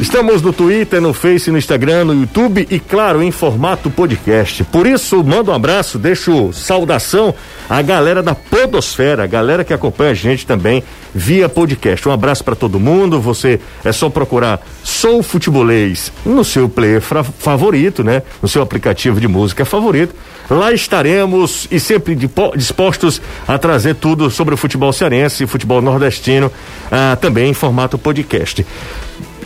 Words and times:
Estamos 0.00 0.42
no 0.42 0.52
Twitter, 0.52 1.00
no 1.00 1.14
Face, 1.14 1.50
no 1.50 1.56
Instagram, 1.56 2.04
no 2.04 2.14
YouTube 2.14 2.68
e, 2.70 2.78
claro, 2.78 3.22
em 3.22 3.30
formato 3.30 3.90
podcast. 3.90 4.62
Por 4.64 4.86
isso, 4.86 5.24
mando 5.24 5.50
um 5.50 5.54
abraço, 5.54 5.98
deixo 5.98 6.52
saudação 6.52 7.34
à 7.68 7.80
galera 7.80 8.22
da 8.22 8.34
Podosfera, 8.34 9.24
a 9.24 9.26
galera 9.26 9.64
que 9.64 9.72
acompanha 9.72 10.10
a 10.10 10.14
gente 10.14 10.46
também 10.46 10.84
via 11.14 11.48
podcast. 11.48 12.06
Um 12.06 12.12
abraço 12.12 12.44
para 12.44 12.54
todo 12.54 12.78
mundo. 12.78 13.18
Você 13.22 13.58
é 13.82 13.90
só 13.90 14.10
procurar 14.10 14.60
Sou 14.84 15.22
Futebolês 15.22 16.12
no 16.26 16.44
seu 16.44 16.68
player 16.68 17.00
favorito, 17.00 18.04
né? 18.04 18.22
No 18.42 18.48
seu 18.48 18.60
aplicativo 18.60 19.18
de 19.18 19.26
música 19.26 19.64
favorito. 19.64 20.14
Lá 20.50 20.74
estaremos 20.74 21.66
e 21.70 21.80
sempre 21.80 22.14
dispostos 22.54 23.20
a 23.48 23.56
trazer 23.56 23.94
tudo 23.94 24.30
sobre 24.30 24.52
o 24.52 24.58
futebol 24.58 24.92
cearense, 24.92 25.46
futebol 25.46 25.80
nordestino, 25.80 26.52
ah, 26.92 27.16
também 27.18 27.48
em 27.48 27.54
formato 27.54 27.96
podcast. 27.96 28.64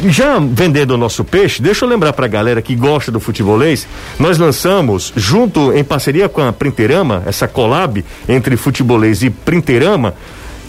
Já 0.07 0.39
vendendo 0.39 0.93
o 0.93 0.97
nosso 0.97 1.23
peixe, 1.23 1.61
deixa 1.61 1.85
eu 1.85 1.89
lembrar 1.89 2.15
para 2.15 2.25
a 2.25 2.29
galera 2.29 2.63
que 2.63 2.75
gosta 2.75 3.13
do 3.13 3.21
futebolês, 3.21 3.87
nós 4.19 4.39
lançamos, 4.39 5.13
junto 5.15 5.73
em 5.75 5.85
parceria 5.85 6.29
com 6.29 6.41
a 6.41 6.53
Printerama, 6.53 7.23
essa 7.27 7.47
collab 7.47 8.03
entre 8.27 8.57
futebolês 8.57 9.23
e 9.23 9.29
Printerama, 9.29 10.15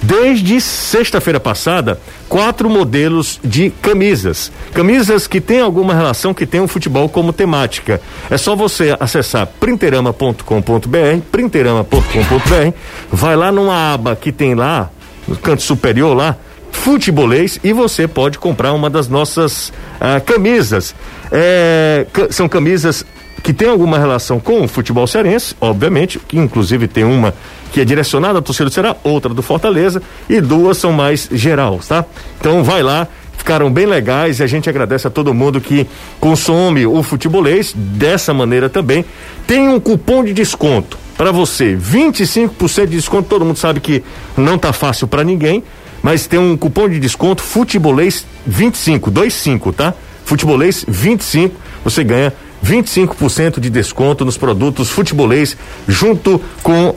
desde 0.02 0.60
sexta-feira 0.60 1.40
passada, 1.40 2.00
quatro 2.28 2.70
modelos 2.70 3.40
de 3.44 3.70
camisas. 3.70 4.52
Camisas 4.74 5.28
que 5.28 5.40
têm 5.40 5.62
alguma 5.62 5.94
relação, 5.94 6.34
que 6.34 6.46
tem 6.46 6.60
o 6.60 6.68
futebol 6.68 7.08
como 7.08 7.32
temática. 7.32 8.02
É 8.30 8.38
só 8.38 8.56
você 8.56 8.96
acessar 9.00 9.48
printerama.com.br, 9.60 11.22
printerama.com.br, 11.32 12.78
vai 13.12 13.36
lá 13.36 13.52
numa 13.52 13.94
aba 13.94 14.16
que 14.16 14.32
tem 14.32 14.56
lá, 14.56 14.90
no 15.28 15.38
canto 15.38 15.62
superior 15.62 16.16
lá, 16.16 16.36
futebolês 16.72 17.60
e 17.64 17.74
você 17.74 18.08
pode 18.08 18.40
comprar 18.40 18.74
uma 18.74 18.90
das 18.90 19.08
nossas 19.08 19.72
ah, 20.00 20.20
camisas. 20.20 20.96
É, 21.32 22.06
são 22.30 22.48
camisas 22.50 23.06
que 23.44 23.54
tem 23.54 23.70
alguma 23.70 23.98
relação 23.98 24.40
com 24.40 24.64
o 24.64 24.68
futebol 24.68 25.06
cearense, 25.08 25.56
obviamente, 25.60 26.20
que 26.20 26.38
inclusive 26.38 26.88
tem 26.88 27.04
uma 27.04 27.34
que 27.72 27.82
é 27.82 27.86
direcionada 27.86 28.40
à 28.40 28.42
torcida 28.42 28.66
do 28.66 28.74
Ceará, 28.74 28.96
outra 29.04 29.34
do 29.34 29.42
Fortaleza 29.42 30.02
e 30.30 30.40
duas 30.42 30.78
são 30.78 30.92
mais 30.92 31.28
gerais, 31.32 31.88
tá? 31.88 32.06
Então 32.40 32.64
vai 32.64 32.84
lá, 32.84 33.08
ficaram 33.38 33.72
bem 33.72 33.86
legais 33.86 34.40
e 34.40 34.44
a 34.44 34.48
gente 34.48 34.70
agradece 34.70 35.08
a 35.08 35.10
todo 35.10 35.34
mundo 35.34 35.60
que 35.60 35.88
consome 36.20 36.86
o 36.86 37.02
futebolês 37.02 37.74
dessa 37.76 38.34
maneira 38.34 38.70
também. 38.70 39.06
Tem 39.48 39.70
um 39.70 39.80
cupom 39.80 40.24
de 40.24 40.34
desconto 40.34 40.98
para 41.18 41.32
você, 41.32 41.76
25% 41.76 42.88
de 42.88 42.96
desconto, 42.98 43.30
todo 43.30 43.46
mundo 43.46 43.58
sabe 43.58 43.80
que 43.80 44.04
não 44.38 44.58
tá 44.58 44.74
fácil 44.74 45.08
para 45.08 45.24
ninguém 45.24 45.64
mas 46.02 46.28
tem 46.28 46.40
um 46.40 46.58
cupom 46.58 46.90
de 46.90 47.00
desconto 47.00 47.42
Futebolês 47.42 48.26
25, 48.46 49.12
25, 49.12 49.74
tá? 49.74 49.94
Futebolês 50.26 50.86
25, 50.88 51.56
você 51.84 52.04
ganha 52.04 52.34
25% 52.64 53.60
de 53.60 53.70
desconto 53.70 54.24
nos 54.24 54.38
produtos 54.38 54.90
Futebolês 54.90 55.58
junto 55.88 56.42
com 56.64 56.96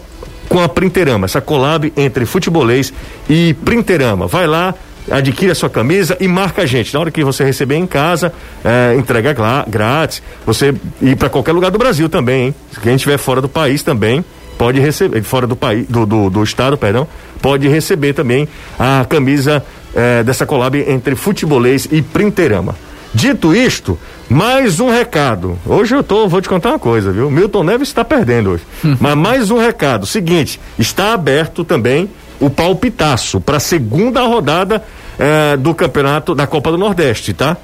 com 0.48 0.60
a 0.60 0.68
Printerama, 0.68 1.24
essa 1.24 1.40
collab 1.40 1.90
entre 1.96 2.26
Futebolês 2.26 2.92
e 3.28 3.54
Printerama. 3.64 4.26
Vai 4.26 4.46
lá, 4.46 4.74
adquire 5.10 5.50
a 5.50 5.54
sua 5.54 5.70
camisa 5.70 6.16
e 6.20 6.28
marca 6.28 6.62
a 6.62 6.66
gente. 6.66 6.92
Na 6.92 7.00
hora 7.00 7.10
que 7.10 7.24
você 7.24 7.42
receber 7.42 7.76
em 7.76 7.86
casa, 7.86 8.32
é, 8.64 8.94
entrega 8.96 9.34
grátis. 9.66 10.22
Você 10.46 10.74
ir 11.00 11.16
para 11.16 11.28
qualquer 11.28 11.52
lugar 11.52 11.70
do 11.70 11.78
Brasil 11.78 12.08
também, 12.08 12.46
hein? 12.46 12.54
Quem 12.82 12.94
estiver 12.94 13.18
fora 13.18 13.40
do 13.40 13.48
país 13.48 13.82
também 13.82 14.24
pode 14.64 14.80
receber, 14.80 15.22
fora 15.22 15.46
do 15.46 15.54
país, 15.54 15.86
do, 15.86 16.06
do, 16.06 16.30
do 16.30 16.42
estado, 16.42 16.78
perdão, 16.78 17.06
pode 17.42 17.68
receber 17.68 18.14
também 18.14 18.48
a 18.78 19.04
camisa 19.06 19.62
eh, 19.94 20.22
dessa 20.22 20.46
collab 20.46 20.82
entre 20.88 21.14
futebolês 21.14 21.86
e 21.92 22.00
printerama. 22.00 22.74
Dito 23.12 23.54
isto, 23.54 23.98
mais 24.26 24.80
um 24.80 24.88
recado. 24.88 25.58
Hoje 25.66 25.94
eu 25.94 26.02
tô, 26.02 26.26
vou 26.26 26.40
te 26.40 26.48
contar 26.48 26.70
uma 26.70 26.78
coisa, 26.78 27.12
viu? 27.12 27.30
Milton 27.30 27.62
Neves 27.62 27.88
está 27.88 28.02
perdendo 28.02 28.52
hoje. 28.52 28.62
Mas 28.98 29.14
mais 29.14 29.50
um 29.50 29.58
recado. 29.58 30.06
Seguinte, 30.06 30.58
está 30.78 31.12
aberto 31.12 31.62
também 31.62 32.08
o 32.40 32.48
palpitaço 32.48 33.42
para 33.42 33.58
a 33.58 33.60
segunda 33.60 34.22
rodada 34.22 34.82
eh, 35.18 35.58
do 35.58 35.74
campeonato 35.74 36.34
da 36.34 36.46
Copa 36.46 36.70
do 36.70 36.78
Nordeste, 36.78 37.34
tá? 37.34 37.58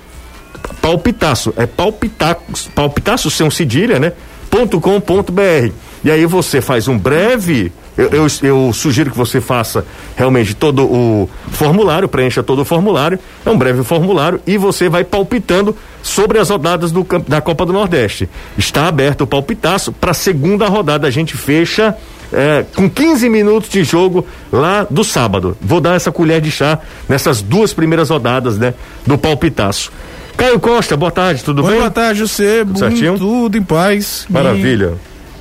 Palpitaço, 0.82 1.54
é 1.56 1.64
palpitaço, 1.64 2.70
palpitaço 2.74 3.30
sem 3.30 3.46
um 3.46 3.50
cedilha, 3.50 3.98
né? 3.98 4.12
Ponto 4.50 4.80
com 4.80 5.00
ponto 5.00 5.32
br. 5.32 5.70
E 6.04 6.10
aí 6.10 6.26
você 6.26 6.60
faz 6.60 6.88
um 6.88 6.98
breve 6.98 7.72
eu, 8.00 8.08
eu, 8.10 8.26
eu, 8.42 8.72
sugiro 8.72 9.10
que 9.10 9.16
você 9.16 9.40
faça 9.40 9.84
realmente 10.16 10.54
todo 10.54 10.84
o 10.84 11.28
formulário, 11.50 12.08
preencha 12.08 12.42
todo 12.42 12.62
o 12.62 12.64
formulário, 12.64 13.18
é 13.44 13.50
um 13.50 13.58
breve 13.58 13.84
formulário, 13.84 14.40
e 14.46 14.56
você 14.56 14.88
vai 14.88 15.04
palpitando 15.04 15.76
sobre 16.02 16.38
as 16.38 16.48
rodadas 16.48 16.92
do, 16.92 17.06
da 17.28 17.42
Copa 17.42 17.66
do 17.66 17.74
Nordeste. 17.74 18.28
Está 18.56 18.86
aberto 18.86 19.22
o 19.22 19.26
palpitaço, 19.26 19.92
para 19.92 20.12
a 20.12 20.14
segunda 20.14 20.66
rodada 20.66 21.06
a 21.06 21.10
gente 21.10 21.36
fecha 21.36 21.94
é, 22.32 22.64
com 22.74 22.88
15 22.88 23.28
minutos 23.28 23.68
de 23.68 23.84
jogo 23.84 24.26
lá 24.50 24.86
do 24.88 25.04
sábado. 25.04 25.56
Vou 25.60 25.80
dar 25.80 25.96
essa 25.96 26.10
colher 26.10 26.40
de 26.40 26.50
chá 26.50 26.78
nessas 27.08 27.42
duas 27.42 27.74
primeiras 27.74 28.08
rodadas 28.08 28.56
né, 28.56 28.72
do 29.04 29.18
palpitaço. 29.18 29.92
Caio 30.40 30.58
Costa, 30.58 30.96
boa 30.96 31.12
tarde, 31.12 31.44
tudo 31.44 31.62
Oi, 31.62 31.68
bem? 31.68 31.78
Boa 31.80 31.90
tarde, 31.90 32.22
você. 32.22 32.64
Tudo 32.64 32.78
certinho? 32.78 33.18
Tudo 33.18 33.58
em 33.58 33.62
paz. 33.62 34.24
Maravilha. 34.30 34.94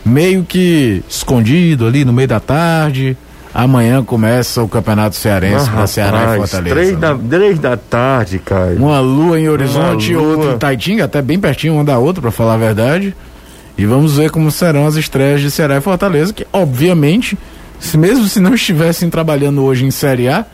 E 0.05 0.09
meio 0.09 0.43
que 0.43 1.01
escondido 1.07 1.87
ali 1.87 2.03
no 2.03 2.11
meio 2.11 2.27
da 2.27 2.41
tarde. 2.41 3.15
Amanhã 3.53 4.03
começa 4.03 4.61
o 4.61 4.67
Campeonato 4.67 5.15
Cearense 5.15 5.69
ah, 5.69 5.71
para 5.71 5.87
Ceará 5.87 6.35
e 6.35 6.37
Fortaleza. 6.39 6.75
Três 6.75 6.97
da, 6.97 7.15
três 7.15 7.59
da 7.59 7.77
tarde, 7.77 8.39
cara. 8.39 8.75
Uma 8.77 8.99
lua 8.99 9.39
em 9.39 9.47
Horizonte 9.47 10.11
e 10.11 10.17
outra 10.17 10.51
em 10.51 10.57
Taitinga, 10.57 11.05
até 11.05 11.21
bem 11.21 11.39
pertinho 11.39 11.75
uma 11.75 11.85
da 11.85 11.97
outra, 11.97 12.21
para 12.21 12.31
falar 12.31 12.55
a 12.55 12.57
verdade. 12.57 13.15
E 13.77 13.85
vamos 13.85 14.17
ver 14.17 14.29
como 14.31 14.51
serão 14.51 14.85
as 14.85 14.97
estreias 14.97 15.39
de 15.39 15.49
Ceará 15.49 15.77
e 15.77 15.81
Fortaleza, 15.81 16.33
que 16.33 16.45
obviamente, 16.51 17.37
se 17.79 17.97
mesmo 17.97 18.27
se 18.27 18.41
não 18.41 18.53
estivessem 18.53 19.09
trabalhando 19.09 19.63
hoje 19.63 19.85
em 19.85 19.91
Série 19.91 20.27
A, 20.27 20.45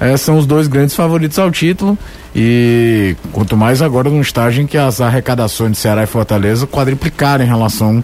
é, 0.00 0.16
são 0.16 0.38
os 0.38 0.46
dois 0.46 0.66
grandes 0.66 0.96
favoritos 0.96 1.38
ao 1.38 1.50
título. 1.50 1.96
E 2.34 3.14
quanto 3.32 3.56
mais 3.56 3.82
agora 3.82 4.08
num 4.08 4.20
estágio 4.20 4.62
em 4.62 4.66
que 4.66 4.78
as 4.78 5.00
arrecadações 5.00 5.72
de 5.72 5.78
Ceará 5.78 6.02
e 6.02 6.06
Fortaleza 6.06 6.66
quadriplicaram 6.66 7.44
em 7.44 7.46
relação 7.46 8.02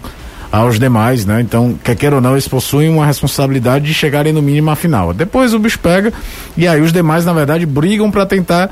aos 0.51 0.79
demais, 0.79 1.25
né? 1.25 1.41
Então, 1.41 1.77
quer 1.83 1.95
queira 1.95 2.15
ou 2.15 2.21
não, 2.21 2.33
eles 2.33 2.47
possuem 2.47 2.89
uma 2.89 3.05
responsabilidade 3.05 3.85
de 3.85 3.93
chegarem 3.93 4.31
no 4.31 4.41
mínimo 4.41 4.69
à 4.69 4.75
final. 4.75 5.13
Depois 5.13 5.53
o 5.53 5.59
bicho 5.59 5.79
pega 5.79 6.13
e 6.55 6.67
aí 6.67 6.81
os 6.81 6.93
demais, 6.93 7.25
na 7.25 7.33
verdade, 7.33 7.65
brigam 7.65 8.09
para 8.11 8.25
tentar 8.25 8.69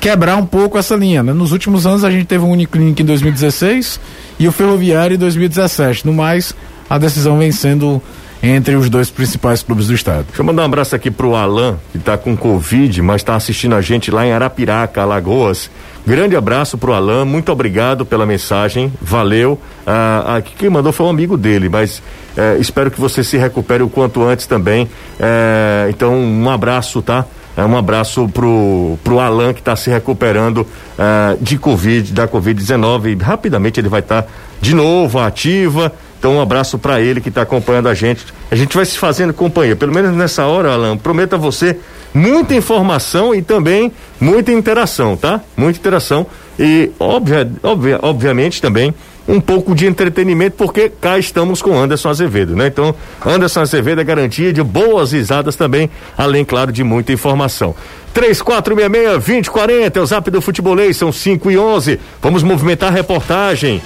quebrar 0.00 0.36
um 0.36 0.46
pouco 0.46 0.78
essa 0.78 0.94
linha. 0.94 1.22
Né? 1.22 1.32
Nos 1.32 1.52
últimos 1.52 1.86
anos 1.86 2.04
a 2.04 2.10
gente 2.10 2.26
teve 2.26 2.44
um 2.44 2.50
Uniclinic 2.52 3.02
em 3.02 3.04
2016 3.04 4.00
e 4.38 4.48
o 4.48 4.52
Ferroviário 4.52 5.16
em 5.16 5.18
2017. 5.18 6.06
No 6.06 6.12
mais, 6.12 6.54
a 6.88 6.96
decisão 6.96 7.38
vem 7.38 7.52
sendo 7.52 8.00
entre 8.42 8.76
os 8.76 8.88
dois 8.88 9.10
principais 9.10 9.62
clubes 9.62 9.88
do 9.88 9.94
estado. 9.94 10.26
Deixa 10.26 10.40
eu 10.40 10.46
mandar 10.46 10.62
um 10.62 10.66
abraço 10.66 10.94
aqui 10.94 11.10
pro 11.10 11.34
Alan, 11.34 11.76
que 11.90 11.98
está 11.98 12.16
com 12.16 12.36
Covid, 12.36 13.02
mas 13.02 13.22
está 13.22 13.34
assistindo 13.34 13.74
a 13.74 13.80
gente 13.80 14.10
lá 14.10 14.26
em 14.26 14.32
Arapiraca, 14.32 15.02
Alagoas. 15.02 15.70
Grande 16.06 16.36
abraço 16.36 16.78
pro 16.78 16.92
Alan, 16.92 17.24
muito 17.24 17.52
obrigado 17.52 18.06
pela 18.06 18.24
mensagem, 18.24 18.92
valeu. 19.00 19.60
Ah, 19.86 20.36
ah, 20.36 20.42
quem 20.42 20.70
mandou 20.70 20.92
foi 20.92 21.06
um 21.06 21.10
amigo 21.10 21.36
dele, 21.36 21.68
mas 21.68 22.00
eh, 22.36 22.56
espero 22.60 22.90
que 22.90 23.00
você 23.00 23.22
se 23.22 23.36
recupere 23.36 23.82
o 23.82 23.90
quanto 23.90 24.22
antes 24.22 24.46
também. 24.46 24.88
Eh, 25.20 25.88
então, 25.90 26.14
um 26.16 26.48
abraço, 26.48 27.02
tá? 27.02 27.26
É, 27.58 27.64
um 27.64 27.76
abraço 27.76 28.28
pro, 28.28 28.96
pro 29.02 29.18
Alan 29.18 29.52
que 29.52 29.58
está 29.58 29.74
se 29.74 29.90
recuperando 29.90 30.58
uh, 30.58 31.36
de 31.40 31.58
Covid, 31.58 32.12
da 32.12 32.28
Covid-19. 32.28 33.20
Rapidamente 33.20 33.80
ele 33.80 33.88
vai 33.88 33.98
estar 33.98 34.22
tá 34.22 34.28
de 34.60 34.76
novo 34.76 35.18
ativa. 35.18 35.92
Então, 36.18 36.36
um 36.36 36.40
abraço 36.40 36.78
para 36.78 37.00
ele 37.00 37.20
que 37.20 37.28
está 37.28 37.42
acompanhando 37.42 37.88
a 37.88 37.94
gente. 37.94 38.26
A 38.50 38.56
gente 38.56 38.76
vai 38.76 38.84
se 38.84 38.98
fazendo 38.98 39.32
companhia. 39.32 39.76
Pelo 39.76 39.94
menos 39.94 40.14
nessa 40.16 40.46
hora, 40.46 40.72
Alan, 40.72 40.96
prometo 40.96 41.34
a 41.34 41.36
você 41.36 41.76
muita 42.12 42.54
informação 42.54 43.34
e 43.34 43.42
também 43.42 43.92
muita 44.20 44.50
interação, 44.50 45.16
tá? 45.16 45.40
Muita 45.56 45.78
interação 45.78 46.26
e, 46.58 46.90
obvia, 46.98 47.48
obvia, 47.62 47.98
obviamente, 48.02 48.60
também 48.60 48.92
um 49.28 49.40
pouco 49.40 49.74
de 49.74 49.86
entretenimento, 49.86 50.56
porque 50.56 50.88
cá 50.88 51.18
estamos 51.18 51.60
com 51.60 51.78
Anderson 51.78 52.08
Azevedo, 52.08 52.56
né? 52.56 52.68
Então, 52.68 52.94
Anderson 53.24 53.60
Azevedo 53.60 54.00
é 54.00 54.04
garantia 54.04 54.52
de 54.54 54.62
boas 54.62 55.12
risadas 55.12 55.54
também, 55.54 55.90
além, 56.16 56.46
claro, 56.46 56.72
de 56.72 56.82
muita 56.82 57.12
informação. 57.12 57.74
3466-2040 58.14 59.96
é 59.96 60.00
o 60.00 60.06
zap 60.06 60.30
do 60.30 60.40
futebolês, 60.40 60.96
são 60.96 61.12
5 61.12 61.50
e 61.50 61.58
11. 61.58 62.00
Vamos 62.22 62.42
movimentar 62.42 62.88
a 62.88 62.92
reportagem. 62.94 63.82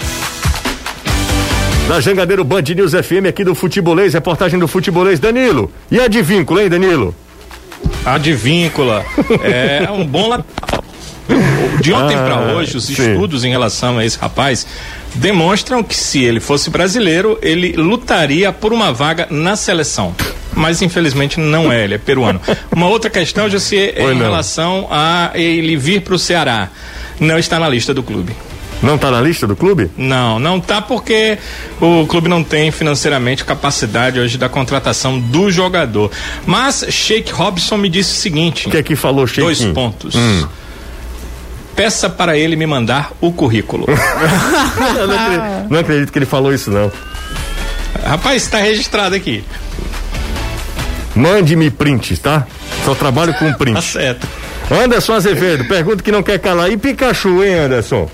Da 1.92 2.00
Jangadeiro 2.00 2.42
Band 2.42 2.62
News 2.74 2.92
FM 2.92 3.28
aqui 3.28 3.44
do 3.44 3.54
Futebolês, 3.54 4.14
reportagem 4.14 4.58
do 4.58 4.66
Futebolês. 4.66 5.20
Danilo, 5.20 5.70
e 5.90 6.00
a 6.00 6.08
de 6.08 6.22
vínculo, 6.22 6.58
hein, 6.58 6.70
Danilo? 6.70 7.14
A 8.02 8.16
de 8.16 8.32
víncula. 8.32 9.04
é 9.44 9.86
um 9.90 10.02
bom. 10.02 10.42
De 11.82 11.92
ontem 11.92 12.16
ah, 12.16 12.22
para 12.22 12.54
hoje, 12.54 12.78
os 12.78 12.86
sim. 12.86 12.94
estudos 12.94 13.44
em 13.44 13.50
relação 13.50 13.98
a 13.98 14.06
esse 14.06 14.18
rapaz 14.18 14.66
demonstram 15.16 15.82
que 15.82 15.94
se 15.94 16.24
ele 16.24 16.40
fosse 16.40 16.70
brasileiro, 16.70 17.38
ele 17.42 17.74
lutaria 17.74 18.50
por 18.54 18.72
uma 18.72 18.90
vaga 18.90 19.26
na 19.30 19.54
seleção. 19.54 20.16
Mas 20.54 20.80
infelizmente 20.80 21.38
não 21.38 21.70
é, 21.70 21.84
ele 21.84 21.96
é 21.96 21.98
peruano. 21.98 22.40
Uma 22.74 22.88
outra 22.88 23.10
questão, 23.10 23.50
já 23.50 23.60
se 23.60 23.76
em 23.76 24.14
não. 24.14 24.16
relação 24.16 24.88
a 24.90 25.32
ele 25.34 25.76
vir 25.76 26.00
para 26.00 26.14
o 26.14 26.18
Ceará. 26.18 26.70
não 27.20 27.38
está 27.38 27.58
na 27.58 27.68
lista 27.68 27.92
do 27.92 28.02
clube. 28.02 28.34
Não 28.82 28.96
está 28.96 29.10
na 29.10 29.20
lista 29.20 29.46
do 29.46 29.54
clube? 29.54 29.90
Não, 29.96 30.38
não 30.38 30.58
está 30.58 30.82
porque 30.82 31.38
o 31.80 32.04
clube 32.06 32.28
não 32.28 32.42
tem 32.42 32.70
financeiramente 32.72 33.44
capacidade 33.44 34.18
hoje 34.18 34.36
da 34.36 34.48
contratação 34.48 35.20
do 35.20 35.50
jogador. 35.50 36.10
Mas 36.44 36.84
Sheik 36.88 37.32
Robson 37.32 37.76
me 37.76 37.88
disse 37.88 38.12
o 38.12 38.16
seguinte. 38.16 38.66
O 38.66 38.70
que 38.70 38.76
é 38.78 38.82
que 38.82 38.96
falou 38.96 39.26
Sheik? 39.26 39.42
Dois 39.42 39.64
pontos. 39.66 40.16
Hum. 40.16 40.46
Peça 41.76 42.10
para 42.10 42.36
ele 42.36 42.56
me 42.56 42.66
mandar 42.66 43.12
o 43.20 43.32
currículo. 43.32 43.86
não, 43.88 45.14
acredito, 45.14 45.70
não 45.70 45.80
acredito 45.80 46.12
que 46.12 46.18
ele 46.18 46.26
falou 46.26 46.52
isso 46.52 46.70
não. 46.70 46.90
Rapaz, 48.04 48.42
está 48.42 48.58
registrado 48.58 49.14
aqui. 49.14 49.44
Mande-me 51.14 51.70
prints, 51.70 52.18
tá? 52.18 52.46
Só 52.84 52.94
trabalho 52.94 53.32
com 53.34 53.52
print. 53.52 53.74
tá 53.74 53.82
certo. 53.82 54.26
Anderson 54.70 55.14
Azevedo, 55.14 55.66
pergunta 55.66 56.02
que 56.02 56.10
não 56.10 56.22
quer 56.22 56.38
calar. 56.38 56.70
E 56.70 56.76
Pikachu, 56.76 57.44
hein, 57.44 57.54
Anderson? 57.54 58.10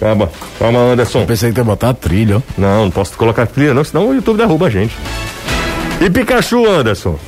Calma, 0.00 0.30
calma, 0.58 0.78
Anderson. 0.78 1.20
Eu 1.20 1.26
pensei 1.26 1.52
que 1.52 1.60
ia 1.60 1.64
botar 1.64 1.90
a 1.90 1.94
trilha, 1.94 2.38
ó. 2.38 2.40
Não, 2.56 2.84
não 2.84 2.90
posso 2.90 3.16
colocar 3.18 3.46
trilha, 3.46 3.74
não, 3.74 3.84
senão 3.84 4.08
o 4.08 4.14
YouTube 4.14 4.38
derruba 4.38 4.66
a 4.66 4.70
gente. 4.70 4.96
E 6.00 6.08
Pikachu, 6.08 6.66
Anderson? 6.66 7.18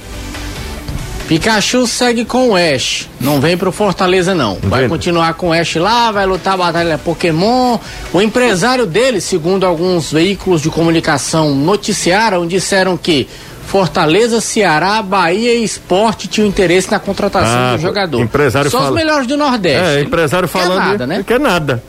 Pikachu 1.28 1.86
segue 1.86 2.24
com 2.24 2.50
o 2.50 2.56
Ash. 2.56 3.08
Não 3.20 3.40
vem 3.40 3.56
pro 3.56 3.70
Fortaleza, 3.70 4.34
não. 4.34 4.58
Vai 4.62 4.88
continuar 4.88 5.34
com 5.34 5.50
o 5.50 5.52
Ash 5.52 5.76
lá, 5.76 6.10
vai 6.10 6.26
lutar 6.26 6.54
a 6.54 6.56
batalha 6.56 6.98
Pokémon. 6.98 7.78
O 8.12 8.20
empresário 8.20 8.86
dele, 8.86 9.20
segundo 9.20 9.64
alguns 9.64 10.10
veículos 10.10 10.62
de 10.62 10.70
comunicação 10.70 11.54
noticiaram, 11.54 12.46
disseram 12.46 12.96
que 12.96 13.28
Fortaleza, 13.66 14.40
Ceará, 14.40 15.00
Bahia 15.02 15.54
e 15.54 15.64
Esporte 15.64 16.28
tinham 16.28 16.46
interesse 16.46 16.90
na 16.90 16.98
contratação 16.98 17.58
ah, 17.58 17.76
do 17.76 17.82
jogador. 17.82 18.20
Empresário 18.20 18.70
Só 18.70 18.78
fala... 18.78 18.90
os 18.90 18.96
melhores 18.96 19.26
do 19.26 19.36
Nordeste. 19.36 19.98
É, 19.98 20.00
empresário 20.00 20.48
falando. 20.48 20.80
Quer 20.80 20.88
nada, 20.88 21.06
né? 21.06 21.24
Quer 21.26 21.40
nada. 21.40 21.82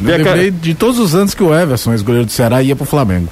Eu 0.00 0.16
lembrei 0.16 0.50
de 0.50 0.74
todos 0.74 0.98
os 0.98 1.14
anos 1.14 1.34
que 1.34 1.42
o 1.42 1.54
Everson, 1.54 1.92
ex-goleiro 1.92 2.26
do 2.26 2.32
Ceará, 2.32 2.62
ia 2.62 2.76
pro 2.76 2.84
Flamengo. 2.84 3.28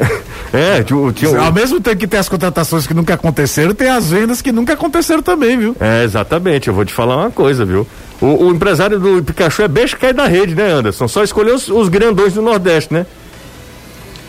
É, 0.50 0.82
tinha, 0.82 1.12
tinha... 1.12 1.38
Ao 1.38 1.52
mesmo 1.52 1.78
tempo 1.78 1.98
que 1.98 2.06
tem 2.06 2.18
as 2.18 2.26
contratações 2.26 2.86
que 2.86 2.94
nunca 2.94 3.12
aconteceram, 3.12 3.74
tem 3.74 3.90
as 3.90 4.08
vendas 4.08 4.40
que 4.40 4.50
nunca 4.50 4.72
aconteceram 4.72 5.22
também, 5.22 5.58
viu? 5.58 5.76
É, 5.78 6.02
exatamente. 6.04 6.68
Eu 6.68 6.74
vou 6.74 6.86
te 6.86 6.92
falar 6.94 7.18
uma 7.18 7.30
coisa, 7.30 7.66
viu? 7.66 7.86
O, 8.18 8.46
o 8.46 8.50
empresário 8.50 8.98
do 8.98 9.22
Pikachu 9.22 9.60
é 9.60 9.68
beijo 9.68 9.96
que 9.96 10.00
cai 10.00 10.14
da 10.14 10.26
rede, 10.26 10.54
né, 10.54 10.70
Anderson? 10.72 11.06
Só 11.06 11.22
escolheu 11.22 11.54
os, 11.54 11.68
os 11.68 11.90
grandões 11.90 12.32
do 12.32 12.40
Nordeste, 12.40 12.94
né? 12.94 13.04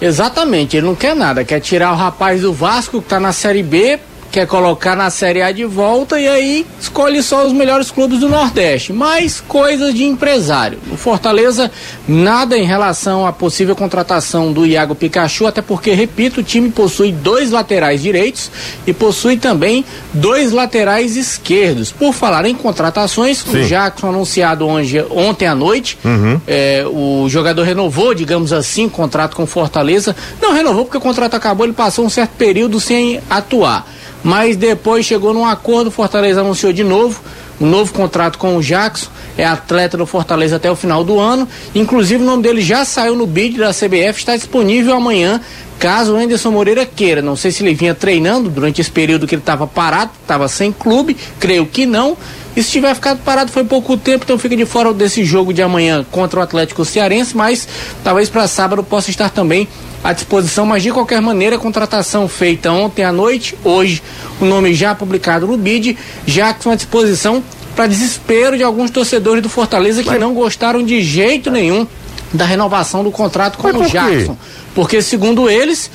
Exatamente, 0.02 0.76
ele 0.76 0.88
não 0.88 0.96
quer 0.96 1.16
nada, 1.16 1.46
quer 1.46 1.62
tirar 1.62 1.94
o 1.94 1.96
rapaz 1.96 2.42
do 2.42 2.54
Vasco 2.54 3.02
que 3.02 3.08
tá 3.08 3.18
na 3.18 3.32
Série 3.32 3.64
B 3.64 3.98
quer 4.32 4.48
colocar 4.48 4.96
na 4.96 5.10
Série 5.10 5.42
A 5.42 5.52
de 5.52 5.66
volta 5.66 6.20
e 6.20 6.28
aí 6.28 6.66
escolhe 6.80 7.22
só 7.24 7.46
os 7.46 7.54
melhores 7.54 7.90
clubes 7.92 8.20
do 8.20 8.30
Nordeste. 8.30 8.94
Mais 8.94 9.42
coisas 9.42 9.94
de 9.94 10.04
empresário. 10.04 10.80
No 10.88 10.98
Fortaleza, 10.98 11.72
nada 12.08 12.58
em 12.58 12.64
relação 12.64 13.26
à 13.26 13.34
possível 13.34 13.76
contratação 13.76 14.54
do 14.54 14.66
Iago 14.66 14.96
Pikachu, 14.96 15.48
até 15.48 15.62
porque, 15.62 15.92
repito, 15.92 16.42
o 16.42 16.44
time 16.44 16.70
possui 16.70 17.12
dois 17.12 17.52
laterais 17.52 18.02
direitos 18.02 18.52
e 18.86 18.94
possui 18.94 19.38
também 19.38 19.84
dois 20.14 20.52
laterais 20.52 21.16
esquerdos. 21.16 21.92
Por 21.92 22.14
falar 22.14 22.46
em 22.46 22.56
contratações, 22.56 23.40
Sim. 23.40 23.62
o 23.62 23.64
Jackson 23.66 24.10
anunciado 24.10 24.68
ontem, 24.68 25.04
ontem 25.10 25.48
à 25.48 25.56
noite, 25.56 25.98
uhum. 26.04 26.40
é, 26.48 26.86
o 26.88 27.28
jogador 27.30 27.64
renovou, 27.64 28.14
digamos 28.14 28.54
assim, 28.54 28.86
o 28.86 28.90
contrato 28.90 29.36
com 29.36 29.46
Fortaleza. 29.46 30.16
Não 30.42 30.54
renovou 30.54 30.86
porque 30.86 30.98
o 30.98 31.02
contrato 31.02 31.36
acabou, 31.36 31.66
ele 31.66 31.74
passou 31.74 32.06
um 32.06 32.10
certo 32.10 32.32
período 32.32 32.80
sem 32.80 33.20
atuar 33.30 33.99
mas 34.24 34.56
depois 34.56 35.06
chegou 35.06 35.34
num 35.34 35.46
acordo, 35.46 35.92
Fortaleza 35.92 36.42
anunciou 36.42 36.74
de 36.74 36.84
novo 36.84 37.22
um 37.60 37.68
novo 37.68 37.94
contrato 37.94 38.38
com 38.38 38.56
o 38.56 38.62
Jackson, 38.62 39.10
é 39.38 39.46
atleta 39.46 39.98
do 39.98 40.06
Fortaleza 40.06 40.56
até 40.56 40.72
o 40.72 40.76
final 40.76 41.04
do 41.04 41.20
ano. 41.20 41.48
Inclusive 41.76 42.24
o 42.24 42.26
nome 42.26 42.44
dele 42.44 42.62
já 42.62 42.86
saiu 42.86 43.16
no 43.16 43.28
bid 43.28 43.58
da 43.58 43.74
CBF, 43.74 44.20
está 44.20 44.36
disponível 44.36 44.96
amanhã, 44.96 45.42
caso 45.78 46.14
o 46.14 46.18
Anderson 46.18 46.52
Moreira 46.52 46.86
queira. 46.86 47.22
Não 47.22 47.36
sei 47.36 47.52
se 47.52 47.62
ele 47.62 47.74
vinha 47.74 47.94
treinando 47.94 48.50
durante 48.50 48.80
esse 48.80 48.92
período 48.92 49.28
que 49.28 49.36
ele 49.36 49.42
estava 49.42 49.68
parado, 49.68 50.12
estava 50.22 50.48
sem 50.48 50.72
clube, 50.72 51.18
creio 51.40 51.66
que 51.66 51.86
não. 51.86 52.18
E 52.56 52.64
se 52.64 52.72
tiver 52.72 52.94
ficado 52.96 53.20
parado 53.24 53.52
foi 53.52 53.64
pouco 53.64 53.96
tempo, 53.96 54.24
então 54.24 54.38
fica 54.38 54.56
de 54.56 54.66
fora 54.66 54.94
desse 54.94 55.24
jogo 55.24 55.54
de 55.54 55.62
amanhã 55.62 56.06
contra 56.10 56.40
o 56.40 56.44
Atlético 56.44 56.84
Cearense, 56.84 57.36
mas 57.36 57.68
talvez 58.04 58.30
para 58.30 58.48
sábado 58.48 58.84
possa 58.84 59.10
estar 59.10 59.30
também 59.30 59.68
à 60.04 60.14
disposição, 60.14 60.66
mas 60.66 60.84
de 60.84 60.92
qualquer 60.92 61.22
maneira, 61.22 61.56
a 61.56 61.60
contratação 61.60 62.28
feita 62.28 62.72
ontem 62.72 63.04
à 63.04 63.12
noite, 63.12 63.56
hoje, 63.64 64.02
o 64.40 64.46
nome 64.46 64.74
já 64.74 64.96
publicado 64.96 65.46
no 65.46 65.58
BID, 65.58 65.98
Jackson 66.26 66.72
à 66.72 66.76
disposição 66.76 67.44
para 67.76 67.88
desespero 67.88 68.58
de 68.58 68.64
alguns 68.64 68.90
torcedores 68.92 69.42
do 69.42 69.50
Fortaleza 69.50 70.04
que 70.04 70.10
mas... 70.10 70.20
não 70.20 70.34
gostaram 70.34 70.84
de 70.84 71.02
jeito 71.02 71.50
nenhum 71.50 71.88
da 72.34 72.46
renovação 72.46 73.04
do 73.04 73.12
contrato 73.12 73.58
com 73.58 73.68
o 73.68 73.88
Jackson. 73.88 74.38
Porque, 74.76 75.02
segundo 75.02 75.50
eles, 75.50 75.90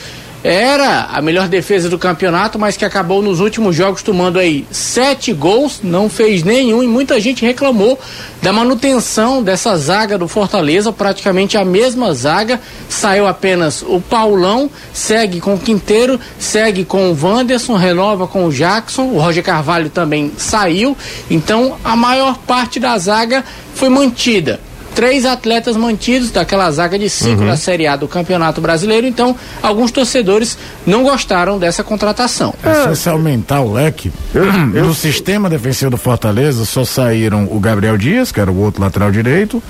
era 0.44 1.08
a 1.10 1.22
melhor 1.22 1.48
defesa 1.48 1.88
do 1.88 1.98
campeonato, 1.98 2.58
mas 2.58 2.76
que 2.76 2.84
acabou 2.84 3.22
nos 3.22 3.40
últimos 3.40 3.74
jogos 3.74 4.02
tomando 4.02 4.38
aí 4.38 4.66
sete 4.70 5.32
gols, 5.32 5.80
não 5.82 6.10
fez 6.10 6.42
nenhum 6.42 6.82
e 6.82 6.86
muita 6.86 7.18
gente 7.18 7.46
reclamou 7.46 7.98
da 8.42 8.52
manutenção 8.52 9.42
dessa 9.42 9.74
zaga 9.78 10.18
do 10.18 10.28
Fortaleza, 10.28 10.92
praticamente 10.92 11.56
a 11.56 11.64
mesma 11.64 12.12
zaga. 12.12 12.60
Saiu 12.90 13.26
apenas 13.26 13.80
o 13.80 14.02
Paulão, 14.02 14.70
segue 14.92 15.40
com 15.40 15.54
o 15.54 15.58
Quinteiro, 15.58 16.20
segue 16.38 16.84
com 16.84 17.10
o 17.10 17.18
Wanderson, 17.18 17.76
renova 17.76 18.26
com 18.26 18.44
o 18.44 18.52
Jackson, 18.52 19.04
o 19.04 19.18
Roger 19.18 19.42
Carvalho 19.42 19.88
também 19.88 20.30
saiu. 20.36 20.94
Então 21.30 21.78
a 21.82 21.96
maior 21.96 22.36
parte 22.36 22.78
da 22.78 22.98
zaga 22.98 23.42
foi 23.74 23.88
mantida 23.88 24.60
três 24.94 25.24
atletas 25.24 25.76
mantidos 25.76 26.30
daquela 26.30 26.70
zaga 26.70 26.98
de 26.98 27.10
cinco 27.10 27.42
uhum. 27.42 27.48
da 27.48 27.56
Série 27.56 27.86
A 27.86 27.96
do 27.96 28.06
Campeonato 28.06 28.60
Brasileiro. 28.60 29.06
Então, 29.06 29.36
alguns 29.62 29.90
torcedores 29.90 30.56
não 30.86 31.02
gostaram 31.02 31.58
dessa 31.58 31.82
contratação. 31.82 32.54
É, 32.62 32.94
se 32.94 33.08
aumentar 33.08 33.60
o 33.60 33.72
leque, 33.72 34.12
eu, 34.34 34.44
eu... 34.44 34.84
no 34.86 34.94
sistema 34.94 35.50
defensivo 35.50 35.90
do 35.90 35.96
Fortaleza 35.96 36.64
só 36.64 36.84
saíram 36.84 37.48
o 37.50 37.58
Gabriel 37.58 37.96
Dias, 37.96 38.30
que 38.30 38.40
era 38.40 38.50
o 38.50 38.58
outro 38.58 38.82
lateral 38.82 39.10
direito, 39.10 39.62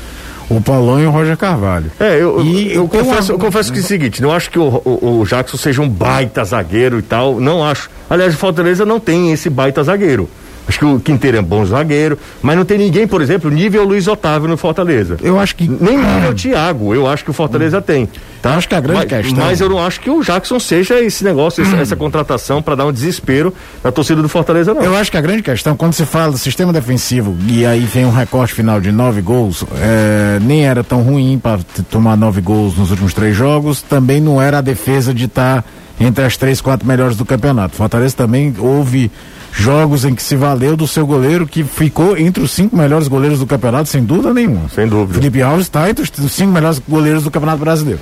o 0.49 0.61
Paulão 0.61 1.01
e 1.01 1.07
o 1.07 1.11
Roger 1.11 1.37
Carvalho. 1.37 1.91
É, 1.99 2.21
eu, 2.21 2.45
e, 2.45 2.73
eu, 2.73 2.83
eu 2.83 2.89
confesso, 2.89 3.33
eu 3.33 3.39
confesso 3.39 3.73
que 3.73 3.79
é 3.79 3.83
o 3.83 3.85
seguinte, 3.85 4.23
não 4.23 4.33
acho 4.33 4.51
que 4.51 4.59
o, 4.59 4.83
o, 4.85 5.21
o, 5.21 5.27
Jackson 5.27 5.57
seja 5.57 5.81
um 5.81 5.89
baita 5.89 6.45
zagueiro 6.45 6.99
e 6.99 7.03
tal, 7.03 7.41
não 7.41 7.65
acho. 7.65 7.91
Aliás, 8.09 8.35
o 8.35 8.37
Fortaleza 8.37 8.85
não 8.85 9.01
tem 9.01 9.33
esse 9.33 9.49
baita 9.49 9.83
zagueiro. 9.83 10.29
Acho 10.67 10.79
que 10.79 10.85
o 10.85 10.99
Quinteiro 10.99 11.37
é 11.37 11.43
bom 11.43 11.65
zagueiro, 11.65 12.19
mas 12.41 12.57
não 12.57 12.65
tem 12.65 12.79
ninguém, 12.79 13.07
por 13.07 13.21
exemplo, 13.21 13.51
nível 13.51 13.85
Luiz 13.85 14.09
Otávio 14.09 14.49
no 14.49 14.57
Fortaleza. 14.57 15.17
Eu 15.23 15.39
acho 15.39 15.55
que. 15.57 15.69
Nem 15.69 15.99
nível 15.99 16.31
ah. 16.31 16.35
Thiago, 16.35 16.95
eu 16.95 17.07
acho 17.07 17.25
que 17.25 17.31
o 17.31 17.35
Fortaleza 17.35 17.83
tem. 17.83 18.09
Tá? 18.41 18.57
Acho 18.57 18.69
que 18.69 18.75
a 18.75 18.81
grande 18.81 19.07
mas, 19.11 19.27
questão. 19.27 19.45
Mas 19.45 19.61
eu 19.61 19.69
não 19.69 19.85
acho 19.85 20.01
que 20.01 20.11
o 20.11 20.23
Jackson 20.23 20.59
seja 20.59 21.01
esse 21.01 21.25
negócio, 21.25 21.63
essa, 21.63 21.77
essa 21.77 21.97
contratação 21.97 22.63
para 22.63 22.75
dar 22.75 22.87
um 22.87 22.93
desespero 22.93 23.55
na 23.83 23.91
torcida 23.91 24.21
do 24.21 24.29
Fortaleza, 24.29 24.75
não. 24.75 24.83
Eu 24.83 24.97
acho 24.97 25.11
que 25.11 25.17
a 25.17 25.21
grande 25.21 25.43
questão, 25.43 25.77
quando 25.77 25.93
se 25.95 26.05
fala 26.05 26.33
do 26.33 26.39
sistema 26.39 26.73
defensivo 26.73 27.37
e 27.47 27.65
aí 27.65 27.81
vem 27.81 28.05
um 28.05 28.11
recorte 28.11 28.55
final 28.55 28.81
de 28.81 28.93
nove 28.93 29.21
gols, 29.21 29.65
é, 29.81 30.39
nem 30.41 30.67
era 30.67 30.83
tão 30.85 31.03
ruim 31.03 31.39
para 31.39 31.61
tomar 31.91 32.17
nove 32.17 32.41
gols 32.41 32.77
nos 32.77 32.91
últimos 32.91 33.15
três 33.15 33.37
jogos, 33.37 33.83
também 33.83 34.21
não 34.21 34.41
era 34.41 34.59
a 34.59 34.61
defesa 34.61 35.13
de 35.15 35.25
estar 35.25 35.63
tá 35.63 35.69
entre 36.01 36.25
as 36.25 36.37
três, 36.37 36.61
quatro 36.61 36.87
melhores 36.87 37.17
do 37.17 37.25
campeonato. 37.25 37.77
Fortaleza 37.77 38.17
também 38.17 38.55
houve 38.59 39.11
jogos 39.57 40.05
em 40.05 40.15
que 40.15 40.23
se 40.23 40.35
valeu 40.35 40.77
do 40.77 40.87
seu 40.87 41.07
goleiro, 41.07 41.47
que 41.47 41.63
ficou 41.63 42.19
entre 42.19 42.43
os 42.43 42.51
cinco 42.51 42.77
melhores 42.77 43.07
goleiros 43.07 43.39
do 43.39 43.47
campeonato, 43.47 43.89
sem 43.89 44.05
dúvida 44.05 44.35
nenhuma. 44.35 44.69
Sem 44.75 44.89
dúvida. 44.89 45.15
Felipe 45.15 45.41
Alves 45.41 45.67
está 45.67 45.89
entre 45.89 46.03
os 46.03 46.33
cinco 46.33 46.53
melhores 46.53 46.81
goleiros 46.87 47.23
do 47.23 47.31
campeonato 47.31 47.59
brasileiro. 47.59 48.01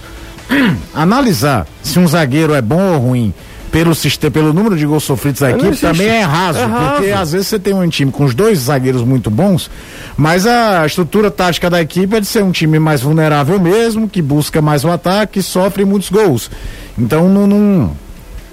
Analisar 0.94 1.66
se 1.82 1.98
um 1.98 2.06
zagueiro 2.06 2.54
é 2.54 2.62
bom 2.62 2.94
ou 2.94 2.98
ruim 2.98 3.34
pelo 3.70 3.94
sistema, 3.94 4.30
pelo 4.30 4.52
número 4.52 4.76
de 4.76 4.84
gols 4.84 5.04
sofridos 5.04 5.40
da 5.40 5.50
equipe 5.50 5.76
também 5.78 6.06
é 6.06 6.22
raso, 6.22 6.58
é 6.58 6.64
raso, 6.64 6.90
porque 6.90 7.10
às 7.10 7.32
vezes 7.32 7.46
você 7.46 7.58
tem 7.58 7.72
um 7.72 7.88
time 7.88 8.12
com 8.12 8.24
os 8.24 8.34
dois 8.34 8.58
zagueiros 8.58 9.02
muito 9.02 9.30
bons, 9.30 9.70
mas 10.14 10.46
a 10.46 10.84
estrutura 10.84 11.30
tática 11.30 11.70
da 11.70 11.80
equipe 11.80 12.16
é 12.16 12.20
de 12.20 12.26
ser 12.26 12.42
um 12.42 12.50
time 12.50 12.78
mais 12.78 13.00
vulnerável 13.00 13.58
mesmo, 13.58 14.08
que 14.08 14.20
busca 14.20 14.60
mais 14.60 14.84
o 14.84 14.90
ataque, 14.90 15.38
e 15.38 15.42
sofre 15.42 15.86
muitos 15.86 16.10
gols. 16.10 16.50
Então 16.98 17.30
não, 17.30 17.46
não, 17.46 17.96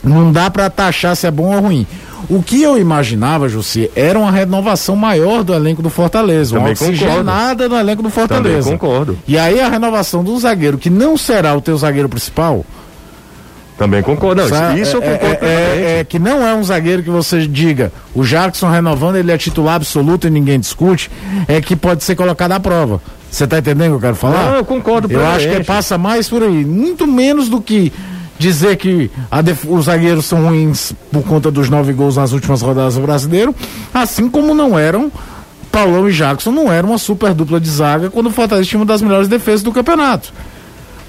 não 0.01 0.32
dá 0.32 0.50
para 0.50 0.70
taxar 0.70 1.18
se 1.18 1.27
é 1.27 1.32
bom 1.32 1.53
ou 1.53 1.62
ruim. 1.63 1.86
O 2.28 2.42
que 2.42 2.62
eu 2.62 2.78
imaginava, 2.78 3.48
Jussi, 3.48 3.90
era 3.96 4.18
uma 4.18 4.32
renovação 4.32 4.96
maior 4.96 5.44
do 5.44 5.54
elenco 5.54 5.82
do 5.82 5.90
Fortaleza, 5.90 6.56
Também 6.56 6.66
uma 6.66 6.72
oxigenada 6.72 7.70
no 7.70 7.78
elenco 7.78 8.02
do 8.02 8.10
Fortaleza. 8.10 8.64
Também 8.64 8.78
concordo. 8.78 9.18
E 9.28 9.38
aí 9.38 9.62
a 9.62 9.70
renovação 9.70 10.24
do 10.24 10.38
zagueiro, 10.40 10.78
que 10.78 10.90
não 10.90 11.18
será 11.18 11.56
o 11.56 11.62
teu 11.62 11.78
zagueiro 11.78 12.10
principal, 12.10 12.66
também 13.80 14.04
concordo. 14.04 14.42
Não, 14.50 14.78
isso 14.78 14.98
eu 14.98 15.02
é, 15.02 15.18
concordo. 15.18 15.46
É, 15.46 15.48
é, 15.48 16.00
é, 16.00 16.04
que 16.04 16.20
não 16.20 16.46
é 16.46 16.54
um 16.54 16.62
zagueiro 16.62 17.02
que 17.02 17.10
você 17.10 17.48
diga, 17.48 17.94
o 18.14 18.26
Jackson 18.26 18.70
renovando, 18.70 19.16
ele 19.16 19.32
é 19.32 19.38
titular 19.38 19.76
absoluto 19.76 20.28
e 20.28 20.30
ninguém 20.30 20.60
discute, 20.60 21.10
é 21.48 21.62
que 21.62 21.78
pode 21.78 22.04
ser 22.04 22.16
colocado 22.16 22.52
à 22.52 22.60
prova. 22.60 23.02
Você 23.32 23.46
está 23.46 23.60
entendendo 23.60 23.88
o 23.88 23.90
que 23.92 23.96
eu 23.96 24.02
quero 24.02 24.16
falar? 24.16 24.48
Não, 24.48 24.56
eu 24.56 24.66
concordo. 24.66 25.10
Eu 25.10 25.26
acho 25.26 25.48
que 25.48 25.64
passa 25.64 25.98
mais 25.98 26.28
por 26.28 26.44
aí. 26.44 26.66
Muito 26.66 27.08
menos 27.08 27.48
do 27.48 27.62
que 27.62 27.94
dizer 28.39 28.77
que 28.77 29.12
os 29.67 29.86
zagueiros 29.86 30.25
são 30.25 30.46
ruins 30.46 30.93
por 31.12 31.24
conta 31.24 31.51
dos 31.51 31.69
nove 31.69 31.91
gols 31.93 32.15
nas 32.15 32.31
últimas 32.31 32.62
rodadas 32.62 32.96
do 32.96 33.01
brasileiro, 33.01 33.53
assim 33.93 34.29
como 34.29 34.55
não 34.55 34.79
eram 34.79 35.12
Paulão 35.72 36.10
e 36.10 36.13
Jackson 36.13 36.51
não 36.51 36.72
era 36.72 36.88
uma 36.88 36.98
super 36.98 37.34
dupla 37.34 37.60
de 37.60 37.69
zaga 37.69 38.10
quando 38.10 38.27
o 38.27 38.31
Fortaleza 38.31 38.67
tinha 38.67 38.79
uma 38.79 38.86
das 38.86 39.01
melhores 39.01 39.27
defesas 39.27 39.62
do 39.62 39.72
campeonato. 39.72 40.34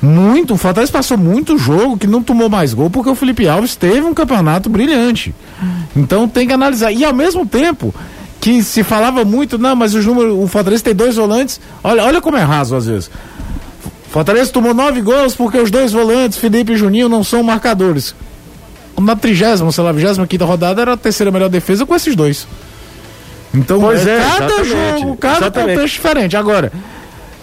Muito, 0.03 0.55
o 0.55 0.57
Fortaleza 0.57 0.91
passou 0.93 1.17
muito 1.17 1.59
jogo 1.59 1.97
que 1.97 2.07
não 2.07 2.23
tomou 2.23 2.49
mais 2.49 2.75
gol 2.75 2.91
porque 2.91 3.11
o 3.11 3.15
Felipe 3.15 3.47
Alves 3.47 3.77
teve 3.77 4.03
um 4.03 4.15
campeonato 4.15 4.69
brilhante. 4.69 5.35
Então 5.95 6.29
tem 6.29 6.47
que 6.47 6.53
analisar. 6.53 6.91
E 6.93 7.05
ao 7.05 7.15
mesmo 7.15 7.47
tempo 7.47 7.95
que 8.41 8.63
se 8.63 8.83
falava 8.83 9.25
muito, 9.25 9.59
não, 9.59 9.77
mas 9.77 9.95
os 9.95 10.05
números, 10.05 10.35
o 10.37 10.47
Fortaleza 10.47 10.83
tem 10.83 10.95
dois 10.95 11.17
volantes. 11.17 11.61
Olha, 11.85 12.03
olha 12.03 12.21
como 12.21 12.37
é 12.37 12.43
raso 12.43 12.75
às 12.75 12.87
vezes. 12.87 13.11
Fortaleza 14.11 14.53
tomou 14.53 14.75
nove 14.75 15.01
gols 15.01 15.35
porque 15.35 15.59
os 15.59 15.71
dois 15.71 15.93
volantes, 15.93 16.37
Felipe 16.37 16.73
e 16.73 16.77
Juninho, 16.77 17.09
não 17.09 17.23
são 17.23 17.43
marcadores. 17.43 18.15
Na 19.01 19.17
trigésima, 19.17 19.71
sei 19.73 19.85
lá, 19.85 19.93
vigésima 19.93 20.27
quinta 20.27 20.45
rodada 20.45 20.83
era 20.83 20.93
a 20.93 20.97
terceira 20.97 21.31
melhor 21.31 21.49
defesa 21.49 21.87
com 21.87 21.95
esses 21.95 22.15
dois. 22.15 22.47
Então, 23.55 23.81
pois 23.81 24.07
é, 24.07 24.19
cada 24.19 24.65
jogo, 24.65 25.17
cada 25.17 25.51
contexto 25.51 25.95
diferente. 25.95 26.37
Agora, 26.37 26.73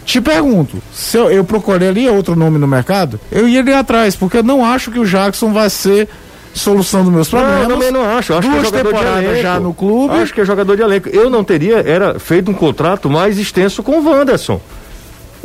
te 0.06 0.22
pergunto, 0.22 0.78
se 0.94 1.18
eu, 1.18 1.32
eu 1.32 1.44
procurei 1.44 1.90
ali 1.90 2.10
outro 2.10 2.36
nome 2.36 2.60
no 2.60 2.68
mercado, 2.68 3.20
eu 3.32 3.48
ia 3.48 3.62
ali 3.62 3.74
atrás, 3.74 4.16
porque 4.16 4.38
eu 4.38 4.44
não 4.44 4.64
acho 4.64 4.92
que 4.92 5.00
o 5.00 5.06
Jackson 5.06 5.52
vai 5.52 5.70
ser 5.70 6.08
solução 6.54 7.04
dos 7.04 7.14
meus 7.14 7.30
problemas. 7.30 7.64
Não, 7.64 7.70
eu 7.70 7.78
também 7.78 7.92
não 7.92 8.18
acho. 8.18 8.34
Acho 8.34 8.50
Duas 8.50 8.70
que 8.70 8.76
é 8.76 8.80
jogador 8.80 9.04
de 9.04 9.26
elenco. 9.26 9.42
já 9.42 9.60
no 9.60 9.74
clube. 9.74 10.16
Acho 10.16 10.34
que 10.34 10.42
é 10.42 10.46
jogador 10.46 10.76
de 10.76 10.82
elenco. 10.82 11.10
Eu 11.10 11.30
não 11.30 11.44
teria, 11.44 11.78
era 11.78 12.20
feito 12.20 12.52
um 12.52 12.54
contrato 12.54 13.10
mais 13.10 13.38
extenso 13.40 13.82
com 13.82 14.00
o 14.00 14.10
Wanderson. 14.10 14.60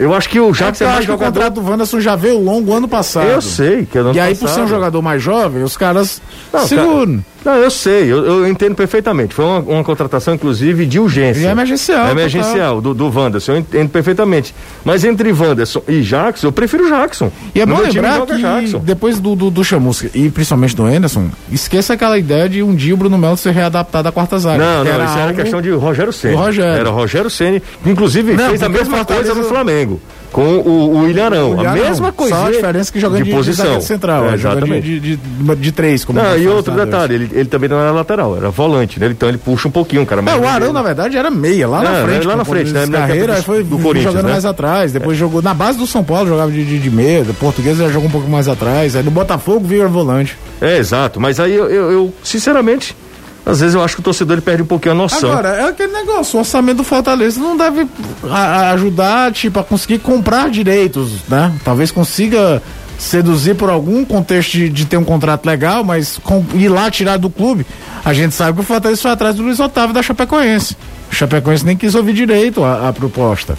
Eu 0.03 0.15
acho 0.15 0.29
que 0.29 0.41
o 0.41 0.51
Jackson 0.53 0.85
é, 0.85 0.87
é 0.87 0.91
mais 0.91 1.05
jogador... 1.05 1.25
o 1.25 1.33
contrato 1.33 1.55
do 1.61 1.71
Wanderson 1.71 2.01
já 2.01 2.17
veio 2.17 2.39
longo 2.39 2.75
ano 2.75 2.89
passado. 2.89 3.29
Eu 3.29 3.41
sei 3.41 3.87
que 3.87 3.97
é 3.97 4.01
ano 4.01 4.13
E 4.15 4.19
aí, 4.21 4.35
passado. 4.35 4.49
por 4.49 4.55
ser 4.55 4.61
um 4.63 4.67
jogador 4.69 5.01
mais 5.01 5.23
jovem, 5.23 5.63
os 5.63 5.77
caras 5.77 6.21
não, 6.53 6.67
seguram. 6.67 7.19
Cara... 7.19 7.32
Não, 7.45 7.55
eu 7.57 7.71
sei, 7.71 8.13
eu, 8.13 8.25
eu 8.25 8.49
entendo 8.49 8.75
perfeitamente. 8.75 9.35
Foi 9.35 9.45
uma, 9.45 9.59
uma, 9.59 9.85
contratação, 9.85 10.35
inclusive, 10.35 10.87
de 10.87 10.99
urgência. 10.99 11.41
E 11.41 11.47
emergencial. 11.47 12.07
É 12.07 12.11
emergencial, 12.13 12.81
do, 12.81 12.95
do 12.95 13.11
Wanderson, 13.11 13.53
eu 13.53 13.59
entendo 13.59 13.89
perfeitamente. 13.91 14.55
Mas 14.85 15.05
entre 15.05 15.33
Wanderson 15.33 15.83
e 15.89 16.01
Jackson, 16.03 16.49
eu 16.49 16.53
prefiro 16.53 16.89
Jackson. 16.89 17.31
E 17.55 17.61
é 17.61 17.67
bom 17.67 17.79
lembrar 17.79 18.25
que 18.27 18.39
Jackson. 18.39 18.79
depois 18.79 19.19
do, 19.19 19.35
do, 19.35 19.51
do 19.51 19.65
Chamusca, 19.65 20.11
e 20.15 20.31
principalmente 20.31 20.77
do 20.77 20.85
Anderson, 20.85 21.31
esqueça 21.51 21.95
aquela 21.95 22.19
ideia 22.19 22.49
de 22.49 22.63
um 22.63 22.75
dia 22.75 22.95
o 22.95 22.97
Bruno 22.97 23.19
Melo 23.19 23.37
ser 23.37 23.53
readaptado 23.53 24.09
à 24.09 24.13
quarta 24.13 24.39
zaga. 24.39 24.59
Não, 24.59 24.85
não, 24.85 24.93
era 24.93 25.05
isso 25.05 25.19
era 25.19 25.35
questão 25.35 25.61
de 25.61 25.71
Rogério 25.71 26.13
Ceni. 26.13 26.35
Rogério. 26.35 26.81
Era 26.81 26.91
Rogério 26.91 27.31
Ceni, 27.31 27.61
que 27.61 27.91
inclusive 27.91 28.35
não, 28.35 28.51
fez 28.51 28.63
a 28.63 28.69
mesma 28.69 29.05
coisa 29.05 29.35
no 29.35 29.45
Flamengo 29.45 30.01
com 30.33 30.43
o, 30.43 31.01
o 31.01 31.09
Ilharão. 31.09 31.61
A 31.61 31.73
mesma 31.73 32.11
coisa. 32.11 32.35
Só 32.35 32.47
a 32.47 32.51
diferença 32.51 32.93
que 32.93 32.99
jogando 32.99 33.25
de, 33.25 33.31
de 33.31 33.37
posição. 33.37 33.79
De 33.79 33.85
central, 33.85 34.31
é, 34.31 34.35
exatamente. 34.35 34.83
De, 34.83 35.01
de, 35.01 35.17
de, 35.17 35.57
de, 35.57 35.73
três, 35.73 36.05
como 36.05 36.21
Não, 36.21 36.37
e 36.37 36.49
outro 36.49 36.75
detalhe, 36.75 37.15
ele, 37.15 37.31
ele 37.33 37.45
também 37.45 37.69
não 37.69 37.79
era 37.79 37.93
lateral, 37.93 38.37
era 38.37 38.51
volante, 38.51 38.99
né? 38.99 39.09
Então 39.09 39.29
ele 39.29 39.39
puxa 39.39 39.69
um 39.69 39.71
pouquinho, 39.71 40.05
cara. 40.07 40.23
É, 40.27 40.37
o 40.37 40.47
Arão, 40.47 40.73
na 40.73 40.83
verdade, 40.83 41.17
era 41.17 41.31
meia, 41.31 41.69
lá 41.69 41.83
na 41.83 42.03
frente. 42.03 42.27
Lá 42.27 42.37
na 42.37 42.45
frente, 42.45 42.73
né? 42.73 42.87
Carreira, 42.87 43.43
foi 43.43 43.63
do 43.63 43.79
Corinthians, 43.79 44.13
jogando 44.13 44.27
né? 44.27 44.33
mais 44.33 44.45
atrás, 44.45 44.93
depois 44.93 45.17
é. 45.17 45.21
jogou 45.21 45.43
na 45.43 45.53
base 45.53 45.79
do 45.79 45.87
São 45.87 46.03
Paulo, 46.03 46.29
jogava 46.29 46.51
de, 46.51 46.65
de, 46.65 46.79
de 46.79 46.91
meia, 46.91 47.25
do 47.25 47.35
português 47.35 47.77
já 47.77 47.89
jogou 47.89 48.09
um 48.09 48.13
pouco 48.13 48.29
mais 48.29 48.49
atrás, 48.49 48.97
aí 48.97 49.03
no 49.03 49.11
Botafogo 49.11 49.67
vira 49.67 49.89
volante. 49.89 50.37
É, 50.61 50.79
exato, 50.79 51.21
mas 51.21 51.39
aí 51.39 51.55
eu, 51.55 51.69
eu, 51.69 51.93
eu 51.93 52.15
sinceramente, 52.23 52.97
às 53.45 53.61
vezes 53.61 53.75
eu 53.75 53.83
acho 53.83 53.97
que 53.97 54.01
o 54.01 54.05
torcedor 54.05 54.35
ele 54.35 54.43
perde 54.43 54.63
um 54.63 54.67
pouquinho 54.67 54.93
a 54.93 54.97
noção. 54.97 55.31
Agora, 55.31 55.49
é 55.49 55.69
aquele 55.69 55.93
negócio, 55.93 56.37
o 56.37 56.41
orçamento 56.41 56.79
do 56.79 56.85
Fortaleza 56.85 57.41
não 57.41 57.57
deve 57.57 57.87
a, 58.31 58.37
a 58.37 58.71
ajudar, 58.73 59.33
tipo, 59.33 59.59
a 59.59 59.65
conseguir 59.65 59.99
comprar 59.99 60.49
direitos, 60.49 61.11
né? 61.29 61.53
Talvez 61.65 61.91
consiga 61.91 62.63
seduzir 63.03 63.55
por 63.57 63.69
algum 63.69 64.05
contexto 64.05 64.53
de, 64.53 64.69
de 64.69 64.87
ter 64.87 64.97
um 64.97 65.05
contrato 65.05 65.45
legal, 65.45 65.83
mas 65.83 66.19
com, 66.23 66.45
ir 66.55 66.69
lá 66.69 66.91
tirar 66.91 67.17
do 67.17 67.29
clube. 67.29 67.67
A 68.05 68.13
gente 68.13 68.35
sabe 68.35 68.55
que 68.55 68.61
o 68.61 68.65
Fortaleza 68.65 69.03
foi 69.03 69.11
atrás 69.11 69.35
do 69.37 69.43
Luiz 69.43 69.59
Otávio 69.59 69.93
da 69.93 70.03
Chapecoense. 70.03 70.77
O 71.11 71.15
Chapecoense 71.15 71.67
nem 71.67 71.77
quis 71.77 71.95
ouvir 71.95 72.15
direito 72.15 72.65
a, 72.65 72.89
a, 72.89 72.93
proposta. 72.93 73.59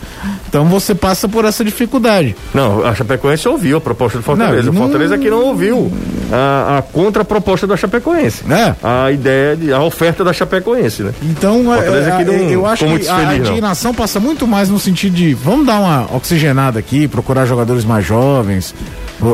Então 0.49 0.65
você 0.65 0.95
passa 0.95 1.29
por 1.29 1.45
essa 1.45 1.63
dificuldade. 1.63 2.35
Não, 2.51 2.83
a 2.83 2.95
Chapecoense 2.95 3.47
ouviu 3.47 3.77
a 3.77 3.81
proposta 3.81 4.17
do 4.17 4.23
Fortaleza. 4.23 4.71
Não, 4.71 4.73
o 4.73 4.75
Fortaleza 4.75 5.15
aqui 5.15 5.29
não 5.29 5.45
ouviu 5.45 5.91
a, 6.31 6.79
a 6.79 6.81
contraproposta 6.81 7.67
da 7.67 7.77
Chapecoense. 7.77 8.43
É. 8.51 8.73
A 8.81 9.11
ideia, 9.11 9.55
de, 9.55 9.71
a 9.71 9.83
oferta 9.83 10.23
da 10.23 10.33
Chapecoense, 10.33 11.03
né? 11.03 11.13
Então, 11.21 11.71
é, 11.75 12.11
aqui 12.11 12.25
não, 12.25 12.33
eu 12.33 12.65
acho 12.65 12.85
que 12.85 13.07
a, 13.07 13.29
a 13.29 13.37
indignação 13.37 13.91
não. 13.91 13.95
passa 13.97 14.19
muito 14.19 14.47
mais 14.47 14.69
no 14.69 14.79
sentido 14.79 15.13
de 15.15 15.35
vamos 15.35 15.67
dar 15.67 15.79
uma 15.79 16.15
oxigenada 16.15 16.79
aqui, 16.79 17.07
procurar 17.07 17.45
jogadores 17.45 17.85
mais 17.85 18.03
jovens, 18.03 18.73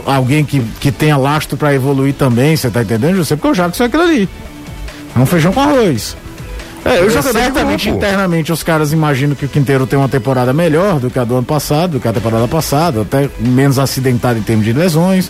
alguém 0.05 0.43
que, 0.43 0.59
que 0.79 0.91
tenha 0.91 1.17
lastro 1.17 1.57
para 1.57 1.73
evoluir 1.73 2.13
também, 2.13 2.55
você 2.55 2.69
tá 2.69 2.81
entendendo, 2.81 3.15
José? 3.15 3.35
Porque 3.35 3.49
o 3.49 3.53
Jacques 3.53 3.79
é 3.79 3.85
aquilo 3.85 4.03
ali. 4.03 4.29
É 5.15 5.19
um 5.19 5.25
feijão 5.25 5.51
com 5.51 5.61
arroz. 5.61 6.15
É, 6.85 6.99
eu 6.99 7.09
já 7.09 7.21
certamente 7.21 7.89
internamente 7.89 8.51
os 8.51 8.63
caras 8.63 8.93
imaginam 8.93 9.35
que 9.35 9.45
o 9.45 9.49
Quinteiro 9.49 9.85
tem 9.85 9.99
uma 9.99 10.07
temporada 10.07 10.53
melhor 10.53 10.99
do 10.99 11.09
que 11.09 11.19
a 11.19 11.23
do 11.23 11.35
ano 11.35 11.45
passado, 11.45 11.91
do 11.91 11.99
que 11.99 12.07
a 12.07 12.13
temporada 12.13 12.47
passada, 12.47 13.01
até 13.01 13.29
menos 13.39 13.77
acidentada 13.77 14.39
em 14.39 14.41
termos 14.41 14.65
de 14.65 14.73
lesões. 14.73 15.29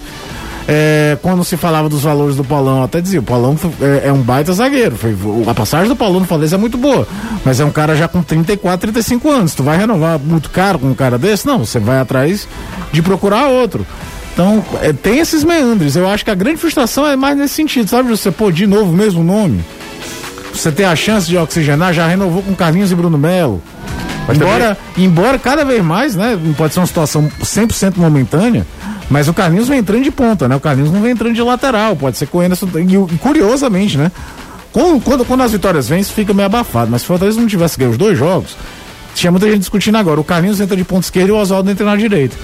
É, 0.72 1.18
quando 1.24 1.44
se 1.44 1.58
falava 1.58 1.90
dos 1.90 2.04
valores 2.04 2.36
do 2.36 2.44
Paulão, 2.44 2.84
até 2.84 3.02
dizia, 3.02 3.20
o 3.20 3.24
Paulão 3.24 3.58
é, 3.82 4.10
é, 4.10 4.14
um 4.14 4.22
baita 4.22 4.54
zagueiro. 4.54 4.96
Foi, 4.96 5.18
a 5.48 5.54
passagem 5.56 5.88
do 5.88 5.96
Paulão 5.96 6.20
no 6.20 6.28
Fortaleza 6.28 6.58
é 6.58 6.60
muito 6.60 6.78
boa, 6.78 7.08
mas 7.44 7.60
é 7.60 7.66
um 7.66 7.72
cara 7.72 7.96
já 7.96 8.08
com 8.08 8.22
34, 8.22 8.92
35 8.92 9.32
anos. 9.32 9.56
Tu 9.56 9.64
vai 9.64 9.80
renovar 9.80 10.20
muito 10.20 10.52
caro 10.52 10.78
com 10.78 10.86
um 10.86 10.94
cara 10.94 11.18
desse? 11.18 11.48
Não, 11.48 11.66
você 11.66 11.80
vai 11.80 12.00
atrás 12.00 12.48
de 12.92 13.02
procurar 13.02 13.48
outro. 13.48 13.84
Então, 14.40 14.64
é, 14.82 14.94
tem 14.94 15.20
esses 15.20 15.44
meandros. 15.44 15.98
Eu 15.98 16.08
acho 16.08 16.24
que 16.24 16.32
a 16.32 16.36
grande 16.36 16.56
frustração 16.56 17.06
é 17.06 17.18
mais 17.18 17.38
nesse 17.38 17.56
sentido, 17.56 17.90
sabe? 17.90 18.08
Você 18.08 18.32
pô, 18.32 18.50
de 18.50 18.66
novo 18.66 18.92
o 18.92 18.96
mesmo 18.96 19.22
nome 19.22 19.62
você 20.54 20.72
tem 20.72 20.86
a 20.86 20.96
chance 20.96 21.28
de 21.28 21.38
oxigenar, 21.38 21.94
já 21.94 22.08
renovou 22.08 22.42
com 22.42 22.56
Carlinhos 22.56 22.90
e 22.90 22.96
Bruno 22.96 23.18
Melo. 23.18 23.62
embora, 24.34 24.76
também... 24.76 25.06
embora 25.06 25.38
cada 25.38 25.66
vez 25.66 25.84
mais, 25.84 26.16
né? 26.16 26.40
Pode 26.58 26.74
ser 26.74 26.80
uma 26.80 26.88
situação 26.88 27.30
100% 27.42 27.98
momentânea, 27.98 28.66
mas 29.10 29.28
o 29.28 29.34
Carlinhos 29.34 29.68
vem 29.68 29.80
entrando 29.80 30.04
de 30.04 30.12
ponta, 30.12 30.48
né? 30.48 30.56
O 30.56 30.60
Carlinhos 30.60 30.92
não 30.92 31.02
vem 31.02 31.12
entrando 31.12 31.34
de 31.34 31.42
lateral, 31.42 31.96
pode 31.98 32.18
ser 32.18 32.28
com 32.28 32.38
o 32.38 32.42
Anderson. 32.42 32.68
E, 32.78 33.18
curiosamente, 33.18 33.98
né? 33.98 34.10
Quando, 34.72 35.02
quando, 35.02 35.26
quando, 35.26 35.44
as 35.44 35.52
vitórias 35.52 35.90
vêm, 35.90 36.00
isso 36.00 36.14
fica 36.14 36.34
meio 36.34 36.46
abafado. 36.46 36.90
Mas 36.90 37.02
se 37.02 37.06
o 37.06 37.08
Fortaleza 37.08 37.40
não 37.40 37.48
tivesse 37.48 37.78
ganho 37.78 37.92
os 37.92 37.98
dois 37.98 38.18
jogos, 38.18 38.56
tinha 39.16 39.32
muita 39.32 39.48
gente 39.48 39.60
discutindo 39.60 39.98
agora. 39.98 40.20
O 40.20 40.24
Carlinhos 40.24 40.62
entra 40.62 40.78
de 40.78 40.84
ponta 40.84 41.06
esquerda 41.06 41.30
e 41.30 41.32
o 41.32 41.38
Oswaldo 41.38 41.70
entra 41.70 41.86
na 41.86 41.96
direita. 41.96 42.36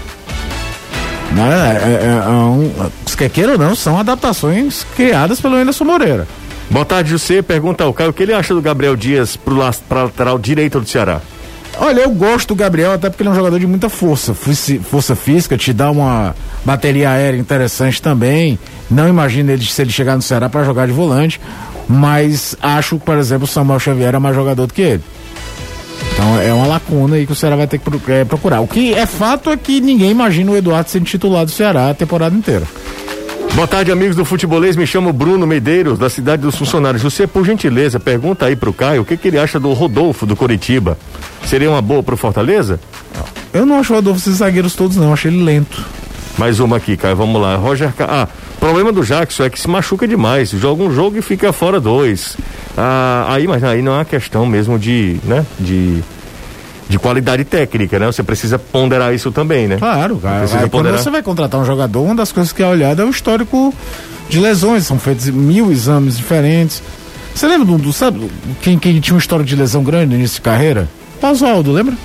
Né? 1.36 1.82
É, 1.84 2.06
é, 2.06 2.26
é 2.26 2.30
um, 2.30 2.72
se 3.06 3.18
quer 3.18 3.30
queira 3.30 3.52
ou 3.52 3.58
não, 3.58 3.76
são 3.76 4.00
adaptações 4.00 4.86
criadas 4.96 5.42
pelo 5.42 5.56
Anderson 5.56 5.84
Moreira. 5.84 6.26
Boa 6.70 6.86
tarde, 6.86 7.12
José. 7.12 7.42
Pergunta 7.42 7.84
ao 7.84 7.94
Caio 7.94 8.10
o 8.10 8.14
que 8.14 8.24
ele 8.24 8.34
acha 8.34 8.54
do 8.54 8.62
Gabriel 8.62 8.96
Dias 8.96 9.36
para 9.36 10.04
lateral 10.04 10.40
direito 10.40 10.80
do 10.80 10.88
Ceará. 10.88 11.22
Olha, 11.78 12.02
eu 12.02 12.10
gosto 12.12 12.50
do 12.50 12.56
Gabriel 12.56 12.94
até 12.94 13.10
porque 13.10 13.22
ele 13.22 13.30
é 13.30 13.32
um 13.34 13.36
jogador 13.36 13.60
de 13.60 13.68
muita 13.68 13.90
força, 13.90 14.34
força 14.34 15.14
física, 15.14 15.58
te 15.58 15.74
dá 15.74 15.92
uma 15.92 16.34
bateria 16.64 17.10
aérea 17.10 17.38
interessante 17.38 18.02
também. 18.02 18.58
Não 18.90 19.10
imagino 19.10 19.52
ele 19.52 19.66
se 19.66 19.82
ele 19.82 19.92
chegar 19.92 20.16
no 20.16 20.22
Ceará 20.22 20.48
para 20.48 20.64
jogar 20.64 20.88
de 20.88 20.94
volante, 20.94 21.40
mas 21.88 22.56
acho 22.62 22.98
que, 22.98 23.06
por 23.06 23.18
exemplo, 23.18 23.44
o 23.44 23.48
Samuel 23.48 23.80
Xavier 23.80 24.16
é 24.16 24.20
mais 24.20 24.34
jogador 24.34 24.68
do 24.68 24.74
que 24.74 24.82
ele. 24.82 25.04
Então 26.16 26.40
é 26.40 26.54
uma 26.54 26.66
lacuna 26.66 27.18
aí 27.18 27.26
que 27.26 27.34
o 27.34 27.36
Ceará 27.36 27.58
vai 27.58 27.68
ter 27.68 27.78
que 27.78 28.12
é, 28.12 28.24
procurar. 28.24 28.62
O 28.62 28.68
que 28.68 28.94
é 28.94 29.06
fato 29.06 29.50
é 29.50 29.58
que 29.58 29.82
ninguém 29.82 30.12
imagina 30.12 30.50
o 30.50 30.56
Eduardo 30.56 30.90
sendo 30.90 31.04
titular 31.04 31.44
do 31.44 31.52
Ceará 31.52 31.90
a 31.90 31.94
temporada 31.94 32.34
inteira. 32.34 32.66
Boa 33.54 33.68
tarde, 33.68 33.92
amigos 33.92 34.16
do 34.16 34.24
Futebolês. 34.24 34.78
Me 34.78 34.88
chamo 34.88 35.12
Bruno 35.12 35.46
Medeiros, 35.46 36.00
da 36.00 36.10
cidade 36.10 36.42
dos 36.42 36.56
funcionários. 36.56 37.04
Você, 37.04 37.28
por 37.28 37.46
gentileza, 37.46 38.00
pergunta 38.00 38.46
aí 38.46 38.56
pro 38.56 38.74
Caio 38.74 39.02
o 39.02 39.06
que, 39.06 39.18
que 39.18 39.28
ele 39.28 39.38
acha 39.38 39.60
do 39.60 39.72
Rodolfo 39.74 40.26
do 40.26 40.36
Coritiba. 40.36 40.98
Seria 41.46 41.70
uma 41.70 41.82
boa 41.82 42.02
pro 42.02 42.16
Fortaleza? 42.16 42.80
Eu 43.54 43.66
não 43.66 43.80
acho 43.80 43.92
o 43.92 43.98
Rodolfo 43.98 44.20
esses 44.20 44.38
zagueiros 44.38 44.74
todos, 44.74 44.96
não. 44.96 45.12
Achei 45.12 45.30
ele 45.30 45.44
lento. 45.44 45.86
Mais 46.38 46.60
uma 46.60 46.78
aqui, 46.78 46.96
Caio. 46.98 47.16
Vamos 47.16 47.42
lá. 47.42 47.56
Roger. 47.56 47.94
Ah, 48.00 48.28
problema 48.60 48.92
do 48.92 49.04
Jackson 49.04 49.44
é 49.44 49.50
que 49.50 49.60
se 49.60 49.70
machuca 49.70 50.08
demais. 50.08 50.50
Joga 50.50 50.84
um 50.84 50.94
jogo 50.94 51.18
e 51.18 51.22
fica 51.22 51.54
fora 51.54 51.80
dois. 51.80 52.36
Ah, 52.78 53.26
aí, 53.30 53.48
mas 53.48 53.64
aí 53.64 53.82
não 53.82 53.94
é 53.94 53.98
uma 54.00 54.06
questão 54.06 54.46
mesmo 54.46 54.78
de, 54.78 55.18
né? 55.24 55.46
De 55.60 56.04
de 56.88 57.00
qualidade 57.00 57.44
técnica, 57.44 57.98
né? 57.98 58.06
Você 58.06 58.22
precisa 58.22 58.60
ponderar 58.60 59.14
isso 59.14 59.32
também, 59.32 59.68
né? 59.68 59.78
Claro, 59.78 60.18
cara. 60.18 60.48
Ponderar... 60.48 60.70
Quando 60.70 60.98
você 61.00 61.10
vai 61.10 61.24
contratar 61.24 61.60
um 61.60 61.66
jogador, 61.66 62.04
uma 62.04 62.16
das 62.16 62.32
coisas 62.32 62.54
que 62.54 62.62
é 62.62 62.68
olhada 62.68 63.02
é 63.02 63.06
o 63.06 63.10
histórico 63.10 63.74
de 64.30 64.40
lesões. 64.40 64.86
São 64.86 65.00
feitos 65.00 65.28
mil 65.30 65.72
exames 65.72 66.18
diferentes. 66.18 66.84
Você 67.34 67.48
lembra 67.48 67.66
do, 67.66 67.78
do 67.78 67.92
sabe, 67.92 68.30
quem, 68.62 68.78
quem 68.78 69.00
tinha 69.00 69.16
uma 69.16 69.20
história 69.20 69.44
de 69.44 69.56
lesão 69.56 69.84
grande 69.84 70.08
no 70.08 70.16
início 70.16 70.36
de 70.36 70.42
carreira? 70.42 70.88
Oswaldo, 71.22 71.72
lembra? 71.72 71.96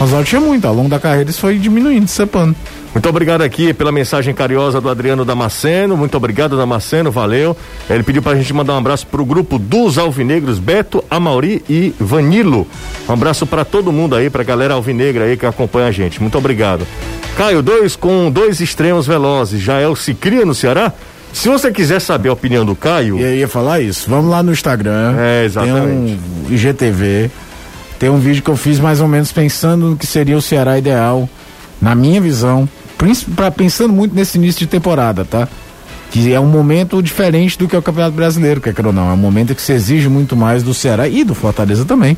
Oswaldo 0.00 0.28
tinha 0.28 0.40
muito, 0.40 0.64
ao 0.66 0.72
longo 0.72 0.88
da 0.88 1.00
carreira 1.00 1.28
isso 1.28 1.40
foi 1.40 1.58
diminuindo, 1.58 2.06
sepando. 2.06 2.54
Muito 2.94 3.08
obrigado 3.08 3.42
aqui 3.42 3.74
pela 3.74 3.90
mensagem 3.90 4.32
carinhosa 4.32 4.80
do 4.80 4.88
Adriano 4.88 5.24
Damasceno. 5.24 5.96
Muito 5.96 6.16
obrigado, 6.16 6.56
Damasceno, 6.56 7.10
valeu. 7.10 7.56
Ele 7.90 8.02
pediu 8.02 8.22
pra 8.22 8.34
gente 8.36 8.52
mandar 8.54 8.74
um 8.74 8.78
abraço 8.78 9.06
pro 9.06 9.24
grupo 9.24 9.58
dos 9.58 9.98
Alvinegros, 9.98 10.58
Beto, 10.58 11.04
Amauri 11.10 11.62
e 11.68 11.92
Vanilo. 11.98 12.66
Um 13.08 13.12
abraço 13.12 13.44
para 13.44 13.64
todo 13.64 13.92
mundo 13.92 14.14
aí, 14.14 14.30
pra 14.30 14.44
galera 14.44 14.74
alvinegra 14.74 15.24
aí 15.24 15.36
que 15.36 15.44
acompanha 15.44 15.88
a 15.88 15.92
gente. 15.92 16.20
Muito 16.20 16.38
obrigado. 16.38 16.86
Caio, 17.36 17.60
dois 17.60 17.94
com 17.94 18.30
dois 18.30 18.60
extremos 18.60 19.06
velozes. 19.06 19.60
Jael 19.60 19.94
se 19.96 20.14
cria 20.14 20.44
no 20.44 20.54
Ceará? 20.54 20.92
Se 21.32 21.48
você 21.48 21.70
quiser 21.70 22.00
saber 22.00 22.30
a 22.30 22.32
opinião 22.32 22.64
do 22.64 22.74
Caio. 22.74 23.18
Eu 23.18 23.34
ia 23.34 23.48
falar 23.48 23.80
isso. 23.80 24.08
Vamos 24.08 24.30
lá 24.30 24.42
no 24.42 24.52
Instagram. 24.52 25.14
É, 25.18 25.44
exatamente. 25.44 25.86
Tem 25.86 26.50
um 26.50 26.54
IGTV 26.54 27.30
tem 27.98 28.08
um 28.08 28.18
vídeo 28.18 28.42
que 28.42 28.50
eu 28.50 28.56
fiz 28.56 28.78
mais 28.78 29.00
ou 29.00 29.08
menos 29.08 29.32
pensando 29.32 29.90
no 29.90 29.96
que 29.96 30.06
seria 30.06 30.36
o 30.36 30.42
Ceará 30.42 30.78
ideal, 30.78 31.28
na 31.80 31.94
minha 31.94 32.20
visão, 32.20 32.68
pra, 33.34 33.50
pensando 33.50 33.92
muito 33.92 34.14
nesse 34.14 34.38
início 34.38 34.60
de 34.60 34.66
temporada, 34.66 35.24
tá? 35.24 35.48
Que 36.10 36.32
é 36.32 36.40
um 36.40 36.46
momento 36.46 37.02
diferente 37.02 37.58
do 37.58 37.68
que 37.68 37.76
é 37.76 37.78
o 37.78 37.82
Campeonato 37.82 38.16
Brasileiro, 38.16 38.60
quer 38.60 38.72
queira 38.72 38.88
ou 38.88 38.94
não. 38.94 39.10
É 39.10 39.12
um 39.12 39.16
momento 39.16 39.54
que 39.54 39.60
se 39.60 39.72
exige 39.72 40.08
muito 40.08 40.36
mais 40.36 40.62
do 40.62 40.72
Ceará 40.72 41.06
e 41.08 41.22
do 41.22 41.34
Fortaleza 41.34 41.84
também 41.84 42.16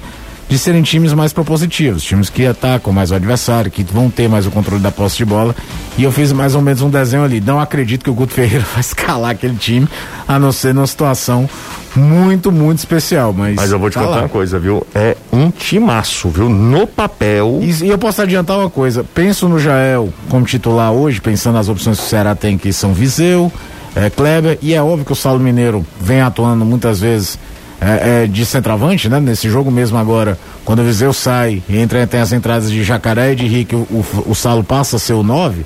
de 0.50 0.59
serem 0.59 0.83
times 0.83 1.12
mais 1.12 1.33
propositivos, 1.33 2.02
times 2.02 2.28
que 2.28 2.45
atacam 2.45 2.92
mais 2.92 3.12
o 3.12 3.14
adversário, 3.14 3.71
que 3.71 3.85
vão 3.85 4.11
ter 4.11 4.28
mais 4.28 4.49
o 4.49 4.50
controle 4.50 4.83
da 4.83 4.90
posse 4.90 5.16
de 5.16 5.25
bola. 5.25 5.54
E 5.97 6.02
eu 6.02 6.11
fiz 6.11 6.33
mais 6.33 6.57
ou 6.57 6.61
menos 6.61 6.83
um 6.83 6.90
desenho 6.90 7.23
ali. 7.23 7.40
Não 7.40 7.61
acredito 7.61 8.02
que 8.02 8.11
o 8.11 8.12
Guto 8.12 8.33
Ferreira 8.35 8.66
vai 8.75 8.80
escalar 8.80 9.30
aquele 9.30 9.54
time, 9.54 9.88
a 10.26 10.40
não 10.40 10.50
ser 10.50 10.75
numa 10.75 10.88
situação 10.88 11.49
muito, 11.95 12.50
muito 12.50 12.78
especial. 12.78 13.33
Mas, 13.33 13.54
mas 13.54 13.71
eu 13.71 13.78
vou 13.78 13.88
te 13.88 13.95
tá 13.95 14.00
contar 14.00 14.16
lá. 14.16 14.23
uma 14.23 14.28
coisa, 14.28 14.59
viu? 14.59 14.85
É 14.92 15.16
um 15.33 15.52
timaço, 15.52 16.28
viu? 16.28 16.49
No 16.49 16.85
papel. 16.85 17.61
E, 17.62 17.85
e, 17.85 17.88
eu 17.88 17.97
posso 17.97 18.21
adiantar 18.21 18.59
uma 18.59 18.71
coisa. 18.71 19.04
Penso 19.14 19.49
no 19.49 19.57
Jael 19.57 20.12
como 20.28 20.45
titular 20.45 20.90
hoje, 20.90 21.21
pensando 21.21 21.54
nas 21.54 21.69
opções 21.69 21.97
que 21.97 22.04
o 22.04 22.09
Ceará 22.09 22.35
tem, 22.35 22.59
que 22.59 22.73
são 22.73 22.92
Viseu, 22.92 23.52
é, 23.95 24.11
Kleber, 24.11 24.59
e 24.61 24.75
é 24.75 24.83
óbvio 24.83 25.04
que 25.04 25.12
o 25.12 25.16
Saulo 25.16 25.38
Mineiro 25.38 25.87
vem 26.00 26.21
atuando 26.21 26.64
muitas 26.64 26.99
vezes 26.99 27.38
é, 27.80 28.25
é, 28.25 28.26
de 28.26 28.44
centroavante, 28.44 29.08
né? 29.08 29.18
Nesse 29.20 29.49
jogo 29.49 29.70
mesmo 29.70 29.96
agora, 29.96 30.38
quando 30.64 30.80
o 30.80 30.84
Viseu 30.84 31.12
sai 31.12 31.62
e 31.68 31.78
entra, 31.78 32.06
tem 32.06 32.20
as 32.20 32.32
entradas 32.32 32.70
de 32.70 32.84
Jacaré 32.84 33.32
e 33.32 33.37
de 33.37 33.46
Henrique, 33.46 33.75
o, 33.75 33.78
o, 33.78 34.04
o 34.26 34.34
Salo 34.34 34.62
passa 34.62 34.96
a 34.96 34.99
ser 34.99 35.14
o 35.14 35.22
9. 35.22 35.64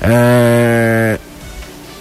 É, 0.00 1.18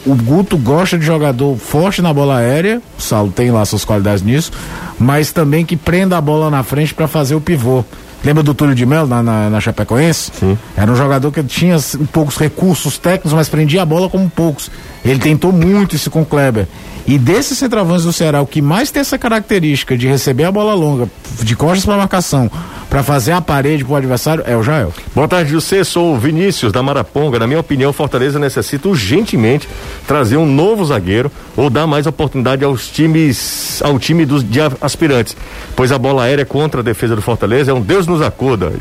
o 0.05 0.15
Guto 0.15 0.57
gosta 0.57 0.97
de 0.97 1.05
jogador 1.05 1.57
forte 1.57 2.01
na 2.01 2.13
bola 2.13 2.37
aérea, 2.37 2.81
o 2.97 3.01
Salo 3.01 3.31
tem 3.31 3.51
lá 3.51 3.65
suas 3.65 3.83
qualidades 3.83 4.23
nisso, 4.23 4.51
mas 4.99 5.31
também 5.31 5.65
que 5.65 5.75
prenda 5.75 6.17
a 6.17 6.21
bola 6.21 6.49
na 6.49 6.63
frente 6.63 6.93
para 6.93 7.07
fazer 7.07 7.35
o 7.35 7.41
pivô. 7.41 7.83
Lembra 8.23 8.43
do 8.43 8.53
Túlio 8.53 8.75
de 8.75 8.85
Melo 8.85 9.07
na, 9.07 9.21
na, 9.21 9.49
na 9.49 9.61
Chapecoense? 9.61 10.31
Sim. 10.39 10.57
Era 10.75 10.91
um 10.91 10.95
jogador 10.95 11.31
que 11.31 11.43
tinha 11.43 11.77
poucos 12.11 12.37
recursos 12.37 12.97
técnicos, 12.97 13.33
mas 13.33 13.47
prendia 13.47 13.83
a 13.83 13.85
bola 13.85 14.09
como 14.09 14.29
poucos. 14.29 14.71
Ele 15.05 15.19
tentou 15.19 15.51
muito 15.51 15.95
isso 15.95 16.09
com 16.09 16.21
o 16.21 16.25
Kleber. 16.25 16.67
E 17.05 17.17
desses 17.17 17.57
centroavantes 17.57 18.03
do 18.03 18.11
Ceará, 18.11 18.41
o 18.41 18.45
que 18.45 18.61
mais 18.61 18.91
tem 18.91 18.99
essa 18.99 19.17
característica 19.17 19.97
de 19.97 20.07
receber 20.07 20.43
a 20.43 20.51
bola 20.51 20.73
longa, 20.73 21.09
de 21.41 21.55
costas 21.55 21.85
para 21.85 21.95
marcação, 21.95 22.51
para 22.89 23.03
fazer 23.03 23.33
a 23.33 23.41
parede 23.41 23.83
pro 23.83 23.95
adversário, 23.95 24.43
é 24.47 24.55
o 24.55 24.63
Jael. 24.63 24.93
Boa 25.13 25.27
tarde, 25.27 25.51
José. 25.51 25.83
Sou 25.83 26.13
o 26.13 26.17
Vinícius 26.17 26.71
da 26.71 26.81
Maraponga. 26.81 27.39
Na 27.39 27.47
minha 27.47 27.59
opinião, 27.59 27.91
Fortaleza 27.91 28.39
necessita 28.39 28.87
urgentemente 28.87 29.67
trazer 30.07 30.37
um 30.37 30.45
novo 30.45 30.85
zagueiro 30.85 31.31
ou 31.55 31.69
dar 31.69 31.85
mais 31.85 32.07
oportunidade 32.07 32.63
aos 32.63 32.87
times, 32.87 33.81
ao 33.83 33.99
time 33.99 34.25
dos 34.25 34.43
de 34.43 34.59
aspirantes, 34.81 35.35
pois 35.75 35.91
a 35.91 35.97
bola 35.97 36.23
aérea 36.23 36.45
contra 36.45 36.79
a 36.79 36.83
defesa 36.83 37.15
do 37.15 37.21
Fortaleza 37.21 37.71
é 37.71 37.73
um 37.73 37.81
Deus 37.81 38.07
nos 38.07 38.21
acuda. 38.21 38.71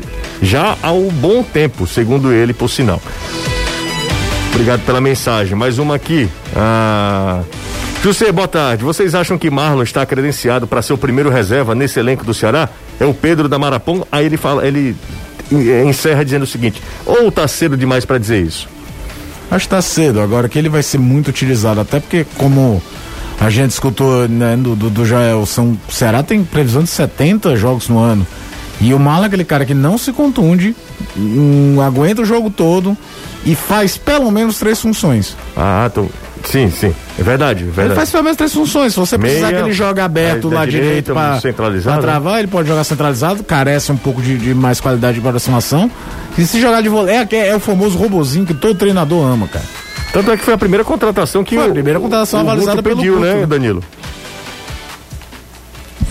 Já 0.41 0.77
há 0.81 0.91
um 0.91 1.09
bom 1.09 1.43
tempo, 1.43 1.85
segundo 1.85 2.31
ele, 2.31 2.53
por 2.53 2.69
sinal. 2.69 3.01
Obrigado 4.51 4.85
pela 4.85 5.01
mensagem. 5.01 5.55
Mais 5.55 5.77
uma 5.77 5.95
aqui. 5.95 6.29
Ah, 6.55 7.41
José, 8.01 8.31
boa 8.31 8.47
tarde. 8.47 8.83
Vocês 8.83 9.13
acham 9.13 9.37
que 9.37 9.49
Marlon 9.49 9.83
está 9.83 10.05
credenciado 10.05 10.65
para 10.65 10.81
ser 10.81 10.93
o 10.93 10.97
primeiro 10.97 11.29
reserva 11.29 11.75
nesse 11.75 11.99
elenco 11.99 12.23
do 12.23 12.33
Ceará? 12.33 12.69
É 12.99 13.05
o 13.05 13.13
Pedro 13.13 13.47
da 13.47 13.59
Marapong. 13.59 14.03
Aí 14.11 14.25
ele 14.25 14.37
fala, 14.37 14.65
ele 14.65 14.95
encerra 15.87 16.23
dizendo 16.23 16.43
o 16.43 16.47
seguinte: 16.47 16.81
ou 17.05 17.31
tá 17.31 17.47
cedo 17.47 17.77
demais 17.77 18.05
para 18.05 18.17
dizer 18.17 18.41
isso? 18.41 18.67
Acho 19.49 19.65
que 19.65 19.69
tá 19.69 19.81
cedo. 19.81 20.19
Agora 20.19 20.49
que 20.49 20.57
ele 20.57 20.69
vai 20.69 20.83
ser 20.83 20.97
muito 20.97 21.29
utilizado, 21.29 21.79
até 21.79 21.99
porque 21.99 22.25
como 22.37 22.81
a 23.39 23.49
gente 23.49 23.71
escutou 23.71 24.27
né, 24.27 24.57
do, 24.57 24.75
do, 24.75 24.89
do 24.89 25.05
Jael, 25.05 25.45
são, 25.45 25.77
o 25.87 25.91
Ceará 25.91 26.23
tem 26.23 26.43
previsão 26.43 26.83
de 26.83 26.89
70 26.89 27.55
jogos 27.55 27.87
no 27.87 27.99
ano. 27.99 28.25
E 28.79 28.93
o 28.93 28.99
Marlon 28.99 29.23
é 29.23 29.27
aquele 29.27 29.45
cara 29.45 29.65
que 29.65 29.73
não 29.73 29.97
se 29.97 30.11
contunde, 30.11 30.75
um, 31.15 31.81
aguenta 31.81 32.21
o 32.21 32.25
jogo 32.25 32.49
todo 32.49 32.95
e 33.43 33.55
faz 33.55 33.97
pelo 33.97 34.29
menos 34.29 34.59
três 34.59 34.79
funções. 34.79 35.35
Ah, 35.55 35.89
tô. 35.93 36.07
Sim, 36.49 36.71
sim. 36.71 36.95
É 37.19 37.23
verdade, 37.23 37.63
é 37.63 37.65
verdade. 37.65 37.87
Ele 37.89 37.95
faz 37.95 38.09
pelo 38.09 38.23
menos 38.23 38.37
três 38.37 38.53
funções. 38.53 38.93
Se 38.93 38.99
você 38.99 39.17
precisar 39.17 39.47
Meia, 39.47 39.57
que 39.57 39.67
ele 39.67 39.73
jogue 39.73 39.99
aberto 39.99 40.49
lá 40.49 40.65
direito 40.65 41.13
para 41.13 41.39
travar, 41.99 42.39
ele 42.39 42.47
pode 42.47 42.69
jogar 42.69 42.85
centralizado, 42.85 43.43
carece 43.43 43.91
um 43.91 43.97
pouco 43.97 44.21
de, 44.21 44.37
de 44.37 44.53
mais 44.53 44.79
qualidade 44.79 45.19
de 45.19 45.27
aproximação. 45.27 45.91
E 46.37 46.45
se 46.45 46.61
jogar 46.61 46.81
de 46.81 46.87
vôlei, 46.87 47.15
é, 47.15 47.47
é, 47.49 47.55
o 47.55 47.59
famoso 47.59 47.97
robozinho 47.97 48.45
que 48.45 48.53
todo 48.53 48.75
treinador 48.75 49.25
ama, 49.25 49.47
cara. 49.47 49.65
Tanto 50.13 50.31
é 50.31 50.37
que 50.37 50.43
foi 50.43 50.53
a 50.53 50.57
primeira 50.57 50.85
contratação 50.85 51.43
que 51.43 51.55
foi 51.55 51.65
a 51.65 51.69
primeira 51.69 51.99
contratação 51.99 52.39
o, 52.39 52.43
avalizada 52.43 52.79
o 52.79 52.83
pediu, 52.83 53.19
pelo 53.19 53.39
né, 53.39 53.45
Danilo? 53.45 53.83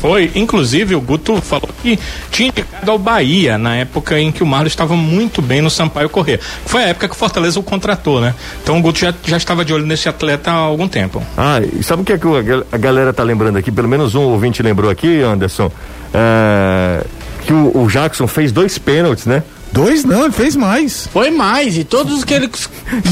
Foi, 0.01 0.31
inclusive 0.35 0.95
o 0.95 1.01
Guto 1.01 1.41
falou 1.41 1.69
que 1.83 1.99
tinha 2.31 2.49
indicado 2.49 2.91
ao 2.91 2.99
Bahia 2.99 3.57
na 3.57 3.77
época 3.77 4.19
em 4.21 4.31
que 4.31 4.43
o 4.43 4.47
Marlon 4.47 4.67
estava 4.67 4.95
muito 4.95 5.41
bem 5.41 5.61
no 5.61 5.71
Sampaio 5.71 6.09
Correr. 6.09 6.39
Foi 6.67 6.85
a 6.85 6.89
época 6.89 7.09
que 7.09 7.15
o 7.15 7.19
Fortaleza 7.19 7.59
o 7.59 7.63
contratou, 7.63 8.21
né? 8.21 8.35
Então 8.63 8.79
o 8.79 8.83
Guto 8.83 8.99
já, 8.99 9.15
já 9.25 9.37
estava 9.37 9.65
de 9.65 9.73
olho 9.73 9.87
nesse 9.87 10.09
atleta 10.09 10.51
há 10.51 10.55
algum 10.55 10.87
tempo. 10.87 11.23
Ah, 11.37 11.61
e 11.61 11.83
sabe 11.83 12.03
o 12.03 12.05
que, 12.05 12.13
é 12.13 12.19
que 12.19 12.27
a 12.73 12.77
galera 12.77 13.13
tá 13.13 13.23
lembrando 13.23 13.57
aqui? 13.57 13.71
Pelo 13.73 13.89
menos 13.89 14.15
um 14.15 14.23
ouvinte 14.23 14.63
lembrou 14.63 14.91
aqui, 14.91 15.23
Anderson. 15.23 15.71
É, 16.13 17.05
que 17.45 17.53
o, 17.53 17.83
o 17.83 17.89
Jackson 17.89 18.27
fez 18.27 18.53
dois 18.53 18.79
pênaltis, 18.79 19.27
né? 19.27 19.43
Dois 19.77 20.05
não, 20.05 20.25
ele 20.25 20.33
fez 20.33 20.57
mais. 20.57 21.07
Foi 21.13 21.31
mais, 21.31 21.77
e 21.77 21.85
todos 21.85 22.15
os 22.15 22.25
que 22.25 22.33
ele. 22.33 22.51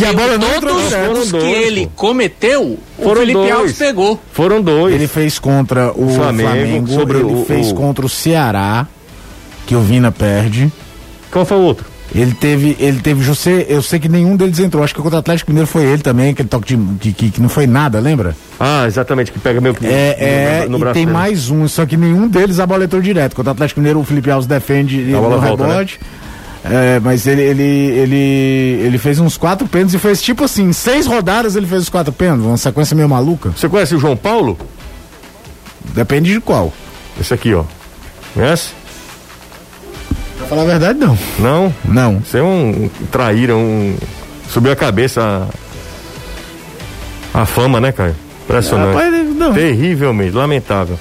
e 0.01 0.05
a 0.07 0.15
bola 0.15 0.39
não 0.39 0.61
todos 0.63 0.85
os 1.25 1.31
que 1.31 1.39
dois, 1.39 1.45
ele 1.45 1.85
pô. 1.89 1.93
cometeu, 1.95 2.79
foram 2.97 3.13
o 3.13 3.17
Felipe 3.17 3.33
dois. 3.35 3.53
Alves 3.53 3.73
pegou. 3.77 4.21
Foram 4.33 4.63
dois. 4.63 4.95
Ele 4.95 5.07
fez 5.07 5.39
contra 5.39 5.93
o 5.93 6.09
Flamengo, 6.09 6.49
Flamengo 6.49 6.89
sobre 6.89 7.19
ele 7.19 7.35
o, 7.35 7.45
fez 7.45 7.71
o... 7.71 7.75
contra 7.75 8.07
o 8.07 8.09
Ceará, 8.09 8.87
que 9.67 9.77
o 9.77 9.81
Vina 9.81 10.11
perde. 10.11 10.73
Qual 11.31 11.45
foi 11.45 11.59
o 11.59 11.61
outro? 11.61 11.85
Ele 12.15 12.33
teve, 12.33 12.77
ele 12.79 13.01
teve, 13.01 13.23
José, 13.23 13.67
eu 13.69 13.83
sei 13.83 13.99
que 13.99 14.09
nenhum 14.09 14.35
deles 14.35 14.59
entrou. 14.59 14.83
Acho 14.85 14.95
que 14.95 15.03
contra 15.03 15.17
o 15.17 15.19
Atlético 15.19 15.51
Mineiro 15.51 15.67
foi 15.67 15.83
ele 15.83 16.01
também, 16.01 16.31
aquele 16.31 16.49
toque 16.49 16.75
de, 16.75 16.97
que, 16.99 17.13
que, 17.13 17.31
que 17.33 17.43
não 17.43 17.49
foi 17.51 17.67
nada, 17.67 17.99
lembra? 18.01 18.35
Ah, 18.59 18.85
exatamente, 18.87 19.33
que 19.33 19.39
pega 19.39 19.61
meio 19.61 19.75
que 19.75 19.85
é, 19.85 20.65
no, 20.67 20.71
no, 20.73 20.79
no 20.79 20.87
é, 20.87 20.91
e 20.91 20.95
tem 20.95 21.05
dele. 21.05 21.13
mais 21.13 21.51
um, 21.51 21.67
só 21.69 21.85
que 21.85 21.97
nenhum 21.97 22.27
deles 22.29 22.59
a 22.59 22.67
bola 22.67 22.85
entrou 22.85 23.03
direto. 23.03 23.35
Contra 23.35 23.51
o 23.51 23.53
Atlético 23.53 23.81
Mineiro, 23.81 23.99
o 23.99 24.05
Felipe 24.05 24.31
Alves 24.31 24.47
defende 24.47 24.99
no 24.99 25.21
volta, 25.21 25.67
né? 25.67 25.87
É, 26.65 26.99
mas 26.99 27.27
ele, 27.27 27.43
ele, 27.43 27.63
ele, 27.63 28.81
ele 28.87 28.99
fez 28.99 29.21
uns 29.21 29.37
quatro 29.37 29.69
pênaltis 29.69 29.95
e 29.95 29.99
fez 29.99 30.23
tipo 30.23 30.45
assim, 30.45 30.73
seis 30.73 31.07
rodadas 31.07 31.57
ele 31.57 31.67
fez 31.67 31.83
os 31.83 31.89
quatro 31.91 32.11
pênaltis, 32.11 32.47
uma 32.47 32.57
sequência 32.57 32.97
meio 32.97 33.09
maluca. 33.09 33.51
Você 33.51 33.69
conhece 33.69 33.95
o 33.95 33.99
João 33.99 34.17
Paulo? 34.17 34.57
Depende 35.95 36.33
de 36.33 36.41
qual. 36.41 36.73
Esse 37.21 37.35
aqui, 37.35 37.53
ó. 37.53 37.65
Conhece? 38.33 38.71
Pra 40.39 40.47
falar 40.47 40.63
a 40.63 40.67
verdade, 40.67 40.99
não. 40.99 41.19
Não? 41.39 41.75
Não. 41.85 42.21
Você 42.21 42.39
é 42.39 42.43
um 42.43 42.91
traíra, 43.13 43.55
um. 43.55 43.97
Subiu 44.49 44.73
a 44.73 44.77
cabeça 44.77 45.49
a, 47.35 47.43
a 47.43 47.47
fama, 47.47 47.79
né, 47.79 47.93
cara? 47.93 48.17
Impressionante. 48.45 48.95
Rapaz, 48.95 49.37
não. 49.37 49.53
Terrivelmente, 49.53 50.35
lamentável. 50.35 50.99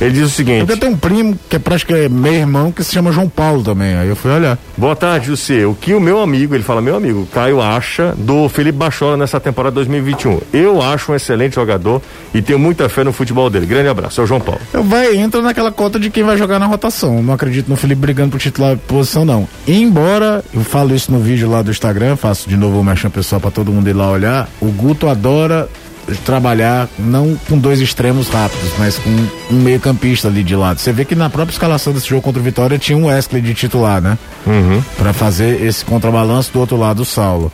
Ele 0.00 0.10
diz 0.10 0.24
o 0.24 0.30
seguinte. 0.30 0.70
Eu 0.70 0.76
tenho 0.76 0.92
um 0.92 0.96
primo 0.96 1.38
que 1.48 1.56
é 1.56 1.58
praticamente 1.58 2.10
meu 2.10 2.32
irmão 2.32 2.70
que 2.70 2.84
se 2.84 2.92
chama 2.92 3.10
João 3.12 3.28
Paulo 3.28 3.62
também. 3.62 3.96
Aí 3.96 4.08
eu 4.08 4.16
fui 4.16 4.30
olhar. 4.30 4.58
Boa 4.76 4.94
tarde, 4.94 5.26
José. 5.26 5.64
O 5.64 5.74
que 5.74 5.94
o 5.94 6.00
meu 6.00 6.20
amigo, 6.20 6.54
ele 6.54 6.62
fala 6.62 6.82
meu 6.82 6.96
amigo, 6.96 7.26
Caio 7.32 7.60
acha 7.62 8.14
do 8.16 8.48
Felipe 8.48 8.76
Bachola 8.76 9.16
nessa 9.16 9.40
temporada 9.40 9.74
2021. 9.76 10.40
Eu 10.52 10.82
acho 10.82 11.12
um 11.12 11.14
excelente 11.14 11.54
jogador 11.54 12.02
e 12.34 12.42
tenho 12.42 12.58
muita 12.58 12.88
fé 12.88 13.04
no 13.04 13.12
futebol 13.12 13.48
dele. 13.48 13.64
Grande 13.64 13.88
abraço, 13.88 14.20
é 14.20 14.24
o 14.24 14.26
João 14.26 14.40
Paulo. 14.40 14.60
Eu 14.72 14.82
vai 14.82 15.16
entra 15.16 15.40
naquela 15.40 15.72
cota 15.72 15.98
de 15.98 16.10
quem 16.10 16.22
vai 16.22 16.36
jogar 16.36 16.58
na 16.58 16.66
rotação. 16.66 17.22
Não 17.22 17.32
acredito 17.32 17.68
no 17.68 17.76
Felipe 17.76 18.00
brigando 18.00 18.32
por 18.32 18.38
titular 18.38 18.76
posição 18.76 19.24
não. 19.24 19.48
Embora 19.66 20.44
eu 20.52 20.60
falo 20.60 20.94
isso 20.94 21.10
no 21.10 21.20
vídeo 21.20 21.48
lá 21.50 21.62
do 21.62 21.70
Instagram, 21.70 22.16
faço 22.16 22.48
de 22.48 22.56
novo 22.56 22.78
o 22.78 22.84
merchan 22.84 23.08
pessoal 23.08 23.40
para 23.40 23.50
todo 23.50 23.72
mundo 23.72 23.88
ir 23.88 23.94
lá 23.94 24.10
olhar. 24.10 24.48
O 24.60 24.66
Guto 24.66 25.08
adora 25.08 25.68
trabalhar 26.24 26.88
não 26.98 27.36
com 27.48 27.58
dois 27.58 27.80
extremos 27.80 28.28
rápidos, 28.28 28.70
mas 28.78 28.98
com 28.98 29.10
um 29.50 29.60
meio 29.60 29.80
campista 29.80 30.28
ali 30.28 30.42
de 30.42 30.54
lado. 30.54 30.78
Você 30.78 30.92
vê 30.92 31.04
que 31.04 31.14
na 31.14 31.28
própria 31.28 31.52
escalação 31.52 31.92
desse 31.92 32.08
jogo 32.08 32.22
contra 32.22 32.40
o 32.40 32.44
Vitória 32.44 32.78
tinha 32.78 32.96
um 32.96 33.06
Wesley 33.06 33.42
de 33.42 33.54
titular, 33.54 34.00
né? 34.00 34.18
Uhum. 34.46 34.82
Para 34.96 35.12
fazer 35.12 35.62
esse 35.62 35.84
contrabalanço 35.84 36.52
do 36.52 36.60
outro 36.60 36.76
lado 36.76 36.98
do 36.98 37.04
Saulo. 37.04 37.50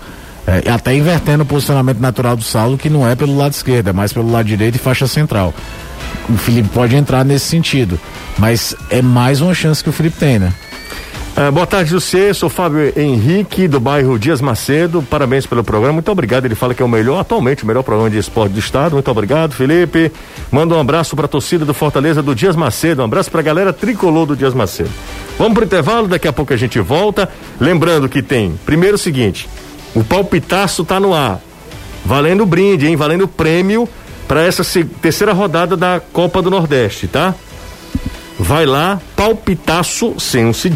É, 0.46 0.70
até 0.70 0.94
invertendo 0.94 1.44
o 1.44 1.46
posicionamento 1.46 1.98
natural 1.98 2.36
do 2.36 2.42
Saulo, 2.42 2.76
que 2.76 2.90
não 2.90 3.08
é 3.08 3.14
pelo 3.14 3.36
lado 3.36 3.52
esquerdo, 3.52 3.88
é 3.88 3.92
mais 3.92 4.12
pelo 4.12 4.30
lado 4.30 4.46
direito 4.46 4.74
e 4.74 4.78
faixa 4.78 5.06
central. 5.06 5.54
O 6.28 6.36
Felipe 6.36 6.68
pode 6.68 6.96
entrar 6.96 7.24
nesse 7.24 7.46
sentido, 7.46 7.98
mas 8.38 8.74
é 8.90 9.00
mais 9.00 9.40
uma 9.40 9.54
chance 9.54 9.82
que 9.82 9.88
o 9.88 9.92
Felipe 9.92 10.18
tem, 10.18 10.38
né? 10.38 10.52
Uh, 11.34 11.50
boa 11.50 11.66
tarde, 11.66 11.90
José. 11.90 12.34
Sou 12.34 12.50
Fábio 12.50 12.92
Henrique, 12.94 13.66
do 13.66 13.80
bairro 13.80 14.18
Dias 14.18 14.42
Macedo. 14.42 15.00
Parabéns 15.00 15.46
pelo 15.46 15.64
programa. 15.64 15.94
Muito 15.94 16.12
obrigado. 16.12 16.44
Ele 16.44 16.54
fala 16.54 16.74
que 16.74 16.82
é 16.82 16.84
o 16.84 16.88
melhor, 16.88 17.18
atualmente, 17.18 17.64
o 17.64 17.66
melhor 17.66 17.82
programa 17.82 18.10
de 18.10 18.18
esporte 18.18 18.52
do 18.52 18.58
estado. 18.58 18.92
Muito 18.92 19.10
obrigado, 19.10 19.54
Felipe. 19.54 20.12
Manda 20.50 20.74
um 20.74 20.80
abraço 20.80 21.16
para 21.16 21.24
a 21.24 21.28
torcida 21.28 21.64
do 21.64 21.72
Fortaleza 21.72 22.22
do 22.22 22.34
Dias 22.34 22.54
Macedo. 22.54 23.00
Um 23.00 23.06
abraço 23.06 23.30
para 23.30 23.40
a 23.40 23.42
galera 23.42 23.72
tricolor 23.72 24.26
do 24.26 24.36
Dias 24.36 24.52
Macedo. 24.52 24.90
Vamos 25.38 25.54
pro 25.54 25.64
intervalo, 25.64 26.06
daqui 26.06 26.28
a 26.28 26.32
pouco 26.34 26.52
a 26.52 26.56
gente 26.56 26.78
volta. 26.80 27.26
Lembrando 27.58 28.10
que 28.10 28.20
tem, 28.20 28.52
primeiro 28.66 28.96
o 28.96 28.98
seguinte: 28.98 29.48
o 29.94 30.04
palpitaço 30.04 30.84
tá 30.84 31.00
no 31.00 31.14
ar. 31.14 31.40
Valendo 32.04 32.44
brinde, 32.44 32.86
hein? 32.86 32.94
Valendo 32.94 33.26
prêmio 33.26 33.88
para 34.28 34.42
essa 34.42 34.62
terceira 35.00 35.32
rodada 35.32 35.78
da 35.78 35.98
Copa 36.12 36.42
do 36.42 36.50
Nordeste, 36.50 37.06
tá? 37.08 37.34
Vai 38.38 38.66
lá, 38.66 39.00
palpitaço, 39.16 40.14
sem. 40.18 40.52
Você 40.52 40.68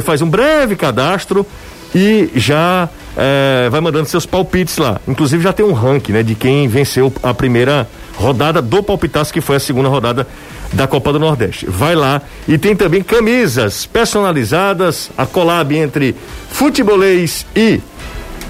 faz 0.00 0.22
um 0.22 0.28
breve 0.28 0.76
cadastro 0.76 1.46
e 1.94 2.30
já 2.34 2.88
é, 3.16 3.68
vai 3.70 3.80
mandando 3.80 4.08
seus 4.08 4.26
palpites 4.26 4.76
lá. 4.76 5.00
Inclusive 5.08 5.42
já 5.42 5.52
tem 5.52 5.64
um 5.64 5.72
ranking, 5.72 6.12
né, 6.12 6.22
de 6.22 6.34
quem 6.34 6.68
venceu 6.68 7.12
a 7.22 7.32
primeira 7.32 7.88
rodada 8.16 8.60
do 8.60 8.82
palpitaço, 8.82 9.32
que 9.32 9.40
foi 9.40 9.56
a 9.56 9.60
segunda 9.60 9.88
rodada 9.88 10.26
da 10.72 10.86
Copa 10.86 11.12
do 11.12 11.18
Nordeste. 11.18 11.66
Vai 11.68 11.94
lá 11.94 12.20
e 12.46 12.58
tem 12.58 12.74
também 12.74 13.02
camisas 13.02 13.86
personalizadas, 13.86 15.10
a 15.16 15.24
collab 15.24 15.76
entre 15.76 16.14
futebolês 16.50 17.46
e 17.54 17.80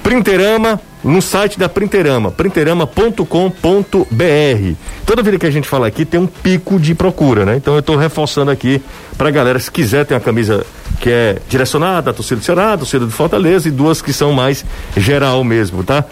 Printerama 0.06 0.80
no 1.02 1.20
site 1.20 1.58
da 1.58 1.68
Printerama, 1.68 2.30
printerama.com.br. 2.30 4.74
Toda 5.04 5.20
vida 5.20 5.36
que 5.36 5.46
a 5.46 5.50
gente 5.50 5.66
fala 5.66 5.88
aqui 5.88 6.04
tem 6.04 6.20
um 6.20 6.28
pico 6.28 6.78
de 6.78 6.94
procura, 6.94 7.44
né? 7.44 7.56
Então 7.56 7.74
eu 7.74 7.80
estou 7.80 7.96
reforçando 7.96 8.52
aqui 8.52 8.80
para 9.18 9.30
a 9.30 9.32
galera, 9.32 9.58
se 9.58 9.68
quiser, 9.68 10.06
tem 10.06 10.16
uma 10.16 10.20
camisa 10.20 10.64
que 11.00 11.10
é 11.10 11.38
direcionada 11.48 12.12
torcida 12.12 12.36
do 12.36 12.44
Ceará, 12.44 12.78
torcida 12.78 13.04
do 13.04 13.10
Fortaleza 13.10 13.66
e 13.66 13.72
duas 13.72 14.00
que 14.00 14.12
são 14.12 14.32
mais 14.32 14.64
geral 14.96 15.42
mesmo, 15.42 15.82
tá? 15.82 16.04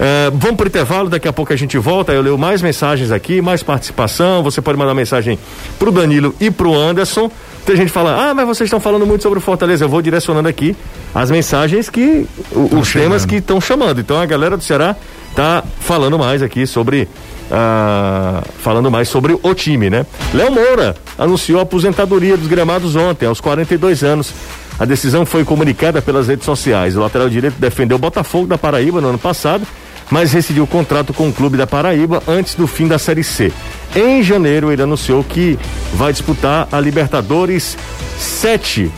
É, 0.00 0.30
vamos 0.32 0.56
para 0.56 0.64
o 0.64 0.68
intervalo, 0.68 1.10
daqui 1.10 1.28
a 1.28 1.32
pouco 1.32 1.52
a 1.52 1.56
gente 1.56 1.76
volta. 1.76 2.12
Eu 2.12 2.22
leio 2.22 2.38
mais 2.38 2.62
mensagens 2.62 3.12
aqui, 3.12 3.42
mais 3.42 3.62
participação. 3.62 4.42
Você 4.42 4.62
pode 4.62 4.78
mandar 4.78 4.94
mensagem 4.94 5.38
para 5.78 5.90
o 5.90 5.92
Danilo 5.92 6.34
e 6.40 6.50
para 6.50 6.66
o 6.66 6.74
Anderson. 6.74 7.30
Tem 7.64 7.76
gente 7.76 7.90
fala, 7.90 8.30
ah, 8.30 8.34
mas 8.34 8.46
vocês 8.46 8.66
estão 8.66 8.78
falando 8.78 9.06
muito 9.06 9.22
sobre 9.22 9.38
o 9.38 9.42
Fortaleza. 9.42 9.84
Eu 9.84 9.88
vou 9.88 10.02
direcionando 10.02 10.48
aqui 10.48 10.76
as 11.14 11.30
mensagens 11.30 11.88
que. 11.88 12.26
O, 12.52 12.78
os 12.78 12.92
temas 12.92 13.24
que 13.24 13.36
estão 13.36 13.60
chamando. 13.60 14.00
Então 14.00 14.20
a 14.20 14.26
galera 14.26 14.56
do 14.56 14.62
Ceará 14.62 14.94
tá 15.34 15.64
falando 15.80 16.18
mais 16.18 16.42
aqui 16.42 16.66
sobre. 16.66 17.08
Ah, 17.50 18.42
falando 18.58 18.90
mais 18.90 19.08
sobre 19.08 19.38
o 19.42 19.54
time, 19.54 19.88
né? 19.88 20.04
Léo 20.32 20.52
Moura 20.52 20.94
anunciou 21.18 21.58
a 21.58 21.62
aposentadoria 21.62 22.36
dos 22.36 22.46
gramados 22.46 22.96
ontem, 22.96 23.26
aos 23.26 23.40
42 23.40 24.02
anos. 24.02 24.32
A 24.78 24.84
decisão 24.84 25.24
foi 25.24 25.44
comunicada 25.44 26.02
pelas 26.02 26.26
redes 26.26 26.44
sociais. 26.44 26.96
O 26.96 27.00
lateral 27.00 27.28
direito 27.28 27.54
defendeu 27.58 27.96
o 27.96 28.00
Botafogo 28.00 28.46
da 28.46 28.58
Paraíba 28.58 29.00
no 29.00 29.08
ano 29.08 29.18
passado 29.18 29.66
mas 30.10 30.32
rescindiu 30.32 30.64
o 30.64 30.66
contrato 30.66 31.12
com 31.12 31.28
o 31.28 31.32
clube 31.32 31.56
da 31.56 31.66
Paraíba 31.66 32.22
antes 32.26 32.54
do 32.54 32.66
fim 32.66 32.86
da 32.86 32.98
Série 32.98 33.24
C. 33.24 33.52
Em 33.94 34.22
janeiro, 34.22 34.72
ele 34.72 34.82
anunciou 34.82 35.22
que 35.22 35.58
vai 35.94 36.12
disputar 36.12 36.68
a 36.70 36.80
Libertadores 36.80 37.76
7 38.18 38.90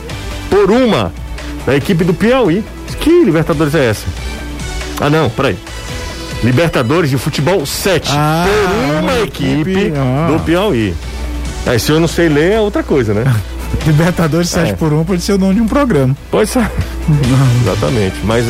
por 0.49 0.71
uma 0.71 1.13
da 1.65 1.75
equipe 1.75 2.03
do 2.03 2.13
Piauí. 2.13 2.63
Que 2.99 3.23
Libertadores 3.23 3.75
é 3.75 3.89
essa? 3.89 4.05
Ah, 4.99 5.09
não, 5.09 5.29
peraí. 5.29 5.57
Libertadores 6.43 7.09
de 7.09 7.17
futebol 7.17 7.65
7 7.65 8.09
ah, 8.11 8.45
por 8.47 9.03
uma 9.03 9.19
equipe, 9.19 9.71
equipe 9.71 9.93
ah. 9.95 10.31
do 10.31 10.39
Piauí. 10.43 10.93
Aí, 11.65 11.79
se 11.79 11.91
eu 11.91 11.99
não 11.99 12.07
sei 12.07 12.29
ler, 12.29 12.53
é 12.53 12.59
outra 12.59 12.83
coisa, 12.83 13.13
né? 13.13 13.23
Libertadores 13.85 14.49
7 14.49 14.71
é. 14.71 14.73
por 14.73 14.93
1 14.93 15.03
pode 15.03 15.21
ser 15.21 15.33
o 15.33 15.37
nome 15.37 15.55
de 15.55 15.61
um 15.61 15.67
programa. 15.67 16.15
Pode 16.31 16.49
ser. 16.49 16.69
Exatamente. 17.63 18.15
Mas 18.23 18.45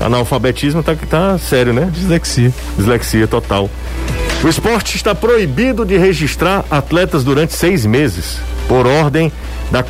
analfabetismo 0.00 0.82
tá, 0.82 0.96
tá 1.08 1.38
sério, 1.38 1.72
né? 1.72 1.90
Dislexia. 1.92 2.52
Dislexia 2.76 3.26
total. 3.26 3.70
O 4.42 4.48
esporte 4.48 4.96
está 4.96 5.14
proibido 5.14 5.84
de 5.84 5.98
registrar 5.98 6.64
atletas 6.70 7.22
durante 7.22 7.52
seis 7.52 7.84
meses, 7.84 8.40
por 8.66 8.86
ordem 8.86 9.30
da 9.70 9.84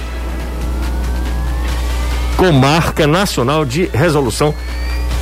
Comarca 2.37 3.07
Nacional 3.07 3.65
de 3.65 3.85
Resolução 3.93 4.55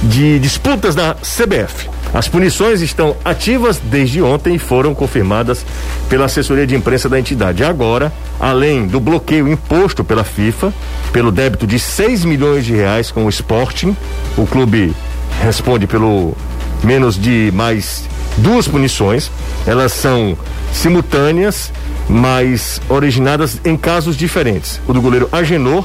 de 0.03 0.38
Disputas 0.38 0.94
da 0.94 1.14
CBF. 1.14 1.98
As 2.12 2.27
punições 2.27 2.81
estão 2.81 3.16
ativas 3.25 3.79
desde 3.83 4.23
ontem 4.23 4.55
e 4.55 4.59
foram 4.59 4.94
confirmadas 4.94 5.64
pela 6.09 6.25
assessoria 6.25 6.66
de 6.66 6.75
imprensa 6.75 7.09
da 7.09 7.18
entidade. 7.18 7.62
Agora, 7.62 8.12
além 8.40 8.87
do 8.87 8.99
bloqueio 8.99 9.47
imposto 9.47 10.03
pela 10.03 10.25
FIFA, 10.25 10.73
pelo 11.12 11.31
débito 11.31 11.66
de 11.66 11.79
6 11.79 12.25
milhões 12.25 12.64
de 12.64 12.75
reais 12.75 13.11
com 13.11 13.27
o 13.27 13.29
Sporting, 13.29 13.94
o 14.37 14.47
clube 14.47 14.94
responde 15.42 15.87
pelo 15.87 16.35
menos 16.83 17.21
de 17.21 17.51
mais 17.55 18.05
duas 18.38 18.66
punições. 18.66 19.31
Elas 19.66 19.92
são 19.92 20.37
simultâneas, 20.73 21.71
mas 22.09 22.81
originadas 22.88 23.61
em 23.64 23.77
casos 23.77 24.16
diferentes. 24.16 24.81
O 24.88 24.94
do 24.94 25.03
goleiro 25.03 25.29
Agenor 25.31 25.85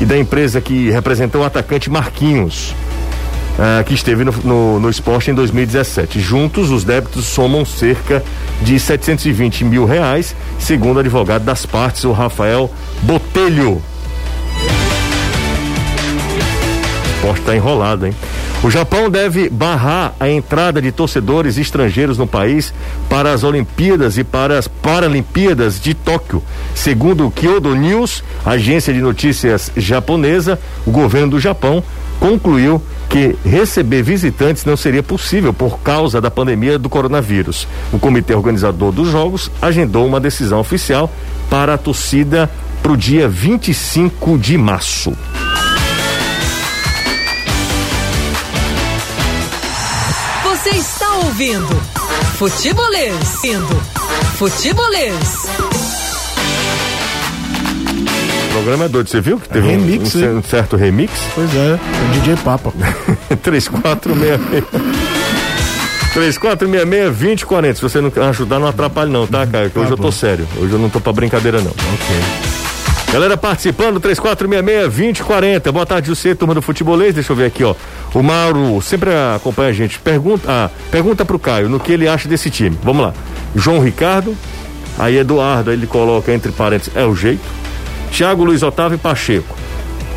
e 0.00 0.04
da 0.04 0.16
empresa 0.16 0.60
que 0.60 0.90
representou 0.90 1.42
o 1.42 1.44
atacante 1.44 1.90
Marquinhos 1.90 2.74
uh, 3.58 3.84
que 3.84 3.94
esteve 3.94 4.24
no, 4.24 4.32
no, 4.44 4.80
no, 4.80 4.90
esporte 4.90 5.30
em 5.30 5.34
2017. 5.34 6.20
Juntos, 6.20 6.70
os 6.70 6.84
débitos 6.84 7.26
somam 7.26 7.64
cerca 7.64 8.22
de 8.62 8.78
720 8.78 9.64
mil 9.64 9.84
reais, 9.84 10.34
segundo 10.58 10.96
o 10.96 11.00
advogado 11.00 11.44
das 11.44 11.66
partes, 11.66 12.04
o 12.04 12.12
Rafael 12.12 12.70
Botelho. 13.02 13.82
O 17.02 17.16
esporte 17.16 17.40
está 17.40 17.56
enrolado, 17.56 18.06
hein? 18.06 18.14
O 18.64 18.70
Japão 18.70 19.10
deve 19.10 19.50
barrar 19.50 20.14
a 20.18 20.26
entrada 20.26 20.80
de 20.80 20.90
torcedores 20.90 21.58
estrangeiros 21.58 22.16
no 22.16 22.26
país 22.26 22.72
para 23.10 23.30
as 23.30 23.44
Olimpíadas 23.44 24.16
e 24.16 24.24
para 24.24 24.58
as 24.58 24.66
Paralimpíadas 24.66 25.78
de 25.78 25.92
Tóquio. 25.92 26.42
Segundo 26.74 27.26
o 27.26 27.30
Kyodo 27.30 27.74
News, 27.74 28.24
agência 28.42 28.90
de 28.94 29.02
notícias 29.02 29.70
japonesa, 29.76 30.58
o 30.86 30.90
governo 30.90 31.32
do 31.32 31.38
Japão 31.38 31.84
concluiu 32.24 32.82
que 33.06 33.36
receber 33.44 34.02
visitantes 34.02 34.64
não 34.64 34.78
seria 34.78 35.02
possível 35.02 35.52
por 35.52 35.80
causa 35.80 36.22
da 36.22 36.30
pandemia 36.30 36.78
do 36.78 36.88
coronavírus. 36.88 37.68
O 37.92 37.98
comitê 37.98 38.34
organizador 38.34 38.92
dos 38.92 39.10
Jogos 39.10 39.50
agendou 39.60 40.06
uma 40.06 40.18
decisão 40.18 40.58
oficial 40.58 41.12
para 41.50 41.74
a 41.74 41.78
torcida 41.78 42.50
para 42.82 42.92
o 42.92 42.96
dia 42.96 43.28
25 43.28 44.38
de 44.38 44.56
março. 44.56 45.14
Você 50.44 50.70
está 50.70 51.16
ouvindo 51.16 51.76
Futebolês. 52.38 53.44
Indo. 53.44 53.82
Futebolês 54.38 55.73
programa 58.54 58.84
é 58.84 58.88
doido. 58.88 59.10
Você 59.10 59.20
viu 59.20 59.40
que 59.40 59.48
teve 59.48 59.68
remix, 59.68 60.14
um, 60.14 60.20
um, 60.20 60.38
um, 60.38 60.42
certo 60.42 60.76
remix? 60.76 61.12
Pois 61.34 61.52
é, 61.56 61.74
o 61.74 62.12
DJ 62.12 62.36
Papa. 62.36 62.72
3466. 63.42 64.64
3466-2040. 66.14 67.74
Se 67.74 67.82
você 67.82 68.00
não 68.00 68.12
ajudar, 68.28 68.60
não 68.60 68.68
atrapalhe, 68.68 69.10
não, 69.10 69.26
tá, 69.26 69.44
cara? 69.44 69.68
Que 69.68 69.74
tá 69.74 69.80
hoje 69.80 69.90
bom. 69.90 69.96
eu 69.96 70.02
tô 70.02 70.12
sério. 70.12 70.46
Hoje 70.56 70.72
eu 70.72 70.78
não 70.78 70.88
tô 70.88 71.00
pra 71.00 71.12
brincadeira, 71.12 71.60
não. 71.60 71.72
Ok. 71.72 72.16
Galera 73.12 73.36
participando, 73.36 74.00
3466-2040. 74.00 75.72
Boa 75.72 75.84
tarde, 75.84 76.08
você, 76.08 76.32
turma 76.34 76.54
do 76.54 76.62
futebolês. 76.62 77.12
Deixa 77.12 77.32
eu 77.32 77.36
ver 77.36 77.46
aqui, 77.46 77.64
ó. 77.64 77.74
O 78.14 78.22
Mauro 78.22 78.80
sempre 78.80 79.10
acompanha 79.34 79.70
a 79.70 79.72
gente. 79.72 79.98
Pergunta, 79.98 80.44
ah, 80.48 80.70
pergunta 80.92 81.24
pro 81.24 81.40
Caio 81.40 81.68
no 81.68 81.80
que 81.80 81.92
ele 81.92 82.06
acha 82.06 82.28
desse 82.28 82.50
time. 82.50 82.78
Vamos 82.84 83.02
lá. 83.02 83.14
João 83.56 83.80
Ricardo, 83.80 84.36
aí 84.96 85.16
Eduardo, 85.18 85.70
aí 85.70 85.76
ele 85.76 85.88
coloca 85.88 86.32
entre 86.32 86.52
parênteses, 86.52 86.94
é 86.94 87.04
o 87.04 87.16
jeito. 87.16 87.64
Thiago 88.14 88.44
Luiz 88.44 88.62
Otávio 88.62 88.94
e 88.94 88.98
Pacheco. 88.98 89.56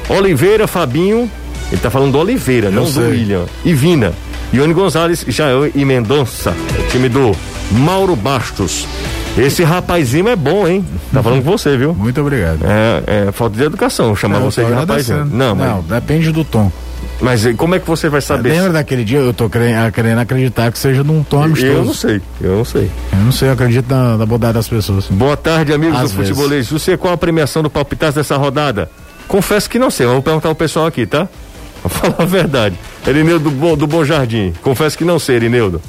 Oliveira, 0.07 0.67
Fabinho, 0.67 1.29
ele 1.71 1.81
tá 1.81 1.89
falando 1.89 2.11
do 2.11 2.19
Oliveira, 2.19 2.67
Eu 2.67 2.71
não 2.71 2.85
sei. 2.85 3.03
do 3.03 3.09
William. 3.09 3.45
E 3.65 3.73
Vina. 3.73 4.13
Ione 4.53 4.73
Gonzalez, 4.73 5.25
Jael 5.27 5.71
e 5.73 5.83
Mendonça. 5.83 6.55
É 6.79 6.87
time 6.89 7.09
do 7.09 7.35
Mauro 7.71 8.15
Bastos. 8.15 8.87
Esse 9.35 9.63
rapazinho 9.63 10.29
é 10.29 10.35
bom, 10.35 10.67
hein? 10.67 10.85
Tá 11.11 11.21
falando 11.21 11.43
com 11.43 11.51
você, 11.51 11.75
viu? 11.75 11.93
Muito 11.93 12.21
obrigado. 12.21 12.59
É, 12.63 13.27
é 13.27 13.31
falta 13.31 13.57
de 13.57 13.63
educação 13.63 14.15
chamar 14.15 14.39
você 14.39 14.63
de 14.63 14.71
rapazinho. 14.71 15.25
Não, 15.25 15.55
não 15.55 15.55
mas... 15.55 15.85
depende 15.85 16.31
do 16.31 16.43
tom. 16.43 16.71
Mas 17.19 17.43
como 17.55 17.73
é 17.75 17.79
que 17.79 17.87
você 17.87 18.09
vai 18.09 18.21
saber? 18.21 18.49
Lembra 18.49 18.73
daquele 18.73 19.03
dia? 19.03 19.19
Eu 19.19 19.33
tô 19.33 19.49
querendo, 19.49 19.91
querendo 19.91 20.19
acreditar 20.19 20.71
que 20.71 20.77
seja 20.77 21.03
num 21.03 21.23
tom 21.23 21.43
amistoso. 21.43 21.71
Eu 21.71 21.85
não 21.85 21.93
sei, 21.93 22.21
eu 22.41 22.57
não 22.57 22.65
sei. 22.65 22.91
Eu 23.11 23.19
não 23.19 23.31
sei, 23.31 23.47
eu 23.49 23.53
acredito 23.53 23.89
na, 23.89 24.17
na 24.17 24.25
bondade 24.25 24.53
das 24.53 24.67
pessoas. 24.67 25.05
Boa 25.09 25.35
tarde, 25.35 25.73
amigos 25.73 25.97
Às 25.99 26.11
do 26.11 26.17
vezes. 26.17 26.35
futebolês. 26.35 26.69
Você 26.69 26.95
qual 26.95 27.13
a 27.13 27.17
premiação 27.17 27.63
do 27.63 27.69
palpitaço 27.69 28.15
dessa 28.17 28.37
rodada? 28.37 28.89
Confesso 29.27 29.69
que 29.69 29.79
não 29.79 29.89
sei, 29.89 30.05
vou 30.05 30.21
perguntar 30.21 30.49
ao 30.49 30.55
pessoal 30.55 30.85
aqui, 30.85 31.05
tá? 31.05 31.27
Vou 31.83 31.91
falar 31.91 32.15
a 32.17 32.25
verdade. 32.25 32.75
Erineudo 33.05 33.51
do, 33.51 33.75
do 33.75 33.87
Bom 33.87 34.03
Jardim. 34.03 34.51
Confesso 34.63 34.97
que 34.97 35.05
não 35.05 35.19
sei, 35.19 35.35
Erineudo. 35.37 35.79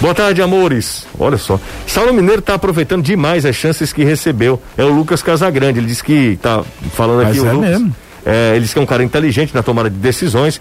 Boa 0.00 0.12
tarde, 0.14 0.42
amores. 0.42 1.06
Olha 1.18 1.38
só. 1.38 1.58
Saulo 1.86 2.12
Mineiro 2.12 2.40
está 2.40 2.54
aproveitando 2.54 3.02
demais 3.02 3.46
as 3.46 3.54
chances 3.56 3.92
que 3.92 4.04
recebeu. 4.04 4.60
É 4.76 4.84
o 4.84 4.88
Lucas 4.92 5.22
Casagrande. 5.22 5.78
Ele 5.78 5.86
disse 5.86 6.02
que 6.04 6.38
tá 6.42 6.62
falando 6.92 7.22
Mas 7.22 7.38
aqui 7.38 7.38
é 7.38 7.50
o 7.50 7.54
Lucas. 7.54 7.70
Mesmo. 7.70 7.96
É, 8.28 8.56
eles 8.56 8.72
que 8.72 8.78
é 8.80 8.82
um 8.82 8.86
cara 8.86 9.04
inteligente 9.04 9.54
na 9.54 9.62
tomada 9.62 9.88
de 9.88 9.96
decisões. 9.96 10.60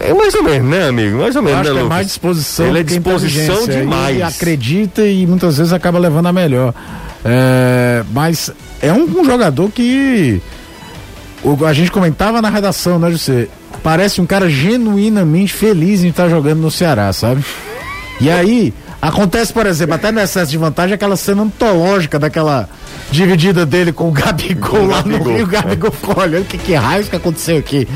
É 0.00 0.12
mais 0.12 0.34
ou 0.34 0.42
menos, 0.42 0.68
né, 0.68 0.86
amigo? 0.86 1.16
Mais 1.16 1.34
ou 1.34 1.42
menos, 1.42 1.60
acho 1.60 1.72
né, 1.72 1.80
que 1.80 1.86
é 1.86 1.88
mais 1.88 2.06
disposição. 2.08 2.66
Ele 2.66 2.80
é 2.80 2.82
disposição 2.82 3.66
demais. 3.66 4.16
Ele 4.16 4.22
acredita 4.22 5.06
e 5.06 5.26
muitas 5.26 5.56
vezes 5.56 5.72
acaba 5.72 5.98
levando 5.98 6.26
a 6.26 6.32
melhor. 6.32 6.74
É, 7.24 8.04
mas 8.12 8.52
é 8.82 8.92
um, 8.92 9.04
um 9.04 9.24
jogador 9.24 9.70
que 9.70 10.42
o, 11.42 11.64
a 11.64 11.72
gente 11.72 11.90
comentava 11.90 12.42
na 12.42 12.50
redação, 12.50 12.98
né, 12.98 13.10
José? 13.10 13.48
Parece 13.82 14.20
um 14.20 14.26
cara 14.26 14.50
genuinamente 14.50 15.54
feliz 15.54 16.04
em 16.04 16.08
estar 16.08 16.28
jogando 16.28 16.60
no 16.60 16.70
Ceará, 16.70 17.10
sabe? 17.14 17.42
E 18.20 18.30
aí, 18.30 18.74
Acontece, 19.00 19.52
por 19.52 19.66
exemplo, 19.66 19.94
até 19.94 20.10
no 20.10 20.20
excesso 20.20 20.50
de 20.50 20.58
vantagem, 20.58 20.94
aquela 20.94 21.16
cena 21.16 21.42
antológica 21.42 22.18
daquela 22.18 22.68
dividida 23.10 23.64
dele 23.64 23.92
com 23.92 24.08
o 24.08 24.12
Gabigol 24.12 24.80
com 24.80 24.86
lá 24.86 24.96
Gabigol, 25.02 25.26
no 25.26 25.34
Rio. 25.36 25.44
O 25.44 25.48
Gabigol 25.48 25.90
é. 25.90 25.96
ficou 25.96 26.22
olhando 26.22 26.44
que, 26.46 26.58
que 26.58 26.74
raios 26.74 27.08
que 27.08 27.16
aconteceu 27.16 27.58
aqui. 27.58 27.86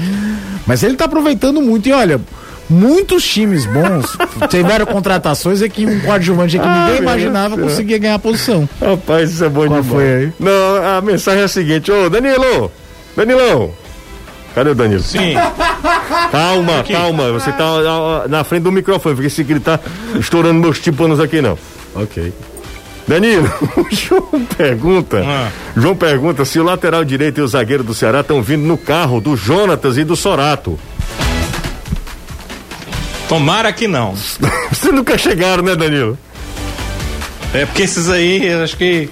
Mas 0.67 0.83
ele 0.83 0.97
tá 0.97 1.07
aproveitando 1.07 1.61
muito 1.61 1.89
e 1.89 1.93
olha, 1.93 2.21
muitos 2.69 3.25
times 3.25 3.67
bons 3.67 4.17
tiveram 4.49 4.87
contratações 4.87 5.61
e 5.63 5.69
que 5.69 5.85
um 5.85 6.01
coadjuvante 6.01 6.59
que 6.59 6.67
ninguém 6.67 6.99
imaginava 6.99 7.59
conseguia 7.59 7.99
ganhar 7.99 8.15
a 8.15 8.19
posição. 8.19 8.69
Rapaz, 8.81 9.31
isso 9.31 9.45
é 9.45 9.49
bom 9.49 9.67
Qual 9.67 9.83
demais. 9.83 9.87
foi 9.87 10.05
aí? 10.05 10.33
Não, 10.39 10.97
a 10.97 11.01
mensagem 11.01 11.43
é 11.43 11.45
a 11.45 11.49
seguinte, 11.49 11.91
ô 11.91 12.09
Danilo, 12.09 12.71
Danilão, 13.17 13.73
Cadê 14.55 14.71
o 14.71 14.75
Danilo? 14.75 15.03
Sim. 15.03 15.35
Calma, 16.33 16.81
aqui. 16.81 16.93
calma. 16.93 17.31
Você 17.33 17.53
tá 17.53 18.27
na 18.29 18.43
frente 18.45 18.63
do 18.65 18.73
microfone, 18.73 19.15
porque 19.15 19.31
se 19.31 19.45
gritar 19.45 19.81
estourando 20.19 20.61
meus 20.61 20.79
tímpanos 20.81 21.21
aqui 21.21 21.41
não. 21.41 21.57
Ok. 21.95 22.33
Danilo, 23.11 23.53
o 23.77 23.93
João 23.93 24.47
pergunta. 24.57 25.21
Ah. 25.27 25.51
João 25.77 25.97
pergunta 25.97 26.45
se 26.45 26.61
o 26.61 26.63
lateral 26.63 27.05
direito 27.05 27.41
e 27.41 27.43
o 27.43 27.49
zagueiro 27.49 27.83
do 27.83 27.93
Ceará 27.93 28.21
estão 28.21 28.41
vindo 28.41 28.63
no 28.63 28.79
carro 28.79 29.21
do 29.21 29.37
Jonatas 29.37 29.99
e 29.99 30.05
do 30.05 30.15
Sorato. 30.15 30.79
Tomara 33.29 33.73
que 33.73 33.89
não. 33.89 34.15
Vocês 34.71 34.95
nunca 34.95 35.19
chegaram, 35.19 35.65
né, 35.65 35.75
Danilo? 35.75 36.17
É 37.53 37.67
porque 37.67 37.83
esses 37.83 38.09
aí, 38.09 38.49
acho 38.53 38.77
que 38.77 39.11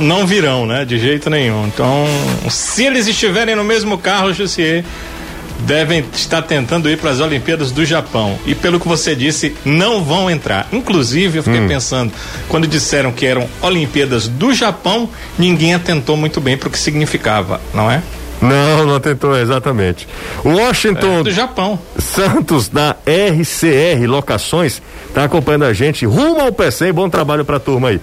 não 0.00 0.24
virão, 0.24 0.64
né? 0.64 0.84
De 0.84 0.96
jeito 0.96 1.28
nenhum. 1.28 1.66
Então, 1.66 2.06
se 2.48 2.84
eles 2.84 3.08
estiverem 3.08 3.56
no 3.56 3.64
mesmo 3.64 3.98
carro, 3.98 4.32
Jussier, 4.32 4.84
devem 5.66 6.04
estar 6.12 6.42
tentando 6.42 6.88
ir 6.88 6.98
para 6.98 7.10
as 7.10 7.20
Olimpíadas 7.20 7.70
do 7.70 7.84
Japão. 7.84 8.38
E 8.46 8.54
pelo 8.54 8.78
que 8.78 8.88
você 8.88 9.14
disse, 9.14 9.54
não 9.64 10.02
vão 10.02 10.30
entrar. 10.30 10.66
Inclusive, 10.72 11.38
eu 11.38 11.42
fiquei 11.42 11.60
hum. 11.60 11.68
pensando, 11.68 12.12
quando 12.48 12.66
disseram 12.66 13.12
que 13.12 13.26
eram 13.26 13.48
Olimpíadas 13.60 14.28
do 14.28 14.52
Japão, 14.52 15.08
ninguém 15.38 15.74
atentou 15.74 16.16
muito 16.16 16.40
bem 16.40 16.56
para 16.56 16.68
o 16.68 16.70
que 16.70 16.78
significava, 16.78 17.60
não 17.72 17.90
é? 17.90 18.02
Não, 18.40 18.84
não 18.84 18.98
tentou, 18.98 19.38
exatamente. 19.38 20.08
Washington. 20.44 21.20
É 21.20 21.22
do 21.22 21.30
Japão. 21.30 21.78
Santos, 21.96 22.68
da 22.68 22.96
RCR 23.06 24.04
Locações, 24.08 24.82
está 25.06 25.24
acompanhando 25.24 25.64
a 25.64 25.72
gente 25.72 26.04
rumo 26.04 26.40
ao 26.40 26.52
PC. 26.52 26.92
Bom 26.92 27.08
trabalho 27.08 27.44
para 27.44 27.58
a 27.58 27.60
turma 27.60 27.90
aí. 27.90 27.96
Uh, 27.96 28.00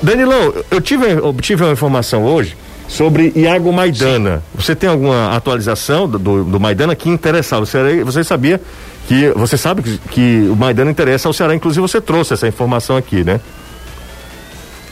Danilão, 0.00 0.54
eu 0.70 0.80
tive, 0.80 1.14
obtive 1.18 1.64
uma 1.64 1.72
informação 1.72 2.24
hoje 2.24 2.56
sobre 2.88 3.32
Iago 3.34 3.72
Maidana. 3.72 4.36
Sim. 4.36 4.42
Você 4.54 4.74
tem 4.76 4.88
alguma 4.88 5.34
atualização 5.34 6.08
do, 6.08 6.18
do, 6.18 6.44
do 6.44 6.60
Maidana 6.60 6.94
que 6.94 7.08
interessava? 7.08 7.64
Você, 7.64 8.04
você 8.04 8.24
sabia 8.24 8.60
que. 9.08 9.30
Você 9.30 9.56
sabe 9.56 9.82
que, 9.82 9.98
que 10.10 10.48
o 10.50 10.56
Maidana 10.56 10.90
interessa 10.90 11.28
ao 11.28 11.32
Ceará, 11.32 11.54
inclusive 11.54 11.80
você 11.80 12.00
trouxe 12.00 12.34
essa 12.34 12.46
informação 12.46 12.96
aqui, 12.96 13.24
né? 13.24 13.40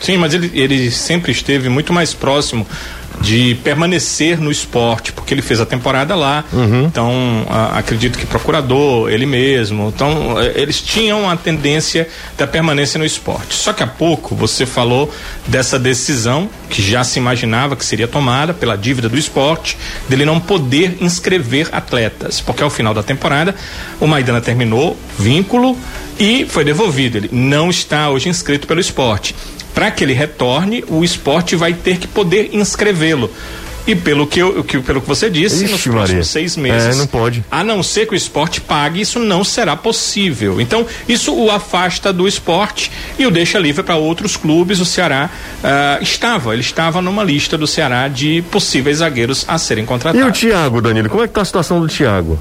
Sim, 0.01 0.17
mas 0.17 0.35
ele, 0.35 0.51
ele 0.55 0.91
sempre 0.91 1.31
esteve 1.31 1.69
muito 1.69 1.93
mais 1.93 2.13
próximo 2.13 2.67
de 3.23 3.55
permanecer 3.63 4.41
no 4.41 4.51
esporte, 4.51 5.13
porque 5.13 5.33
ele 5.33 5.43
fez 5.43 5.61
a 5.61 5.67
temporada 5.67 6.15
lá. 6.15 6.45
Uhum. 6.53 6.85
Então, 6.85 7.47
a, 7.49 7.79
acredito 7.79 8.19
que 8.19 8.27
procurador, 8.27 9.11
ele 9.11 9.25
mesmo. 9.25 9.93
Então, 9.95 10.41
é, 10.41 10.61
eles 10.61 10.83
tinham 10.83 11.31
a 11.31 11.37
tendência 11.37 12.09
da 12.37 12.47
permanência 12.47 12.99
no 12.99 13.05
esporte. 13.05 13.55
Só 13.55 13.73
que 13.73 13.83
há 13.83 13.87
pouco 13.87 14.35
você 14.35 14.67
falou 14.67 15.13
dessa 15.47 15.79
decisão 15.79 16.51
que 16.69 16.83
já 16.83 17.05
se 17.05 17.19
imaginava 17.19 17.77
que 17.77 17.85
seria 17.85 18.09
tomada 18.09 18.53
pela 18.53 18.77
dívida 18.77 19.09
do 19.09 19.17
esporte, 19.17 19.79
dele 20.09 20.25
não 20.25 20.41
poder 20.41 20.99
inscrever 21.01 21.69
atletas, 21.71 22.41
porque 22.41 22.63
ao 22.63 22.71
final 22.71 22.93
da 22.93 23.03
temporada 23.03 23.55
o 24.01 24.07
Maidana 24.07 24.41
terminou 24.41 24.97
vínculo 25.19 25.79
e 26.19 26.45
foi 26.49 26.65
devolvido. 26.65 27.19
Ele 27.19 27.29
não 27.31 27.71
está 27.71 28.11
hoje 28.11 28.29
inscrito 28.29 28.67
pelo 28.67 28.81
esporte. 28.81 29.35
Para 29.75 29.91
que 29.91 30.05
ele 30.05 30.13
retorne, 30.13 30.85
o 30.89 31.03
esporte 31.03 31.57
vai 31.57 31.73
ter 31.73 31.99
que 31.99 32.07
poder 32.07 32.51
inscrevê-lo. 32.53 33.31
E 33.87 33.97
pelo 33.97 34.27
que, 34.29 34.39
eu, 34.39 34.63
que, 34.63 34.79
pelo 34.79 35.01
que 35.01 35.09
você 35.09 35.29
disse, 35.29 35.65
Ixi, 35.65 35.73
nos 35.73 35.83
próximos 35.83 36.11
Maria. 36.11 36.25
seis 36.25 36.57
meses. 36.57 36.95
É, 36.95 36.99
não 36.99 37.07
pode. 37.07 37.45
A 37.51 37.65
não 37.65 37.83
ser 37.83 38.07
que 38.07 38.15
o 38.15 38.17
esporte 38.17 38.61
pague, 38.61 39.01
isso 39.01 39.19
não 39.19 39.43
será 39.43 39.75
possível. 39.75 40.61
Então, 40.61 40.87
isso 41.09 41.35
o 41.35 41.51
afasta 41.51 42.13
do 42.13 42.29
esporte 42.29 42.93
e 43.19 43.27
o 43.27 43.31
deixa 43.31 43.59
livre 43.59 43.83
para 43.83 43.97
outros 43.97 44.37
clubes. 44.37 44.79
O 44.79 44.85
Ceará 44.85 45.29
uh, 45.29 46.03
estava, 46.03 46.53
ele 46.53 46.61
estava 46.61 47.03
numa 47.03 47.25
lista 47.25 47.59
do 47.59 47.67
Ceará 47.67 48.07
de 48.07 48.43
possíveis 48.53 48.99
zagueiros 48.99 49.45
a 49.49 49.59
serem 49.59 49.85
contratados. 49.85 50.27
E 50.27 50.31
o 50.31 50.33
Thiago, 50.33 50.81
Danilo, 50.81 51.09
como 51.09 51.25
é 51.25 51.27
que 51.27 51.35
tá 51.35 51.41
a 51.41 51.45
situação 51.45 51.81
do 51.81 51.89
Thiago? 51.89 52.39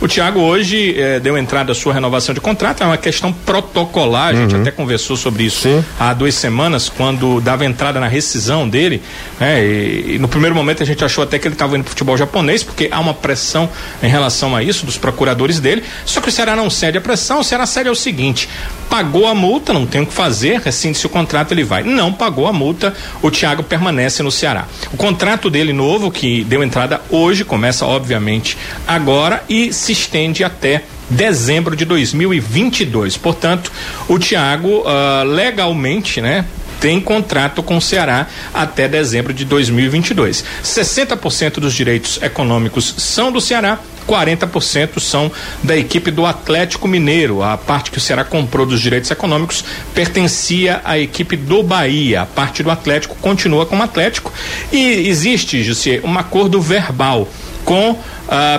O 0.00 0.06
Thiago 0.06 0.38
hoje 0.38 0.94
eh, 0.96 1.18
deu 1.18 1.36
entrada 1.36 1.72
à 1.72 1.74
sua 1.74 1.92
renovação 1.92 2.32
de 2.32 2.40
contrato, 2.40 2.84
é 2.84 2.86
uma 2.86 2.96
questão 2.96 3.32
protocolar, 3.32 4.28
a 4.28 4.34
gente 4.34 4.54
uhum. 4.54 4.60
até 4.60 4.70
conversou 4.70 5.16
sobre 5.16 5.42
isso 5.42 5.62
Sim. 5.62 5.84
há 5.98 6.14
duas 6.14 6.36
semanas, 6.36 6.88
quando 6.88 7.40
dava 7.40 7.64
entrada 7.64 7.98
na 7.98 8.06
rescisão 8.06 8.68
dele, 8.68 9.02
né? 9.40 9.64
E, 9.64 10.14
e 10.14 10.18
no 10.20 10.28
primeiro 10.28 10.54
momento 10.54 10.84
a 10.84 10.86
gente 10.86 11.04
achou 11.04 11.24
até 11.24 11.36
que 11.36 11.48
ele 11.48 11.56
estava 11.56 11.74
indo 11.74 11.82
para 11.82 11.90
futebol 11.90 12.16
japonês, 12.16 12.62
porque 12.62 12.88
há 12.92 13.00
uma 13.00 13.12
pressão 13.12 13.68
em 14.00 14.06
relação 14.06 14.54
a 14.54 14.62
isso 14.62 14.86
dos 14.86 14.96
procuradores 14.96 15.58
dele, 15.58 15.82
só 16.04 16.20
que 16.20 16.28
o 16.28 16.32
Ceará 16.32 16.54
não 16.54 16.70
cede 16.70 16.96
a 16.96 17.00
pressão, 17.00 17.40
o 17.40 17.44
Ceará 17.44 17.66
cede 17.66 17.88
é 17.88 17.92
o 17.92 17.96
seguinte, 17.96 18.48
pagou 18.88 19.26
a 19.26 19.34
multa, 19.34 19.72
não 19.72 19.84
tem 19.84 20.02
o 20.02 20.06
que 20.06 20.12
fazer, 20.12 20.60
rescinde-se 20.60 21.06
o 21.06 21.08
contrato, 21.08 21.50
ele 21.50 21.64
vai. 21.64 21.82
Não 21.82 22.12
pagou 22.12 22.46
a 22.46 22.52
multa, 22.52 22.94
o 23.20 23.32
Thiago 23.32 23.64
permanece 23.64 24.22
no 24.22 24.30
Ceará. 24.30 24.66
O 24.92 24.96
contrato 24.96 25.50
dele 25.50 25.72
novo, 25.72 26.08
que 26.08 26.44
deu 26.44 26.62
entrada 26.62 27.00
hoje, 27.10 27.44
começa 27.44 27.84
obviamente 27.84 28.56
agora 28.86 29.42
e 29.48 29.72
se 29.72 29.87
estende 29.92 30.44
até 30.44 30.82
dezembro 31.10 31.74
de 31.74 31.84
2022. 31.84 33.16
Portanto, 33.16 33.72
o 34.08 34.18
Thiago 34.18 34.82
uh, 34.82 35.24
legalmente, 35.24 36.20
né, 36.20 36.44
tem 36.80 37.00
contrato 37.00 37.62
com 37.62 37.76
o 37.76 37.82
Ceará 37.82 38.26
até 38.54 38.88
dezembro 38.88 39.32
de 39.32 39.44
2022. 39.44 40.44
60% 40.62 41.54
dos 41.54 41.74
direitos 41.74 42.20
econômicos 42.22 42.94
são 42.98 43.32
do 43.32 43.40
Ceará, 43.40 43.78
40% 44.08 45.00
são 45.00 45.30
da 45.62 45.76
equipe 45.76 46.10
do 46.10 46.24
Atlético 46.24 46.88
Mineiro. 46.88 47.42
A 47.42 47.58
parte 47.58 47.90
que 47.90 47.98
o 47.98 48.00
Ceará 48.00 48.24
comprou 48.24 48.64
dos 48.64 48.80
direitos 48.80 49.10
econômicos 49.10 49.64
pertencia 49.94 50.80
à 50.84 50.98
equipe 50.98 51.36
do 51.36 51.62
Bahia. 51.62 52.22
A 52.22 52.26
parte 52.26 52.62
do 52.62 52.70
Atlético 52.70 53.16
continua 53.16 53.66
com 53.66 53.76
o 53.76 53.82
Atlético. 53.82 54.32
E 54.72 55.08
existe, 55.08 55.62
José, 55.62 56.00
um 56.02 56.18
acordo 56.18 56.60
verbal 56.60 57.28
com 57.68 57.90
uh, 57.90 57.98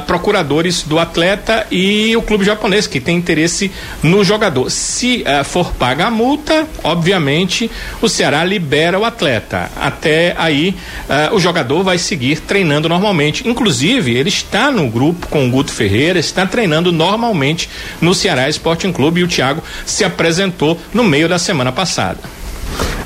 procuradores 0.05 0.83
do 0.83 0.99
atleta 0.99 1.65
e 1.71 2.15
o 2.15 2.21
clube 2.21 2.45
japonês 2.45 2.85
que 2.85 2.99
tem 2.99 3.17
interesse 3.17 3.71
no 4.03 4.23
jogador. 4.23 4.69
Se 4.69 5.23
uh, 5.23 5.43
for 5.43 5.73
paga 5.73 6.05
a 6.05 6.11
multa, 6.11 6.67
obviamente 6.83 7.71
o 8.03 8.07
Ceará 8.07 8.45
libera 8.45 8.99
o 8.99 9.03
atleta. 9.03 9.71
Até 9.75 10.35
aí 10.37 10.77
uh, 11.09 11.35
o 11.35 11.39
jogador 11.39 11.81
vai 11.81 11.97
seguir 11.97 12.41
treinando 12.41 12.87
normalmente. 12.87 13.49
Inclusive 13.49 14.15
ele 14.15 14.29
está 14.29 14.69
no 14.69 14.87
grupo 14.87 15.25
com 15.25 15.47
o 15.47 15.49
Guto 15.49 15.71
Ferreira, 15.71 16.19
está 16.19 16.45
treinando 16.45 16.91
normalmente 16.91 17.67
no 17.99 18.13
Ceará 18.13 18.47
Sporting 18.47 18.91
Clube 18.91 19.21
e 19.21 19.23
o 19.23 19.27
Thiago 19.27 19.63
se 19.87 20.03
apresentou 20.03 20.79
no 20.93 21.03
meio 21.03 21.27
da 21.27 21.39
semana 21.39 21.71
passada. 21.71 22.19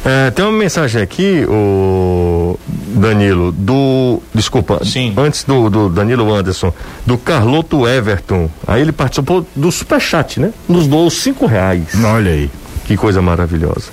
É, 0.06 0.32
tem 0.32 0.44
uma 0.44 0.58
mensagem 0.58 1.02
aqui, 1.02 1.46
o 1.48 2.60
Danilo, 2.68 3.52
do. 3.54 4.22
Desculpa, 4.34 4.84
Sim. 4.84 5.13
antes 5.18 5.46
do, 5.46 5.70
do 5.70 5.89
Danilo 5.89 6.34
Anderson, 6.34 6.74
do 7.06 7.18
Carloto 7.18 7.88
Everton. 7.88 8.50
Aí 8.68 8.82
ele 8.82 8.92
participou 8.92 9.48
do 9.56 9.72
Superchat, 9.72 10.39
né? 10.42 10.52
Nos 10.68 10.88
doou 10.88 11.10
cinco 11.10 11.46
reais. 11.46 11.88
Olha 12.04 12.32
aí. 12.32 12.52
Que 12.86 12.98
coisa 12.98 13.22
maravilhosa. 13.22 13.92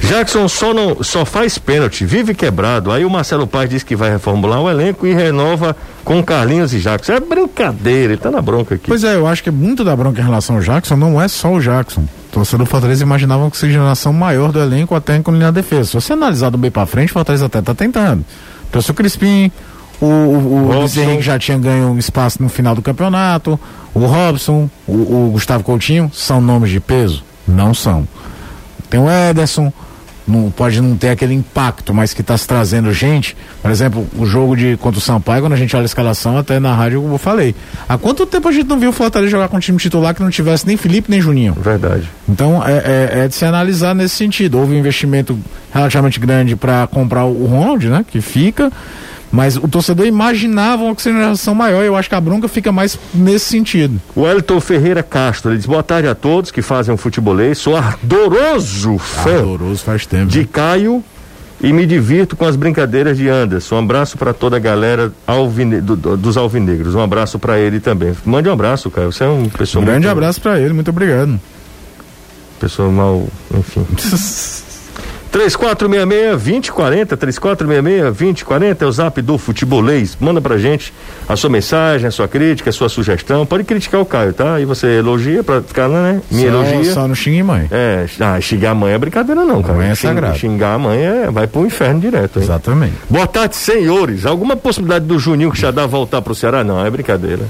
Jackson 0.00 0.48
só, 0.48 0.72
não, 0.72 1.02
só 1.02 1.24
faz 1.24 1.58
pênalti, 1.58 2.04
vive 2.04 2.32
quebrado. 2.32 2.90
Aí 2.90 3.04
o 3.04 3.10
Marcelo 3.10 3.46
Paz 3.46 3.68
diz 3.68 3.82
que 3.82 3.94
vai 3.94 4.10
reformular 4.10 4.60
o 4.60 4.70
elenco 4.70 5.06
e 5.06 5.12
renova 5.12 5.76
com 6.04 6.22
Carlinhos 6.22 6.72
e 6.72 6.78
Jackson. 6.78 7.12
É 7.12 7.20
brincadeira, 7.20 8.12
ele 8.12 8.16
tá 8.16 8.30
na 8.30 8.40
bronca 8.40 8.76
aqui. 8.76 8.86
Pois 8.86 9.04
é, 9.04 9.16
eu 9.16 9.26
acho 9.26 9.42
que 9.42 9.50
muito 9.50 9.84
da 9.84 9.94
bronca 9.94 10.20
em 10.20 10.24
relação 10.24 10.56
ao 10.56 10.62
Jackson 10.62 10.96
não 10.96 11.20
é 11.20 11.28
só 11.28 11.52
o 11.52 11.60
Jackson. 11.60 12.04
Torcedor 12.40 12.64
do 12.64 12.70
Fortaleza 12.70 13.02
imaginavam 13.02 13.50
que 13.50 13.56
seja 13.56 13.74
geração 13.74 14.12
maior 14.12 14.50
do 14.50 14.60
elenco 14.60 14.94
até 14.94 15.16
em 15.16 15.22
na 15.38 15.50
defesa. 15.50 15.90
Se 15.90 15.94
você 15.94 16.14
analisar 16.14 16.48
do 16.48 16.56
bem 16.56 16.70
para 16.70 16.86
frente, 16.86 17.10
o 17.10 17.12
Fortaleza 17.12 17.46
até 17.46 17.60
tá 17.60 17.74
tentando. 17.74 18.24
Trouxe 18.70 18.90
o 18.90 18.94
Crispim, 18.94 19.52
o, 20.00 20.06
o, 20.06 20.68
o 20.68 20.72
Luiz 20.72 20.96
Henrique 20.96 21.22
já 21.22 21.38
tinha 21.38 21.58
ganho 21.58 21.88
um 21.88 21.98
espaço 21.98 22.42
no 22.42 22.48
final 22.48 22.74
do 22.74 22.80
campeonato, 22.80 23.60
o 23.92 24.06
Robson, 24.06 24.70
o, 24.86 25.26
o 25.26 25.30
Gustavo 25.32 25.62
Coutinho, 25.62 26.10
são 26.14 26.40
nomes 26.40 26.70
de 26.70 26.80
peso? 26.80 27.22
Não 27.46 27.74
são. 27.74 28.08
Tem 28.88 28.98
o 28.98 29.10
Ederson, 29.10 29.70
não, 30.26 30.50
pode 30.50 30.80
não 30.80 30.96
ter 30.96 31.10
aquele 31.10 31.34
impacto, 31.34 31.92
mas 31.92 32.14
que 32.14 32.20
está 32.20 32.36
se 32.36 32.46
trazendo 32.46 32.92
gente. 32.92 33.36
Por 33.62 33.70
exemplo, 33.70 34.06
o 34.16 34.26
jogo 34.26 34.56
de 34.56 34.76
contra 34.76 34.98
o 34.98 35.02
Sampaio, 35.02 35.42
quando 35.42 35.52
a 35.52 35.56
gente 35.56 35.74
olha 35.74 35.84
a 35.84 35.86
escalação, 35.86 36.36
até 36.36 36.58
na 36.58 36.74
rádio 36.74 37.06
eu 37.10 37.18
falei. 37.18 37.54
Há 37.88 37.98
quanto 37.98 38.26
tempo 38.26 38.48
a 38.48 38.52
gente 38.52 38.68
não 38.68 38.78
viu 38.78 38.90
o 38.90 38.92
Fortaleza 38.92 39.30
jogar 39.30 39.48
com 39.48 39.56
um 39.56 39.60
time 39.60 39.78
titular 39.78 40.14
que 40.14 40.22
não 40.22 40.30
tivesse 40.30 40.66
nem 40.66 40.76
Felipe 40.76 41.10
nem 41.10 41.20
Juninho? 41.20 41.54
Verdade. 41.54 42.08
Então 42.28 42.62
é, 42.66 42.72
é, 42.72 43.24
é 43.24 43.28
de 43.28 43.34
se 43.34 43.44
analisar 43.44 43.94
nesse 43.94 44.14
sentido. 44.16 44.58
Houve 44.58 44.74
um 44.74 44.78
investimento 44.78 45.38
relativamente 45.72 46.18
grande 46.18 46.56
para 46.56 46.86
comprar 46.86 47.24
o 47.24 47.46
Ronald, 47.46 47.88
né? 47.88 48.04
Que 48.08 48.20
fica. 48.20 48.70
Mas 49.32 49.56
o 49.56 49.68
torcedor 49.68 50.06
imaginava 50.06 50.82
uma 50.82 50.92
oxigenação 50.92 51.54
maior. 51.54 51.84
Eu 51.84 51.94
acho 51.94 52.08
que 52.08 52.14
a 52.16 52.20
bronca 52.20 52.48
fica 52.48 52.72
mais 52.72 52.98
nesse 53.14 53.46
sentido. 53.46 54.00
O 54.16 54.26
Elton 54.26 54.60
Ferreira 54.60 55.02
Castro, 55.04 55.50
ele 55.52 55.58
diz: 55.58 55.66
boa 55.66 55.82
tarde 55.84 56.08
a 56.08 56.14
todos 56.16 56.50
que 56.50 56.60
fazem 56.62 56.92
um 56.92 56.96
futebolês. 56.96 57.58
Sou 57.58 57.76
ardoroso 57.76 58.98
fã 58.98 59.36
Ardoroso 59.38 59.84
faz 59.84 60.04
tempo. 60.04 60.26
de 60.26 60.44
Caio 60.44 61.04
e 61.62 61.72
me 61.72 61.86
divirto 61.86 62.34
com 62.36 62.44
as 62.44 62.56
brincadeiras 62.56 63.16
de 63.18 63.28
Anderson. 63.28 63.76
Um 63.76 63.78
abraço 63.80 64.18
para 64.18 64.32
toda 64.34 64.56
a 64.56 64.58
galera 64.58 65.12
alvine, 65.26 65.80
do- 65.80 65.94
do- 65.94 66.16
dos 66.16 66.36
alvinegros. 66.36 66.94
Um 66.96 67.00
abraço 67.02 67.38
para 67.38 67.58
ele 67.58 67.78
também. 67.78 68.12
Mande 68.24 68.48
um 68.48 68.52
abraço, 68.52 68.90
Caio. 68.90 69.12
Você 69.12 69.22
é 69.24 69.28
um 69.28 69.48
pessoa 69.48 69.80
Um 69.82 69.84
grande 69.84 70.06
muito- 70.06 70.12
abraço 70.18 70.40
pra 70.40 70.58
ele, 70.58 70.72
muito 70.72 70.88
obrigado. 70.90 71.38
Pessoa 72.58 72.90
mal, 72.90 73.28
enfim. 73.54 73.86
3466-2040, 75.32 77.16
3466-2040 77.16 78.82
é 78.82 78.86
o 78.86 78.92
zap 78.92 79.22
do 79.22 79.38
Futebolês. 79.38 80.16
Manda 80.20 80.40
pra 80.40 80.58
gente 80.58 80.92
a 81.28 81.36
sua 81.36 81.48
mensagem, 81.48 82.08
a 82.08 82.10
sua 82.10 82.26
crítica, 82.26 82.70
a 82.70 82.72
sua 82.72 82.88
sugestão. 82.88 83.46
Pode 83.46 83.64
criticar 83.64 84.00
o 84.00 84.04
Caio, 84.04 84.32
tá? 84.32 84.54
Aí 84.54 84.64
você 84.64 84.98
elogia 84.98 85.44
pra 85.44 85.62
ficar, 85.62 85.88
né? 85.88 86.20
Me 86.30 86.42
só, 86.42 86.48
elogia. 86.48 86.92
Só 86.92 87.08
no 87.08 87.14
xingue 87.14 87.42
mãe. 87.42 87.68
É, 87.70 88.06
ah, 88.20 88.40
xingar 88.40 88.72
a 88.72 88.74
mãe 88.74 88.92
é 88.92 88.98
brincadeira 88.98 89.44
não, 89.44 89.62
cara. 89.62 89.78
mãe 89.78 89.90
é 89.90 89.94
sagrado. 89.94 90.36
Xingar 90.38 90.74
a 90.74 90.78
mãe 90.78 90.98
é, 90.98 91.30
vai 91.30 91.46
pro 91.46 91.64
inferno 91.64 92.00
direto, 92.00 92.38
hein? 92.38 92.44
Exatamente. 92.44 92.94
Boa 93.08 93.26
tarde, 93.26 93.56
senhores. 93.56 94.26
Alguma 94.26 94.56
possibilidade 94.56 95.04
do 95.04 95.18
Juninho 95.18 95.54
Xadá 95.54 95.86
voltar 95.86 96.20
pro 96.22 96.34
Ceará? 96.34 96.64
Não, 96.64 96.84
é 96.84 96.90
brincadeira. 96.90 97.42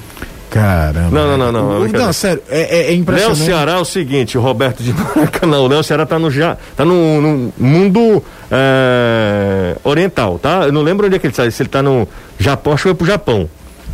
Caramba. 0.51 1.11
Não, 1.11 1.39
não, 1.39 1.53
não, 1.53 1.79
não, 1.79 1.85
é. 1.87 1.89
Não, 1.89 2.13
sério, 2.13 2.43
é, 2.49 2.61
é, 2.61 2.81
é 2.81 2.87
Léo 2.91 2.95
impressionante. 2.97 3.39
Ceará 3.45 3.73
é 3.73 3.79
o 3.79 3.85
seguinte, 3.85 4.37
o 4.37 4.41
Roberto 4.41 4.83
de 4.83 4.93
Maracanã, 4.93 5.59
o 5.61 5.69
Léo 5.69 5.83
Ceará 5.85 6.05
tá 6.05 6.19
no, 6.19 6.31
ja, 6.31 6.57
tá 6.77 6.85
no, 6.85 7.21
no 7.21 7.53
mundo 7.57 8.23
é, 8.51 9.77
oriental, 9.85 10.39
tá? 10.39 10.63
Eu 10.65 10.73
não 10.73 10.83
lembro 10.83 11.07
onde 11.07 11.17
é 11.17 11.19
que 11.19 11.27
ele 11.27 11.35
sai, 11.35 11.51
se 11.53 11.63
ele 11.63 11.69
tá 11.69 11.83
no 11.83 12.07
Japão, 12.39 12.73
acho 12.73 12.83
que 12.83 12.89
foi 12.89 12.95
pro 12.95 13.07
Japão. 13.07 13.49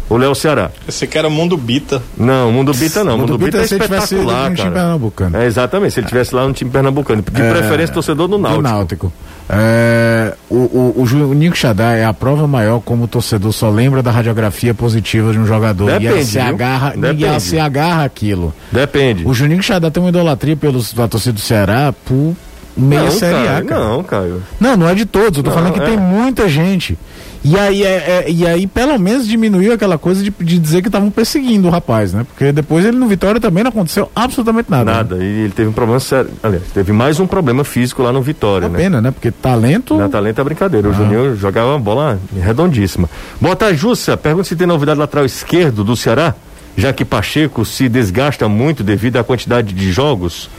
O 0.08 0.16
Léo 0.16 0.34
Ceará. 0.36 0.70
Esse 0.88 1.04
que 1.04 1.18
era 1.18 1.28
Mundo 1.28 1.56
Bita. 1.56 2.00
Não, 2.16 2.52
Mundo 2.52 2.72
Bita 2.72 3.02
não. 3.02 3.18
Mundo, 3.18 3.36
Bita, 3.36 3.58
é 3.58 3.66
se 3.66 3.74
ele 3.74 3.82
tivesse 3.84 4.14
ido 4.14 4.22
espetacular, 4.22 4.50
no 4.50 4.56
time 4.56 4.70
cara. 4.70 4.80
pernambucano. 4.82 5.36
É, 5.36 5.46
exatamente, 5.46 5.94
se 5.94 6.00
ele 6.00 6.06
tivesse 6.06 6.32
lá 6.34 6.46
no 6.46 6.52
time 6.54 6.70
pernambucano. 6.70 7.22
De 7.22 7.42
É, 7.42 7.50
preferência, 7.50 7.92
torcedor 7.92 8.28
do 8.28 8.38
Náutico. 8.38 8.62
Do 8.62 8.68
Náutico. 8.68 9.12
É, 9.48 10.34
o, 10.50 10.56
o, 10.56 10.94
o 11.02 11.06
Juninho 11.06 11.54
Xadá 11.54 11.92
é 11.92 12.04
a 12.04 12.12
prova 12.12 12.48
maior 12.48 12.80
como 12.80 13.04
o 13.04 13.08
torcedor 13.08 13.52
só 13.52 13.70
lembra 13.70 14.02
da 14.02 14.10
radiografia 14.10 14.74
positiva 14.74 15.32
de 15.32 15.38
um 15.38 15.46
jogador. 15.46 15.88
e 15.88 15.92
Depende, 15.92 16.08
aí 16.08 16.24
se 16.24 16.38
viu? 16.38 16.48
agarra, 16.48 16.92
e 16.96 16.98
Depende. 17.00 17.24
aí 17.26 17.40
se 17.40 17.58
agarra 17.58 18.04
aquilo. 18.04 18.54
Depende. 18.72 19.24
O 19.26 19.32
Juninho 19.32 19.62
Xadá 19.62 19.90
tem 19.90 20.02
uma 20.02 20.08
idolatria 20.08 20.56
pelos, 20.56 20.92
da 20.92 21.06
torcida 21.06 21.34
do 21.34 21.40
Ceará 21.40 21.94
por 22.04 22.34
meia 22.76 23.04
não, 23.04 23.10
Série 23.12 23.48
A, 23.48 23.62
cara. 23.62 23.80
não, 23.84 24.02
Caio. 24.02 24.42
Não, 24.60 24.76
não 24.76 24.88
é 24.88 24.94
de 24.94 25.06
todos. 25.06 25.38
Eu 25.38 25.44
tô 25.44 25.50
Não, 25.50 25.56
falando 25.56 25.72
que 25.74 25.80
é. 25.80 25.86
tem 25.86 25.96
muita 25.96 26.48
gente. 26.48 26.98
E 27.44 27.56
aí, 27.58 27.82
é, 27.84 28.24
é- 28.26 28.30
e 28.30 28.46
aí, 28.46 28.66
pelo 28.66 28.98
menos, 28.98 29.26
diminuiu 29.28 29.72
aquela 29.72 29.96
coisa 29.98 30.22
de, 30.22 30.32
de 30.40 30.58
dizer 30.58 30.82
que 30.82 30.88
estavam 30.88 31.10
perseguindo 31.10 31.68
o 31.68 31.70
rapaz, 31.70 32.12
né? 32.12 32.24
Porque 32.24 32.50
depois 32.52 32.84
ele 32.84 32.96
no 32.96 33.06
Vitória 33.06 33.40
também 33.40 33.62
não 33.62 33.68
aconteceu 33.70 34.10
absolutamente 34.14 34.70
nada. 34.70 34.84
né? 34.90 34.96
Nada. 34.96 35.16
E 35.16 35.26
ele 35.44 35.52
teve 35.52 35.68
um 35.68 35.72
problema 35.72 36.00
sério. 36.00 36.30
Aliás, 36.42 36.62
teve 36.74 36.92
mais 36.92 37.20
um 37.20 37.26
problema 37.26 37.62
físico 37.64 38.02
lá 38.02 38.12
no 38.12 38.20
Vitória, 38.22 38.66
É 38.66 38.68
né? 38.68 38.76
pena, 38.78 39.00
né? 39.00 39.10
Porque 39.10 39.30
talento. 39.30 39.96
Na 39.96 40.08
talento 40.08 40.40
é 40.40 40.44
brincadeira. 40.44 40.88
O 40.88 40.92
Juninho 40.92 41.36
jogava 41.36 41.70
uma 41.70 41.78
bola 41.78 42.18
redondíssima. 42.40 43.08
Boa 43.40 43.54
tarde, 43.54 43.78
Júcia. 43.78 44.16
Pergunta 44.16 44.48
se 44.48 44.56
tem 44.56 44.66
novidade 44.66 44.98
lateral 44.98 45.24
esquerdo 45.24 45.84
do 45.84 45.94
Ceará, 45.96 46.34
já 46.76 46.92
que 46.92 47.04
Pacheco 47.04 47.64
se 47.64 47.88
desgasta 47.88 48.48
muito 48.48 48.82
devido 48.82 49.16
à 49.18 49.24
quantidade 49.24 49.72
de 49.72 49.92
jogos. 49.92 50.50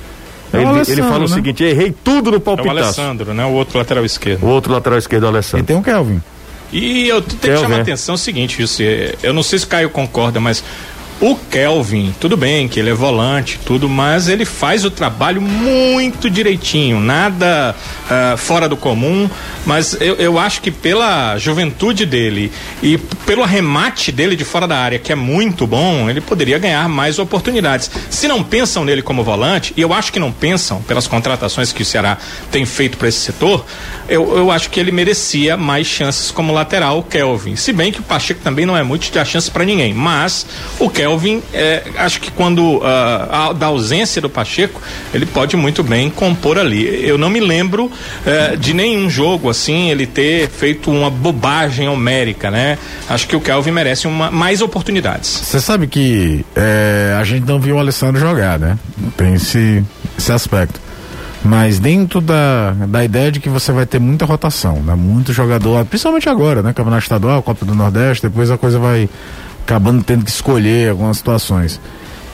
É 0.54 0.62
ele, 0.62 0.80
ele 0.88 1.02
fala 1.04 1.18
o 1.18 1.22
né? 1.22 1.36
seguinte: 1.36 1.62
errei 1.63 1.94
tudo 2.04 2.30
no 2.32 2.36
É 2.38 2.40
o 2.40 2.42
palpitaço. 2.42 2.80
Alessandro, 3.02 3.34
né? 3.34 3.46
O 3.46 3.50
outro 3.52 3.78
lateral 3.78 4.06
esquerdo. 4.06 4.44
O 4.44 4.48
outro 4.48 4.72
lateral 4.72 4.98
esquerdo 4.98 5.24
é 5.26 5.28
o 5.28 5.30
E 5.30 5.34
Alessandro. 5.34 5.66
tem 5.66 5.76
um 5.76 5.82
Kelvin. 5.82 6.22
E 6.72 7.08
eu 7.08 7.22
tenho 7.22 7.56
que 7.56 7.62
chamar 7.62 7.78
é. 7.78 7.80
a 7.80 7.82
atenção 7.82 8.16
o 8.16 8.18
seguinte, 8.18 8.62
isso, 8.62 8.82
é, 8.82 9.16
eu 9.24 9.34
não 9.34 9.44
sei 9.44 9.60
se 9.60 9.66
o 9.66 9.68
Caio 9.68 9.90
concorda, 9.90 10.40
mas 10.40 10.64
o 11.20 11.36
Kelvin, 11.36 12.14
tudo 12.20 12.38
bem 12.38 12.68
que 12.68 12.80
ele 12.80 12.92
é 12.92 12.94
volante, 12.94 13.60
tudo, 13.66 13.90
mas 13.90 14.28
ele 14.28 14.46
faz 14.46 14.86
o 14.86 14.92
trabalho 14.92 15.42
muito 15.42 16.30
direitinho, 16.30 17.00
nada 17.00 17.76
ah, 18.10 18.36
fora 18.38 18.70
do 18.70 18.78
comum, 18.78 19.30
mas 19.66 19.98
eu, 20.00 20.16
eu 20.16 20.38
acho 20.38 20.62
que 20.62 20.70
pela 20.70 21.38
juventude 21.38 22.06
dele 22.06 22.52
e 22.84 22.98
pelo 23.26 23.44
arremate 23.44 24.12
dele 24.12 24.36
de 24.36 24.46
fora 24.46 24.68
da 24.68 24.78
área, 24.78 25.00
que 25.00 25.12
é 25.12 25.16
muito 25.16 25.66
bom, 25.66 26.10
ele 26.10 26.22
poderia 26.22 26.60
ganhar 26.60 26.88
mais 26.88 27.18
oportunidades. 27.18 27.90
Se 28.10 28.28
não 28.28 28.44
pensam 28.44 28.86
nele 28.86 29.02
como 29.02 29.24
volante, 29.24 29.74
e 29.76 29.82
eu 29.82 29.94
acho 29.94 30.14
que 30.14 30.20
não 30.20 30.32
pensam 30.32 30.82
pelas 30.84 31.08
contratações 31.08 31.74
que 31.74 31.82
o 31.82 31.86
Ceará 31.86 32.18
tem 32.52 32.66
feito 32.66 32.98
para 32.98 33.08
esse 33.08 33.20
setor, 33.20 33.66
eu, 34.08 34.38
eu 34.38 34.52
acho 34.52 34.70
que 34.70 34.80
ele 34.80 34.92
merecia 34.92 35.58
mais 35.58 35.88
chances 35.88 36.32
como 36.32 36.54
lateral, 36.54 37.00
o 37.00 37.04
Kelvin. 37.04 37.56
Se 37.56 37.74
bem 37.74 37.92
que 37.92 38.00
o 38.00 38.04
Pacheco 38.04 38.40
também 38.42 38.66
não 38.66 38.78
é 38.78 38.84
muito 38.84 39.12
de 39.12 39.26
chance 39.26 39.50
para 39.52 39.66
ninguém, 39.66 39.94
mas 39.94 40.46
o 40.80 40.90
Kelvin, 40.90 41.07
é, 41.54 41.84
acho 41.98 42.20
que 42.20 42.30
quando 42.32 42.82
ah, 42.84 43.48
a- 43.50 43.54
da 43.54 43.67
ausência 43.67 44.22
do 44.22 44.30
Pacheco, 44.30 44.82
ele 45.13 45.26
pode 45.26 45.56
muito 45.56 45.84
bem 45.84 46.10
compor 46.10 46.58
ali. 46.58 46.84
Eu 47.08 47.17
não 47.17 47.30
me 47.30 47.39
lembro 47.39 47.91
eh, 48.26 48.56
de 48.56 48.74
nenhum 48.74 49.10
jogo 49.10 49.50
assim 49.50 49.89
ele 49.89 50.06
ter 50.06 50.50
feito 50.50 50.91
uma 50.91 51.10
bobagem 51.10 51.88
homérica, 51.88 52.50
né? 52.52 52.78
Acho 53.10 53.28
que 53.28 53.36
o 53.36 53.39
Kelvin 53.41 53.72
merece 53.72 54.08
uma, 54.08 54.30
mais 54.32 54.62
oportunidades. 54.62 55.30
Você 55.30 55.60
sabe 55.60 55.88
que 55.88 56.46
é, 56.56 57.15
a 57.20 57.24
gente 57.24 57.46
não 57.46 57.60
viu 57.60 57.76
o 57.76 57.80
Alessandro 57.80 58.20
jogar, 58.20 58.58
né? 58.60 58.78
Tem 59.15 59.34
esse, 59.36 59.84
esse 60.17 60.32
aspecto. 60.32 60.80
Mas 61.43 61.80
dentro 61.80 62.20
da, 62.20 62.72
da 62.88 63.06
ideia 63.06 63.32
de 63.32 63.39
que 63.39 63.48
você 63.48 63.72
vai 63.72 63.86
ter 63.86 64.00
muita 64.00 64.26
rotação, 64.26 64.82
né? 64.84 64.96
Muito 64.96 65.32
jogador, 65.32 65.86
principalmente 65.86 66.28
agora, 66.28 66.62
né? 66.62 66.74
Campeonato 66.74 67.04
Estadual, 67.04 67.41
Copa 67.43 67.63
do 67.65 67.74
Nordeste, 67.76 68.24
depois 68.28 68.50
a 68.52 68.58
coisa 68.58 68.80
vai 68.80 69.08
acabando 69.68 70.02
tendo 70.02 70.24
que 70.24 70.32
escolher 70.32 70.92
algumas 70.92 71.18
situações. 71.18 71.78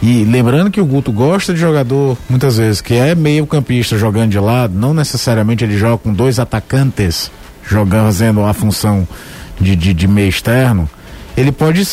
E 0.04 0.24
lembrando 0.24 0.70
que 0.70 0.80
o 0.80 0.86
Guto 0.86 1.12
gosta 1.12 1.52
de 1.52 1.60
jogador, 1.60 2.16
muitas 2.30 2.58
vezes, 2.58 2.80
que 2.80 2.94
é 2.94 3.16
meio 3.16 3.48
campista 3.48 3.98
jogando 3.98 4.30
de 4.30 4.40
lado, 4.40 4.76
não 4.76 4.94
necessariamente 4.94 5.64
ele 5.64 5.76
joga 5.76 5.98
com 5.98 6.14
dois 6.14 6.38
atacantes 6.38 7.32
jogando, 7.68 8.06
fazendo 8.06 8.44
a 8.44 8.54
função 8.54 9.08
de, 9.60 9.76
de, 9.76 9.94
de 9.94 10.08
meio 10.08 10.30
externo, 10.30 10.88
ele 11.36 11.52
pode 11.52 11.88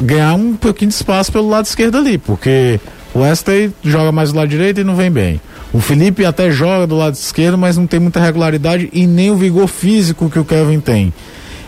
ganhar 0.00 0.34
um 0.34 0.56
pouquinho 0.56 0.88
de 0.88 0.94
espaço 0.94 1.30
pelo 1.30 1.48
lado 1.48 1.66
esquerdo 1.66 1.98
ali, 1.98 2.16
porque 2.16 2.80
o 3.12 3.18
Wesley 3.18 3.72
joga 3.82 4.12
mais 4.12 4.32
do 4.32 4.38
lado 4.38 4.48
direito 4.48 4.80
e 4.80 4.84
não 4.84 4.96
vem 4.96 5.10
bem. 5.10 5.40
O 5.72 5.80
Felipe 5.80 6.24
até 6.24 6.50
joga 6.50 6.86
do 6.86 6.96
lado 6.96 7.14
esquerdo, 7.14 7.58
mas 7.58 7.76
não 7.76 7.86
tem 7.86 8.00
muita 8.00 8.20
regularidade 8.20 8.88
e 8.92 9.06
nem 9.06 9.30
o 9.30 9.36
vigor 9.36 9.66
físico 9.66 10.30
que 10.30 10.38
o 10.38 10.44
Kevin 10.44 10.80
tem. 10.80 11.12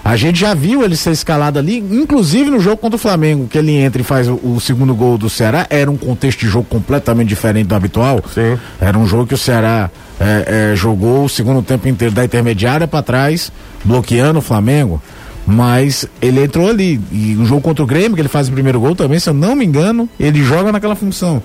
A 0.08 0.16
gente 0.16 0.40
já 0.40 0.54
viu 0.54 0.82
ele 0.82 0.96
ser 0.96 1.10
escalado 1.10 1.58
ali, 1.58 1.76
inclusive 1.76 2.50
no 2.50 2.58
jogo 2.60 2.78
contra 2.78 2.96
o 2.96 2.98
Flamengo, 2.98 3.46
que 3.46 3.58
ele 3.58 3.72
entra 3.72 4.00
e 4.00 4.04
faz 4.04 4.26
o, 4.26 4.40
o 4.42 4.58
segundo 4.58 4.94
gol 4.94 5.18
do 5.18 5.28
Ceará. 5.28 5.66
Era 5.68 5.90
um 5.90 5.98
contexto 5.98 6.40
de 6.40 6.46
jogo 6.48 6.64
completamente 6.64 7.28
diferente 7.28 7.66
do 7.66 7.74
habitual. 7.74 8.24
Sim. 8.32 8.58
Era 8.80 8.98
um 8.98 9.06
jogo 9.06 9.26
que 9.26 9.34
o 9.34 9.36
Ceará 9.36 9.90
é, 10.18 10.70
é, 10.72 10.76
jogou 10.76 11.26
o 11.26 11.28
segundo 11.28 11.60
tempo 11.60 11.86
inteiro 11.88 12.14
da 12.14 12.24
intermediária 12.24 12.88
para 12.88 13.02
trás, 13.02 13.52
bloqueando 13.84 14.38
o 14.38 14.40
Flamengo. 14.40 14.98
Mas 15.46 16.06
ele 16.22 16.42
entrou 16.42 16.70
ali. 16.70 16.98
E 17.12 17.34
no 17.36 17.44
jogo 17.44 17.60
contra 17.60 17.84
o 17.84 17.86
Grêmio, 17.86 18.14
que 18.14 18.22
ele 18.22 18.30
faz 18.30 18.48
o 18.48 18.52
primeiro 18.52 18.80
gol 18.80 18.96
também, 18.96 19.20
se 19.20 19.28
eu 19.28 19.34
não 19.34 19.54
me 19.54 19.66
engano, 19.66 20.08
ele 20.18 20.42
joga 20.42 20.72
naquela 20.72 20.96
função. 20.96 21.42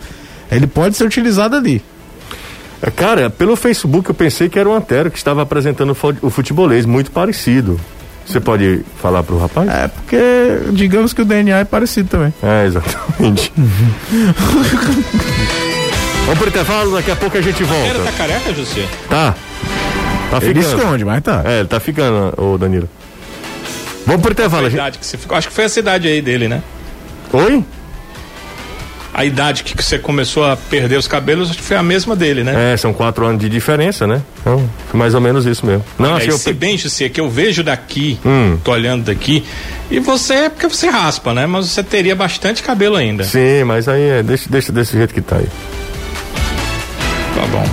Ele 0.50 0.68
pode 0.68 0.96
ser 0.96 1.04
utilizado 1.04 1.58
ali. 1.58 1.84
É, 2.82 2.90
Cara, 2.90 3.30
pelo 3.30 3.58
Facebook 3.58 4.08
eu 4.08 4.16
pensei 4.16 4.48
que 4.48 4.58
era 4.58 4.70
o 4.70 4.74
Antero 4.74 5.12
que 5.12 5.18
estava 5.18 5.42
apresentando 5.42 5.92
o 5.92 6.28
o 6.28 6.30
futebolês, 6.30 6.86
muito 6.86 7.12
parecido. 7.12 7.78
Você 8.26 8.40
pode 8.40 8.82
falar 9.02 9.22
pro 9.24 9.38
rapaz? 9.38 9.68
É 9.70 9.88
porque, 9.90 10.18
digamos 10.72 11.14
que 11.14 11.22
o 11.22 11.26
DNA 11.26 11.60
é 11.60 11.64
parecido 11.66 12.10
também. 12.10 12.34
É, 12.42 12.66
exatamente. 12.66 13.52
Vamos 16.26 16.40
pro 16.40 16.48
intervalo, 16.48 16.92
daqui 16.96 17.12
a 17.12 17.16
pouco 17.16 17.38
a 17.38 17.42
gente 17.42 17.64
volta. 17.64 18.00
tá 18.00 18.12
careca, 18.14 18.54
José? 18.54 18.88
Tá. 19.10 19.36
Tá 20.32 20.38
Ele 20.42 20.62
ficando. 20.62 20.78
esconde, 20.82 21.06
mas 21.06 21.22
tá. 21.22 21.42
É, 21.46 21.60
ele 21.60 21.68
tá 21.68 21.80
ficando, 21.80 22.34
ô 22.42 22.58
Danilo. 22.58 22.90
Vamos 24.06 24.22
pro 24.22 24.32
intervalo. 24.32 24.66
A 24.66 24.68
a 24.68 24.70
gente- 24.70 25.00
que 25.00 25.06
você 25.06 25.18
ficou. 25.18 25.38
Acho 25.38 25.50
que 25.50 25.54
foi 25.54 25.66
essa 25.66 25.80
idade 25.80 26.08
aí 26.08 26.22
dele, 26.22 26.48
né? 26.48 26.64
Oi? 27.34 27.64
A 29.14 29.24
idade 29.24 29.64
que 29.64 29.76
você 29.82 30.00
começou 30.00 30.44
a 30.44 30.58
perder 30.58 30.98
os 30.98 31.08
cabelos, 31.08 31.50
acho 31.52 31.60
que 31.60 31.64
foi 31.64 31.78
a 31.78 31.84
mesma 31.84 32.16
dele, 32.16 32.44
né? 32.44 32.74
É, 32.74 32.78
são 32.78 32.92
quatro 32.92 33.24
anos 33.26 33.40
de 33.40 33.48
diferença, 33.48 34.08
né? 34.08 34.24
Então, 34.42 34.68
foi 34.90 35.00
mais 35.00 35.14
ou 35.14 35.22
menos 35.22 35.46
isso 35.46 35.64
mesmo. 35.66 35.86
Não, 36.00 36.14
Olha, 36.14 36.24
e 36.24 36.30
eu... 36.30 36.38
se 36.38 36.52
bem, 36.52 36.76
José, 36.78 37.10
que 37.10 37.22
eu 37.22 37.30
vejo 37.30 37.64
daqui, 37.64 38.20
Hum. 38.26 38.58
tô 38.64 38.72
olhando 38.72 39.04
daqui, 39.06 39.44
e 39.92 40.00
você 40.00 40.34
é 40.34 40.50
porque 40.50 40.68
você 40.68 40.88
raspa, 40.90 41.32
né? 41.32 41.46
Mas 41.46 41.68
você 41.68 41.84
teria 41.84 42.16
bastante 42.16 42.64
cabelo 42.64 42.96
ainda. 42.96 43.24
Sim, 43.24 43.64
mas 43.66 43.88
aí 43.88 44.02
é, 44.02 44.24
deixa, 44.24 44.50
deixa 44.50 44.72
desse 44.72 44.94
jeito 44.98 45.14
que 45.14 45.22
tá 45.22 45.36
aí. 45.38 45.48
Tá 47.36 47.46
bom. 47.52 47.66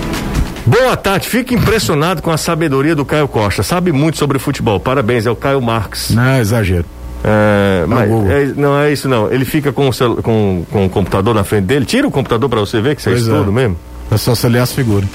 Boa 0.66 0.96
tarde, 0.96 1.26
fico 1.28 1.54
impressionado 1.54 2.20
com 2.20 2.30
a 2.30 2.36
sabedoria 2.36 2.94
do 2.94 3.04
Caio 3.04 3.26
Costa. 3.26 3.62
Sabe 3.62 3.92
muito 3.92 4.18
sobre 4.18 4.38
futebol. 4.38 4.78
Parabéns, 4.78 5.26
é 5.26 5.30
o 5.30 5.36
Caio 5.36 5.60
Marques. 5.60 6.10
Não, 6.10 6.38
exagero. 6.38 6.84
É, 7.22 7.84
mas 7.86 8.10
é- 8.10 8.52
não 8.56 8.78
é 8.78 8.92
isso 8.92 9.08
não. 9.08 9.30
Ele 9.30 9.44
fica 9.44 9.72
com 9.72 9.88
o, 9.88 9.92
celu- 9.92 10.22
com, 10.22 10.64
com 10.70 10.86
o 10.86 10.90
computador 10.90 11.34
na 11.34 11.44
frente 11.44 11.64
dele. 11.64 11.84
Tira 11.84 12.06
o 12.06 12.10
computador 12.10 12.48
pra 12.48 12.60
você 12.60 12.80
ver 12.80 12.96
que 12.96 13.02
você 13.02 13.10
é 13.10 13.12
Pois 13.12 13.28
é. 13.28 13.50
mesmo. 13.50 13.76
É 14.10 14.16
só 14.16 14.34
você 14.34 14.48
ler 14.48 14.60
as 14.60 14.72
figuras. 14.72 15.08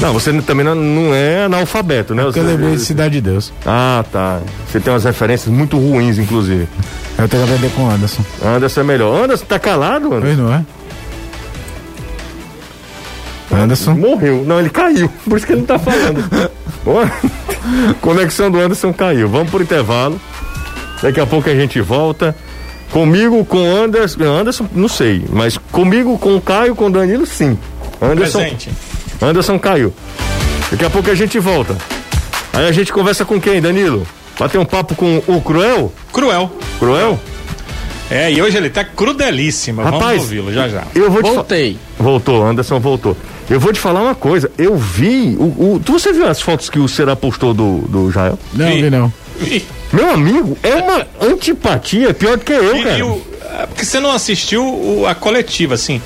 Não, 0.00 0.12
você 0.14 0.32
também 0.42 0.64
não, 0.64 0.74
não 0.74 1.14
é 1.14 1.44
analfabeto, 1.44 2.14
né? 2.14 2.22
Porque 2.24 2.40
Você- 2.40 2.46
eu 2.46 2.50
lembrei 2.50 2.74
de 2.76 2.80
Cidade 2.82 3.14
de 3.14 3.20
Deus. 3.20 3.52
Ah, 3.66 4.04
tá. 4.10 4.40
Você 4.66 4.80
tem 4.80 4.92
umas 4.92 5.04
referências 5.04 5.52
muito 5.52 5.76
ruins, 5.78 6.18
inclusive. 6.18 6.66
Eu 7.18 7.28
tenho 7.28 7.44
que 7.44 7.52
aprender 7.52 7.74
com 7.74 7.82
o 7.84 7.90
Anderson. 7.90 8.22
Anderson 8.44 8.80
é 8.80 8.84
melhor. 8.84 9.24
Anderson 9.24 9.44
tá 9.46 9.58
calado, 9.58 10.06
Anderson? 10.14 10.20
Pois 10.26 10.38
não 10.38 10.54
é? 10.54 10.64
Anderson. 13.52 13.94
Morreu. 13.94 14.44
Não, 14.46 14.60
ele 14.60 14.70
caiu. 14.70 15.10
Por 15.28 15.36
isso 15.36 15.46
que 15.46 15.52
ele 15.52 15.60
não 15.62 15.66
tá 15.66 15.78
falando. 15.78 16.50
Conexão 18.00 18.50
do 18.50 18.58
Anderson 18.60 18.92
caiu. 18.92 19.28
Vamos 19.28 19.50
pro 19.50 19.62
intervalo. 19.62 20.20
Daqui 21.02 21.20
a 21.20 21.26
pouco 21.26 21.48
a 21.48 21.54
gente 21.54 21.80
volta. 21.80 22.34
Comigo, 22.90 23.44
com 23.44 23.58
Anderson. 23.58 24.22
Anderson, 24.24 24.66
não 24.74 24.88
sei. 24.88 25.24
Mas 25.30 25.56
comigo, 25.70 26.18
com 26.18 26.34
o 26.36 26.40
Caio, 26.40 26.74
com 26.74 26.86
o 26.86 26.90
Danilo, 26.90 27.24
sim. 27.26 27.56
Anderson, 28.02 28.40
Presente. 28.40 28.70
Anderson 29.22 29.58
caiu. 29.58 29.92
Daqui 30.70 30.84
a 30.84 30.90
pouco 30.90 31.10
a 31.10 31.14
gente 31.14 31.38
volta. 31.38 31.76
Aí 32.52 32.66
a 32.66 32.72
gente 32.72 32.92
conversa 32.92 33.24
com 33.24 33.40
quem, 33.40 33.60
Danilo? 33.60 34.06
Bater 34.38 34.58
um 34.58 34.64
papo 34.64 34.94
com 34.94 35.22
o 35.26 35.40
Cruel? 35.40 35.92
Cruel. 36.12 36.50
Cruel? 36.78 37.20
É, 38.10 38.32
e 38.32 38.42
hoje 38.42 38.56
ele 38.56 38.70
tá 38.70 38.82
crudelíssimo. 38.84 39.82
Rapaz, 39.82 40.02
Vamos 40.02 40.22
ouvi-lo 40.22 40.52
já 40.52 40.68
já. 40.68 40.82
Eu 40.94 41.10
vou 41.10 41.22
Voltei. 41.22 41.76
Voltou, 41.96 42.44
Anderson 42.44 42.80
voltou. 42.80 43.16
Eu 43.48 43.60
vou 43.60 43.72
te 43.72 43.78
falar 43.78 44.00
uma 44.02 44.14
coisa. 44.16 44.50
Eu 44.58 44.76
vi. 44.76 45.36
O, 45.38 45.74
o- 45.74 45.82
tu, 45.84 45.92
você 45.92 46.12
viu 46.12 46.26
as 46.26 46.40
fotos 46.40 46.68
que 46.68 46.78
o 46.78 46.88
Será 46.88 47.14
postou 47.14 47.54
do, 47.54 47.78
do 47.88 48.10
Jael? 48.10 48.36
Não, 48.52 48.66
vi 48.66 48.90
não. 48.90 49.12
Meu 49.92 50.10
amigo, 50.10 50.56
é 50.62 50.74
uma 50.76 51.06
antipatia 51.20 52.14
pior 52.14 52.36
do 52.36 52.44
que 52.44 52.52
eu, 52.52 52.76
e- 52.76 52.82
cara. 52.84 52.98
e 52.98 53.02
o- 53.02 53.22
é, 53.60 53.66
porque 53.66 53.84
você 53.84 53.98
não 53.98 54.12
assistiu 54.12 54.62
o- 54.64 55.04
a 55.08 55.14
coletiva, 55.14 55.74
assim. 55.74 56.00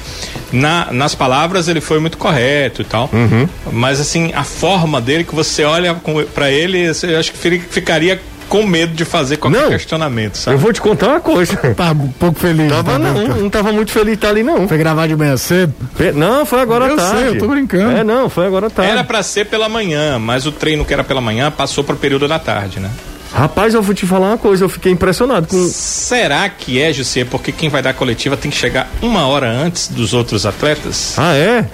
Na, 0.53 0.93
nas 0.93 1.15
palavras 1.15 1.69
ele 1.69 1.81
foi 1.81 1.99
muito 1.99 2.17
correto 2.17 2.81
e 2.83 2.85
tal. 2.85 3.11
Uhum. 3.13 3.49
Mas 3.73 4.01
assim, 4.01 4.33
a 4.35 4.45
forma 4.45 5.01
dele, 5.01 5.25
que 5.25 5.35
você 5.35 5.65
olha 5.65 5.95
pra 6.35 6.51
ele, 6.51 6.93
você 6.95 7.15
acho 7.15 7.33
que 7.33 7.39
fi- 7.39 7.59
ficaria 7.69 8.21
com 8.49 8.63
medo 8.65 8.93
de 8.95 9.05
fazer 9.05 9.39
qualquer 9.39 9.63
Não. 9.63 9.69
questionamento, 9.71 10.35
Eu 10.37 10.41
sabe? 10.41 10.57
vou 10.59 10.73
te 10.73 10.81
contar 10.81 11.09
uma 11.09 11.21
coisa. 11.21 11.57
Tá 11.75 11.91
um 11.93 12.09
pouco 12.13 12.39
feliz. 12.39 12.69
Tava 12.71 12.93
tá 12.93 12.99
não, 12.99 13.15
vendo? 13.15 13.37
não 13.37 13.51
tava 13.51 13.73
muito 13.73 13.91
feliz 13.91 14.11
de 14.13 14.15
estar 14.15 14.29
ali, 14.29 14.43
não. 14.43 14.69
Foi 14.69 14.79
gravar 14.79 15.07
de 15.09 15.17
manhã 15.17 15.37
cedo? 15.37 15.75
Pe- 15.97 16.13
Não, 16.13 16.47
foi 16.47 16.61
agora 16.61 16.87
Eu 16.87 16.99
sei, 16.99 17.09
tarde. 17.09 17.27
eu 17.27 17.39
tô 17.39 17.49
brincando. 17.49 17.91
É, 17.97 18.05
não, 18.05 18.29
foi 18.31 18.47
agora 18.47 18.71
tarde. 18.71 18.93
Era 18.93 19.03
pra 19.03 19.23
ser 19.23 19.47
pela 19.47 19.69
manhã, 19.69 20.19
mas 20.19 20.47
o 20.47 20.53
treino 20.53 20.85
que 20.85 20.93
era 20.95 21.03
pela 21.03 21.21
manhã 21.21 21.51
passou 21.51 21.83
pro 21.83 21.97
período 21.97 22.29
da 22.29 22.39
tarde, 22.39 22.79
né? 22.81 22.91
Rapaz, 23.35 23.75
eu 23.75 23.83
vou 23.83 23.95
te 23.95 24.07
falar 24.07 24.29
uma 24.29 24.39
coisa, 24.39 24.65
eu 24.65 24.69
fiquei 24.69 24.93
impressionado 24.93 25.49
com. 25.49 25.57
Será 25.69 26.49
que 26.49 26.81
é, 26.81 26.93
José, 26.93 27.25
porque 27.25 27.51
quem 27.51 27.69
vai 27.69 27.83
dar 27.83 27.93
coletiva 27.93 28.37
tem 28.37 28.49
que 28.51 28.57
chegar 28.57 28.89
uma 29.03 29.27
hora 29.27 29.51
antes 29.51 29.89
dos 29.89 30.15
outros 30.15 30.47
atletas? 30.47 31.15
Ah, 31.19 31.35
é? 31.35 31.65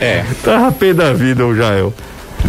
É. 0.00 0.24
Tava 0.42 0.72
pé 0.72 0.92
da 0.92 1.12
vida 1.12 1.46
o 1.46 1.54
Jael. 1.54 1.94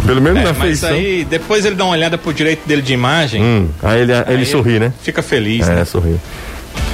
Pelo 0.04 0.20
menos 0.20 0.40
É, 0.40 0.44
na 0.44 0.52
mas 0.52 0.60
feição. 0.80 0.90
aí 0.90 1.24
depois 1.24 1.64
ele 1.64 1.76
dá 1.76 1.84
uma 1.84 1.92
olhada 1.94 2.18
pro 2.18 2.34
direito 2.34 2.66
dele 2.66 2.82
de 2.82 2.92
imagem. 2.92 3.42
Hum, 3.42 3.68
aí 3.82 4.00
ele, 4.02 4.12
ele 4.12 4.24
aí 4.28 4.46
sorri, 4.46 4.78
né? 4.80 4.92
Fica 5.02 5.22
feliz, 5.22 5.66
É, 5.68 5.76
né? 5.76 5.84
sorriu. 5.84 6.20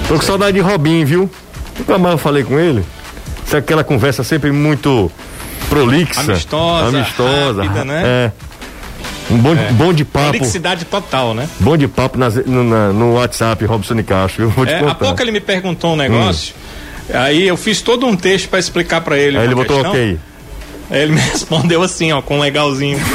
Tô 0.07 0.15
com 0.17 0.21
saudade 0.23 0.53
de 0.53 0.61
Robin, 0.61 1.03
viu? 1.05 1.31
Nunca 1.79 1.97
mais 1.99 2.13
eu 2.13 2.19
falei 2.19 2.45
com 2.45 2.59
ele. 2.61 2.85
Isso 3.47 3.57
é 3.57 3.59
aquela 3.59 3.83
conversa 3.83 4.23
sempre 4.23 4.53
muito 4.53 5.11
prolixa. 5.71 6.21
Amistosa, 6.21 6.89
Amistosa. 6.99 7.63
rápida, 7.65 7.85
né? 7.87 8.03
É. 8.05 8.33
Um 9.33 9.39
bom, 9.39 9.55
bom 9.73 9.93
de 9.95 10.05
papo. 10.05 10.33
Felicidade 10.33 10.85
total, 10.85 11.33
né? 11.35 11.49
Bom 11.59 11.77
de 11.77 11.89
papo 11.89 12.19
nas- 12.19 12.35
no, 12.45 12.63
na- 12.65 12.93
no 12.93 13.15
WhatsApp, 13.15 13.65
Robson 13.65 13.99
e 13.99 14.03
Castro. 14.03 14.45
Eu 14.45 14.51
vou 14.51 14.67
te 14.67 14.73
É, 14.73 14.77
há 14.77 14.81
contar. 14.81 14.95
pouco 14.97 15.23
ele 15.23 15.33
me 15.33 15.41
perguntou 15.41 15.95
um 15.95 15.97
negócio. 15.97 16.55
Aí 17.13 17.49
eu 17.49 17.57
fiz 17.57 17.81
todo 17.81 18.07
um 18.07 18.15
texto 18.15 18.49
pra 18.49 18.59
explicar 18.59 19.01
pra 19.01 19.17
ele. 19.19 19.39
Aí 19.39 19.45
ele 19.45 19.55
botou 19.55 19.77
questão. 19.77 19.91
ok. 19.93 20.19
Aí 20.91 21.01
ele 21.03 21.13
me 21.13 21.21
respondeu 21.33 21.83
assim, 21.83 22.13
ó, 22.13 22.21
com 22.21 22.37
um 22.37 22.41
legalzinho. 22.41 22.99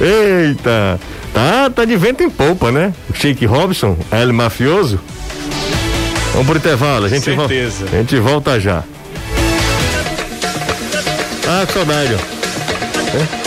Eita! 0.00 1.00
Tá, 1.32 1.70
tá 1.70 1.84
de 1.86 1.96
vento 1.96 2.22
em 2.22 2.28
polpa, 2.30 2.70
né? 2.70 2.92
O 3.08 3.14
Shake 3.14 3.46
Robson, 3.46 3.96
L 4.10 4.32
mafioso. 4.32 5.00
Vamos 6.32 6.46
pro 6.46 6.58
intervalo, 6.58 7.06
a 7.06 7.08
gente, 7.08 7.30
vol- 7.30 7.48
Certeza. 7.48 7.86
a 7.92 7.96
gente 7.96 8.18
volta 8.18 8.60
já. 8.60 8.82
Ah, 11.46 11.66
saudade, 11.72 12.14
ó. 12.14 13.41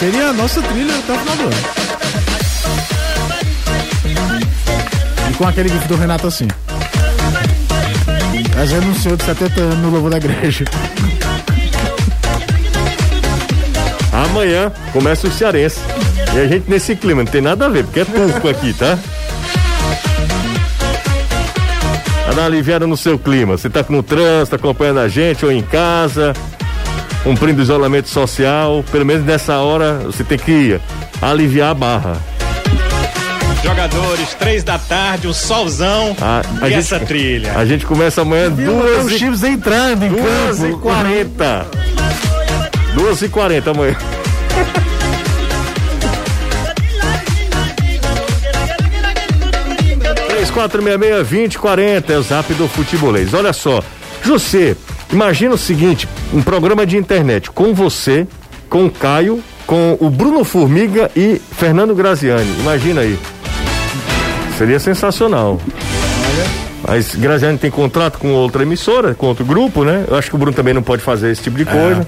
Seria 0.00 0.28
a 0.28 0.32
nossa 0.32 0.62
trilha 0.62 0.98
até 0.98 1.12
o 1.12 1.18
final 1.18 1.36
do 1.36 1.42
ano. 1.42 1.54
E 5.30 5.34
com 5.34 5.46
aquele 5.46 5.68
gif 5.68 5.86
do 5.86 5.96
Renato 5.96 6.26
assim. 6.26 6.48
Mas 8.56 8.70
renunciou 8.70 9.14
de 9.14 9.24
70 9.24 9.60
anos 9.60 9.78
no 9.78 9.90
Lobo 9.90 10.08
da 10.08 10.16
Igreja. 10.16 10.64
Amanhã 14.10 14.72
começa 14.90 15.28
o 15.28 15.30
Cearense. 15.30 15.80
E 16.34 16.38
a 16.38 16.46
gente 16.46 16.70
nesse 16.70 16.96
clima, 16.96 17.22
não 17.22 17.30
tem 17.30 17.42
nada 17.42 17.66
a 17.66 17.68
ver, 17.68 17.84
porque 17.84 18.00
é 18.00 18.04
turco 18.06 18.48
aqui, 18.48 18.72
tá? 18.72 18.98
Tá 22.34 22.46
aliviada 22.46 22.86
no 22.86 22.96
seu 22.96 23.18
clima. 23.18 23.58
Você 23.58 23.68
tá 23.68 23.84
no 23.90 24.02
trânsito, 24.02 24.56
acompanhando 24.56 25.00
a 25.00 25.08
gente, 25.08 25.44
ou 25.44 25.52
em 25.52 25.60
casa, 25.60 26.32
cumprindo 27.22 27.60
o 27.60 27.62
isolamento 27.62 28.08
social. 28.08 28.84
Pelo 28.90 29.04
menos 29.06 29.24
nessa 29.24 29.58
hora 29.58 29.94
você 30.04 30.24
tem 30.24 30.38
que 30.38 30.80
aliviar 31.20 31.70
a 31.70 31.74
barra. 31.74 32.16
Jogadores, 33.62 34.34
três 34.38 34.64
da 34.64 34.78
tarde, 34.78 35.28
um 35.28 35.34
solzão 35.34 36.16
A, 36.20 36.40
a 36.62 36.66
e 36.66 36.70
gente, 36.70 36.78
essa 36.78 36.98
trilha. 36.98 37.52
A 37.56 37.64
gente 37.66 37.84
começa 37.84 38.22
amanhã 38.22 38.50
duas 38.50 39.04
Os 39.04 39.12
e, 39.12 39.18
times 39.18 39.42
entrando 39.42 40.02
em 40.04 40.08
duas 40.08 40.58
e 40.60 40.62
campo. 40.62 40.78
quarenta. 40.78 41.66
Duas 42.94 43.20
e 43.20 43.28
quarenta 43.28 43.70
amanhã. 43.70 43.96
Três, 50.28 50.50
quatro, 50.50 50.82
meia, 50.82 50.96
meia, 50.96 51.22
vinte, 51.22 51.58
quarenta 51.58 52.14
é 52.14 52.16
o 52.16 52.22
zap 52.22 52.52
do 52.54 52.66
futebolês. 52.66 53.34
Olha 53.34 53.52
só, 53.52 53.82
José, 54.24 54.74
imagina 55.12 55.54
o 55.54 55.58
seguinte, 55.58 56.08
um 56.32 56.42
programa 56.42 56.86
de 56.86 56.96
internet 56.96 57.50
com 57.50 57.74
você, 57.74 58.26
com 58.68 58.86
o 58.86 58.90
Caio, 58.90 59.42
com 59.66 59.96
o 60.00 60.10
Bruno 60.10 60.44
Formiga 60.44 61.10
e 61.16 61.40
Fernando 61.52 61.94
Graziani. 61.94 62.50
Imagina 62.60 63.00
aí. 63.02 63.18
Seria 64.58 64.78
sensacional. 64.78 65.60
Mas 66.86 67.14
Graziani 67.14 67.58
tem 67.58 67.70
contrato 67.70 68.18
com 68.18 68.32
outra 68.32 68.62
emissora, 68.62 69.14
com 69.14 69.26
outro 69.26 69.44
grupo, 69.44 69.84
né? 69.84 70.04
Eu 70.08 70.16
acho 70.16 70.28
que 70.30 70.34
o 70.34 70.38
Bruno 70.38 70.54
também 70.54 70.74
não 70.74 70.82
pode 70.82 71.02
fazer 71.02 71.30
esse 71.30 71.42
tipo 71.42 71.56
de 71.56 71.64
coisa. 71.64 72.06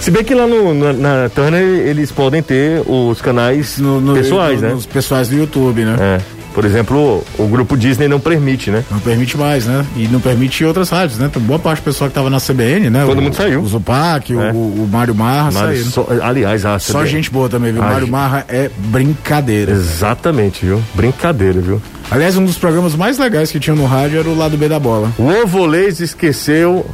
Se 0.00 0.10
bem 0.10 0.24
que 0.24 0.34
lá 0.34 0.46
no, 0.46 0.72
na, 0.72 0.92
na 0.92 1.28
Turner 1.28 1.60
eles 1.62 2.10
podem 2.10 2.42
ter 2.42 2.80
os 2.86 3.20
canais 3.20 3.76
No- 3.78 4.00
no- 4.00 4.14
pessoais, 4.14 4.60
no- 4.62 4.68
né? 4.68 4.74
Nos 4.74 4.86
pessoais 4.86 5.28
do 5.28 5.36
YouTube, 5.36 5.84
né? 5.84 5.96
É. 6.00 6.20
Por 6.54 6.64
exemplo, 6.64 7.24
o, 7.38 7.44
o 7.44 7.48
grupo 7.48 7.76
Disney 7.76 8.08
não 8.08 8.18
permite, 8.18 8.70
né? 8.70 8.84
Não 8.90 8.98
permite 8.98 9.36
mais, 9.38 9.66
né? 9.66 9.86
E 9.96 10.08
não 10.08 10.18
permite 10.20 10.64
outras 10.64 10.90
rádios, 10.90 11.18
né? 11.18 11.30
Tem 11.32 11.40
boa 11.42 11.58
parte 11.60 11.80
do 11.80 11.84
pessoal 11.84 12.10
que 12.10 12.14
tava 12.14 12.28
na 12.28 12.38
CBN, 12.40 12.90
né? 12.90 13.04
Todo 13.06 13.18
O- 13.18 13.22
mundo 13.22 13.34
saiu. 13.36 13.60
O 13.62 13.66
Zupac, 13.68 14.32
É. 14.32 14.36
o, 14.52 14.56
o 14.56 14.88
Mário 14.90 15.14
Marra 15.14 15.50
Mário, 15.52 15.84
só- 15.84 16.06
aliás, 16.22 16.66
a 16.66 16.78
Só 16.78 16.94
CBN 16.98 17.08
gente 17.10 17.30
boa 17.30 17.48
também, 17.48 17.72
viu? 17.72 17.80
O 17.80 17.84
Ah, 17.84 17.90
Mário. 17.90 18.08
Marra 18.08 18.44
é 18.48 18.68
brincadeira. 18.76 19.72
Exatamente, 19.72 20.66
viu? 20.66 20.82
Brincadeira, 20.94 21.60
viu? 21.60 21.80
Aliás, 22.10 22.36
um 22.36 22.44
dos 22.44 22.58
programas 22.58 22.96
mais 22.96 23.16
legais 23.18 23.52
que 23.52 23.60
tinha 23.60 23.76
no 23.76 23.86
rádio 23.86 24.18
era 24.18 24.28
o 24.28 24.36
Lado 24.36 24.56
B 24.56 24.68
da 24.68 24.80
Bola. 24.80 25.12
O 25.16 25.28
Ovolês 25.28 26.00
esqueceu. 26.00 26.84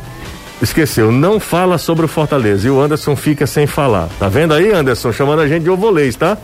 Esqueceu, 0.60 1.12
não 1.12 1.38
fala 1.38 1.76
sobre 1.76 2.04
o 2.06 2.08
Fortaleza. 2.08 2.66
E 2.66 2.70
o 2.70 2.80
Anderson 2.80 3.14
fica 3.14 3.46
sem 3.46 3.66
falar. 3.66 4.08
Tá 4.18 4.26
vendo 4.28 4.54
aí, 4.54 4.72
Anderson? 4.72 5.12
Chamando 5.12 5.40
a 5.40 5.48
gente 5.48 5.64
de 5.64 5.70
Ovolês, 5.70 6.16
tá? 6.16 6.36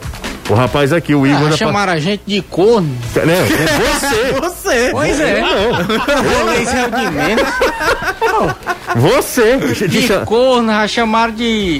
O 0.50 0.54
rapaz 0.54 0.92
aqui, 0.92 1.14
o 1.14 1.26
Igor. 1.26 1.48
Ah, 1.52 1.56
chamaram 1.56 1.92
a 1.92 1.98
gente 2.00 2.22
de 2.26 2.42
corno. 2.42 2.88
pa- 3.14 3.20
Não, 3.24 3.32
é 3.32 3.46
você. 3.46 4.32
Você! 4.42 4.88
Pois 4.92 5.20
é. 5.20 5.40
Não, 5.40 5.72
Rolês 5.72 6.74
é 6.74 6.86
o 6.86 6.90
de 6.90 7.10
menos. 7.10 7.44
você. 8.96 9.56
De, 9.56 9.88
De 9.88 10.08
corno, 10.24 10.70
já 10.72 10.88
chamaram 10.88 11.32
de. 11.32 11.78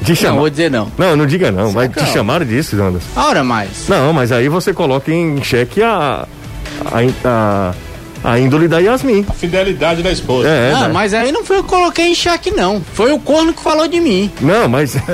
de 0.00 0.10
Não, 0.10 0.16
chamar. 0.16 0.38
vou 0.40 0.50
dizer 0.50 0.70
não. 0.70 0.90
Não, 0.96 1.16
não 1.16 1.26
diga 1.26 1.50
não. 1.50 1.70
Vai 1.70 1.88
te 1.88 1.98
Não. 2.00 2.06
chamaram 2.06 2.46
disso, 2.46 2.76
Anderson. 2.80 3.06
Ora 3.16 3.42
mais. 3.44 3.88
Não, 3.88 4.12
mas 4.12 4.30
aí 4.32 4.48
você 4.48 4.72
coloca 4.72 5.10
em 5.12 5.42
xeque 5.42 5.82
a. 5.82 6.26
a, 6.86 6.98
a, 7.24 7.74
a 8.24 8.38
índole 8.38 8.68
da 8.68 8.78
Yasmin. 8.78 9.24
A 9.28 9.32
fidelidade 9.32 10.02
da 10.02 10.10
esposa. 10.10 10.48
É, 10.48 10.72
ah, 10.74 10.80
né? 10.82 10.90
mas 10.92 11.14
aí 11.14 11.30
não 11.32 11.44
foi 11.44 11.58
eu 11.58 11.62
que 11.64 11.68
coloquei 11.70 12.06
em 12.08 12.14
xeque, 12.14 12.50
não. 12.50 12.80
Foi 12.94 13.12
o 13.12 13.18
corno 13.18 13.52
que 13.52 13.62
falou 13.62 13.86
de 13.88 14.00
mim. 14.00 14.30
Não, 14.40 14.68
mas. 14.68 14.96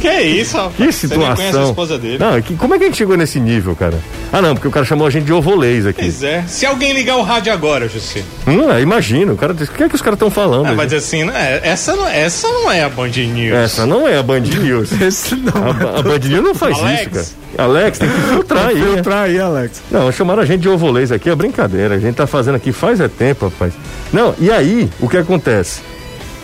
Que 0.00 0.08
é 0.08 0.22
isso, 0.22 0.56
rapaz? 0.56 0.74
Que 0.76 0.92
Você 0.92 1.06
nem 1.08 1.18
conhece 1.18 1.42
a 1.42 1.46
situação. 1.46 1.70
esposa 1.70 1.98
dele. 1.98 2.18
Não, 2.18 2.40
que, 2.42 2.54
como 2.56 2.74
é 2.74 2.78
que 2.78 2.84
a 2.84 2.86
gente 2.86 2.96
chegou 2.96 3.16
nesse 3.16 3.38
nível, 3.40 3.74
cara? 3.76 3.98
Ah, 4.32 4.40
não, 4.40 4.54
porque 4.54 4.68
o 4.68 4.70
cara 4.70 4.84
chamou 4.86 5.06
a 5.06 5.10
gente 5.10 5.24
de 5.24 5.32
ovolês 5.32 5.86
aqui. 5.86 6.02
Pois 6.02 6.22
é. 6.22 6.44
Se 6.46 6.64
alguém 6.66 6.92
ligar 6.92 7.16
o 7.16 7.22
rádio 7.22 7.52
agora, 7.52 7.88
José. 7.88 8.22
Hum, 8.46 8.70
é, 8.70 8.80
imagina, 8.80 9.32
o 9.32 9.36
cara 9.36 9.52
diz, 9.52 9.68
o 9.68 9.72
que 9.72 9.82
é 9.82 9.88
que 9.88 9.94
os 9.94 10.02
caras 10.02 10.16
estão 10.16 10.30
falando? 10.30 10.66
Ah, 10.68 10.72
mas 10.74 10.92
assim, 10.92 11.24
não 11.24 11.34
é, 11.36 11.60
essa, 11.62 11.94
não, 11.96 12.08
essa 12.08 12.48
não 12.48 12.70
é 12.70 12.82
a 12.84 12.88
Band 12.88 13.08
News. 13.08 13.54
Essa 13.54 13.86
não 13.86 14.06
é 14.08 14.16
a 14.18 14.22
Band 14.22 14.40
News. 14.40 14.92
Esse 15.00 15.34
não. 15.36 15.52
A, 15.68 15.72
Ba- 15.72 15.98
a 15.98 16.02
Band 16.02 16.18
News 16.18 16.44
não 16.44 16.54
faz 16.54 16.78
Alex. 16.78 17.00
isso, 17.00 17.10
cara. 17.10 17.40
Alex, 17.68 17.98
tem 17.98 18.08
que 18.08 18.20
filtrar 18.20 18.66
aí. 18.68 18.74
né? 18.76 18.94
Filtrar 18.94 19.22
aí, 19.24 19.38
Alex. 19.40 19.82
Não, 19.90 20.10
chamaram 20.12 20.42
a 20.42 20.46
gente 20.46 20.60
de 20.60 20.68
ovolês 20.68 21.10
aqui, 21.12 21.28
é 21.28 21.34
brincadeira. 21.34 21.94
A 21.96 21.98
gente 21.98 22.14
tá 22.14 22.26
fazendo 22.26 22.54
aqui 22.54 22.72
faz 22.72 23.00
é 23.00 23.08
tempo, 23.08 23.46
rapaz. 23.46 23.72
Não, 24.12 24.34
e 24.38 24.50
aí, 24.50 24.88
o 25.00 25.08
que 25.08 25.16
acontece? 25.16 25.80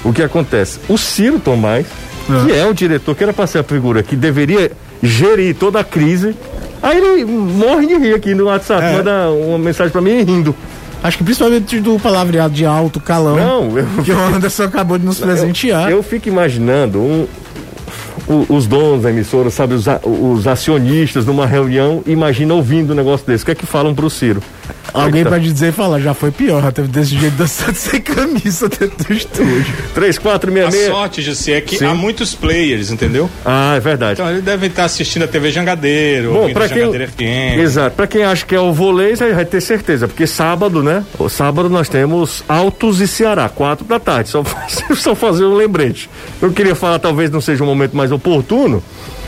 o 0.05 0.13
que 0.13 0.23
acontece? 0.23 0.79
O 0.89 0.97
Ciro 0.97 1.41
Tomás, 1.41 1.85
que 2.27 2.53
é 2.53 2.67
o 2.67 2.75
diretor, 2.75 3.15
que 3.15 3.23
era 3.23 3.33
para 3.33 3.47
ser 3.47 3.59
a 3.59 3.63
figura 3.65 4.03
que 4.03 4.17
deveria 4.17 4.73
gerir 5.03 5.55
toda 5.55 5.81
a 5.81 5.85
crise, 5.85 6.35
aí 6.83 6.99
ele 6.99 7.25
morre 7.25 7.87
de 7.87 7.95
rir 7.99 8.15
aqui 8.15 8.35
no 8.35 8.45
WhatsApp, 8.47 8.83
É. 8.85 8.93
manda 8.97 9.31
uma 9.31 9.59
mensagem 9.59 9.93
para 9.93 10.01
mim 10.01 10.23
rindo. 10.23 10.55
Acho 11.03 11.19
que 11.19 11.25
principalmente 11.25 11.79
do 11.79 11.99
palavreado 12.01 12.53
de 12.55 12.65
alto 12.65 12.99
calão. 12.99 13.37
Não, 13.37 13.79
eu, 13.79 13.87
Que 14.05 14.11
o 14.11 14.19
Anderson 14.19 14.65
acabou 14.65 14.99
de 14.99 15.05
nos 15.05 15.21
presentear. 15.21 15.91
eu 15.91 16.03
fico 16.03 16.29
imaginando 16.29 16.99
um- 16.99 17.27
o- 18.29 18.47
os 18.57 18.67
donos 18.67 19.03
da 19.03 19.11
emissora, 19.11 19.51
sabe, 19.51 19.75
os, 19.75 19.85
os 20.05 20.47
acionistas 20.49 21.25
numa 21.25 21.47
reunião, 21.47 22.03
imagina 22.07 22.55
ouvindo 22.55 22.93
um 22.93 22.97
negócio 22.97 23.25
desse. 23.27 23.45
O 23.45 23.47
que 23.47 23.53
é 23.53 23.55
que 23.55 23.67
falam 23.67 23.95
pro 23.95 24.11
Ciro? 24.11 24.43
Alguém 24.93 25.19
Eita. 25.19 25.31
pode 25.31 25.53
dizer 25.53 25.69
e 25.69 25.73
falar, 25.73 26.01
já 26.01 26.15
foi 26.15 26.31
pior, 26.31 26.63
já 26.63 26.73
teve 26.73 26.89
desse 26.89 27.17
jeito 27.19 27.37
dançando 27.37 27.75
sem 27.77 28.01
camisa 28.01 28.69
dentro 28.69 29.05
do 29.05 29.13
estúdio. 29.13 29.67
3466. 29.95 30.89
A 30.89 30.91
sorte, 30.91 31.23
Jussi, 31.23 31.53
é 31.53 31.61
que 31.61 31.79
Sim. 31.79 31.87
há 31.87 31.95
muitos 31.95 32.35
players, 32.35 32.91
entendeu? 32.91 33.29
Ah, 33.45 33.75
é 33.77 33.81
verdade. 33.81 34.21
Então 34.21 34.31
eles 34.31 34.43
devem 34.43 34.69
estar 34.71 34.85
assistindo 34.85 35.25
a 35.25 35.29
TV 35.29 35.51
Jangadeiro, 35.51 36.33
Bom, 36.33 36.39
ouvindo 36.41 36.55
pra 36.55 36.69
quem. 36.69 36.79
Jangadeiro 36.79 37.13
FM. 37.13 37.61
Exato, 37.61 37.97
pra 37.97 38.07
quem 38.07 38.25
acha 38.25 38.47
que 38.47 38.55
é 38.55 38.61
o 38.61 38.73
vôlei, 38.73 39.15
vai 39.15 39.33
vai 39.33 39.45
ter 39.45 39.61
certeza, 39.61 40.09
porque 40.09 40.27
sábado, 40.27 40.83
né? 40.83 41.05
O 41.19 41.29
sábado 41.29 41.69
nós 41.69 41.89
temos 41.89 42.43
Altos 42.49 43.01
e 43.01 43.07
Ceará, 43.09 43.49
quatro 43.49 43.85
da 43.85 44.01
tarde. 44.01 44.31
Só, 44.31 44.43
só 44.97 45.15
fazer 45.15 45.45
um 45.45 45.55
lembrete. 45.55 46.09
Eu 46.41 46.53
queria 46.53 46.75
falar, 46.75 46.99
talvez 46.99 47.31
não 47.31 47.41
seja 47.41 47.63
um 47.63 47.67
momento 47.67 47.97
mais 47.97 48.11
oportuno, 48.13 48.83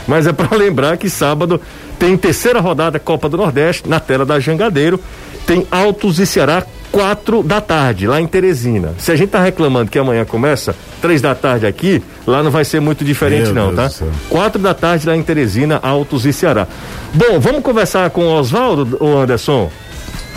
mas 0.09 0.27
é 0.27 0.33
pra 0.33 0.49
lembrar 0.57 0.97
que 0.97 1.09
sábado 1.09 1.61
tem 1.99 2.17
terceira 2.17 2.59
rodada 2.59 2.99
Copa 2.99 3.29
do 3.29 3.37
Nordeste 3.37 3.89
na 3.89 4.01
tela 4.01 4.25
da 4.27 4.41
Jangadeiro. 4.41 4.99
Tem 5.47 5.67
Altos 5.71 6.19
e 6.19 6.27
Ceará, 6.27 6.63
quatro 6.91 7.43
da 7.43 7.61
tarde, 7.61 8.07
lá 8.07 8.21
em 8.21 8.27
Teresina. 8.27 8.95
Se 8.99 9.13
a 9.13 9.17
gente 9.17 9.31
tá 9.31 9.43
reclamando 9.43 9.91
que 9.91 9.99
amanhã 9.99 10.25
começa 10.25 10.75
três 11.01 11.23
da 11.23 11.35
tarde 11.35 11.67
aqui, 11.67 12.03
lá 12.27 12.43
não 12.43 12.51
vai 12.51 12.65
ser 12.65 12.81
muito 12.81 13.05
diferente, 13.05 13.53
Meu 13.53 13.55
não, 13.55 13.75
Deus 13.75 13.99
tá? 13.99 14.07
Quatro 14.29 14.61
da 14.61 14.75
tarde 14.75 15.07
lá 15.07 15.17
em 15.17 15.23
Teresina, 15.23 15.79
Altos 15.83 16.27
e 16.27 16.33
Ceará. 16.33 16.67
Bom, 17.15 17.39
vamos 17.39 17.63
conversar 17.63 18.11
com 18.11 18.23
o 18.27 18.33
Oswaldo, 18.39 18.99
o 19.01 19.19
Anderson? 19.19 19.71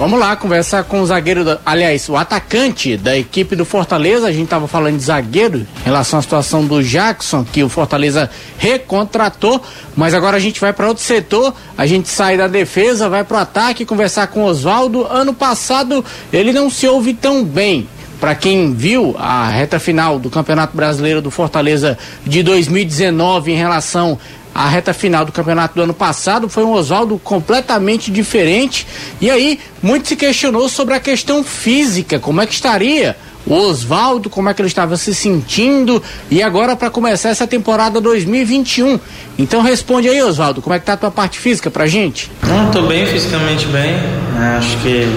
Vamos 0.02 0.20
lá 0.20 0.36
conversar 0.36 0.84
com 0.86 1.00
o 1.00 1.06
zagueiro, 1.06 1.46
da- 1.46 1.60
aliás, 1.64 2.10
o 2.10 2.18
atacante 2.18 2.98
da 2.98 3.16
equipe 3.16 3.56
do 3.56 3.64
Fortaleza. 3.64 4.26
A 4.26 4.32
gente 4.32 4.46
estava 4.46 4.68
falando 4.68 4.98
de 4.98 5.04
zagueiro 5.04 5.60
em 5.60 5.86
relação 5.86 6.18
à 6.18 6.24
situação 6.24 6.66
do 6.66 6.82
Jackson, 6.84 7.44
que 7.46 7.62
o 7.64 7.70
Fortaleza 7.70 8.28
recontratou. 8.58 9.62
Mas 9.96 10.16
agora 10.16 10.38
a 10.38 10.40
gente 10.40 10.60
vai 10.60 10.74
para 10.74 10.88
outro 10.88 11.04
setor. 11.04 11.54
A 11.78 11.86
gente 11.86 12.10
sai 12.10 12.36
da 12.36 12.48
defesa, 12.48 13.10
vai 13.10 13.24
para 13.24 13.38
o 13.38 13.40
ataque, 13.42 13.86
conversar 13.86 14.26
com 14.26 14.42
o 14.42 14.46
Oswaldo. 14.46 15.06
Ano 15.06 15.36
passado 15.36 16.04
ele 16.34 16.52
não 16.52 16.68
se 16.68 16.88
ouve 16.88 17.14
tão 17.14 17.44
bem. 17.46 17.88
Para 18.20 18.34
quem 18.34 18.74
viu 18.74 19.16
a 19.20 19.48
reta 19.50 19.80
final 19.80 20.18
do 20.18 20.32
Campeonato 20.32 20.76
Brasileiro 20.76 21.22
do 21.22 21.30
Fortaleza 21.30 21.96
de 22.26 22.42
2019 22.42 23.52
em 23.52 23.56
relação 23.56 24.18
à 24.54 24.68
reta 24.68 24.94
final 24.94 25.26
do 25.26 25.32
campeonato 25.32 25.76
do 25.76 25.82
ano 25.82 25.94
passado, 25.94 26.50
foi 26.50 26.64
um 26.64 26.72
Oswaldo 26.72 27.20
completamente 27.24 28.12
diferente. 28.12 28.86
E 29.20 29.30
aí, 29.30 29.60
muito 29.82 30.08
se 30.08 30.16
questionou 30.16 30.68
sobre 30.68 30.94
a 30.94 31.00
questão 31.00 31.44
física, 31.44 32.20
como 32.20 32.42
é 32.42 32.46
que 32.46 32.54
estaria 32.54 33.16
o 33.46 33.54
Oswaldo, 33.54 34.30
como 34.30 34.50
é 34.50 34.54
que 34.54 34.62
ele 34.62 34.68
estava 34.68 34.96
se 34.98 35.16
sentindo. 35.16 36.02
E 36.30 36.44
agora, 36.44 36.76
para 36.76 36.90
começar 36.90 37.30
essa 37.30 37.48
temporada 37.48 38.00
2021. 38.00 39.00
Então, 39.38 39.62
responde 39.62 40.08
aí, 40.10 40.22
Oswaldo, 40.22 40.62
como 40.62 40.76
é 40.76 40.80
que 40.80 40.86
tá 40.86 40.94
a 40.94 40.98
tua 40.98 41.12
parte 41.12 41.40
física 41.40 41.72
pra 41.72 41.88
gente? 41.88 42.32
Não, 42.44 42.70
tô 42.72 42.84
bem 42.84 43.06
fisicamente 43.06 43.66
bem. 43.68 43.94
né, 44.36 44.58
acho 44.58 44.78
que 44.78 45.08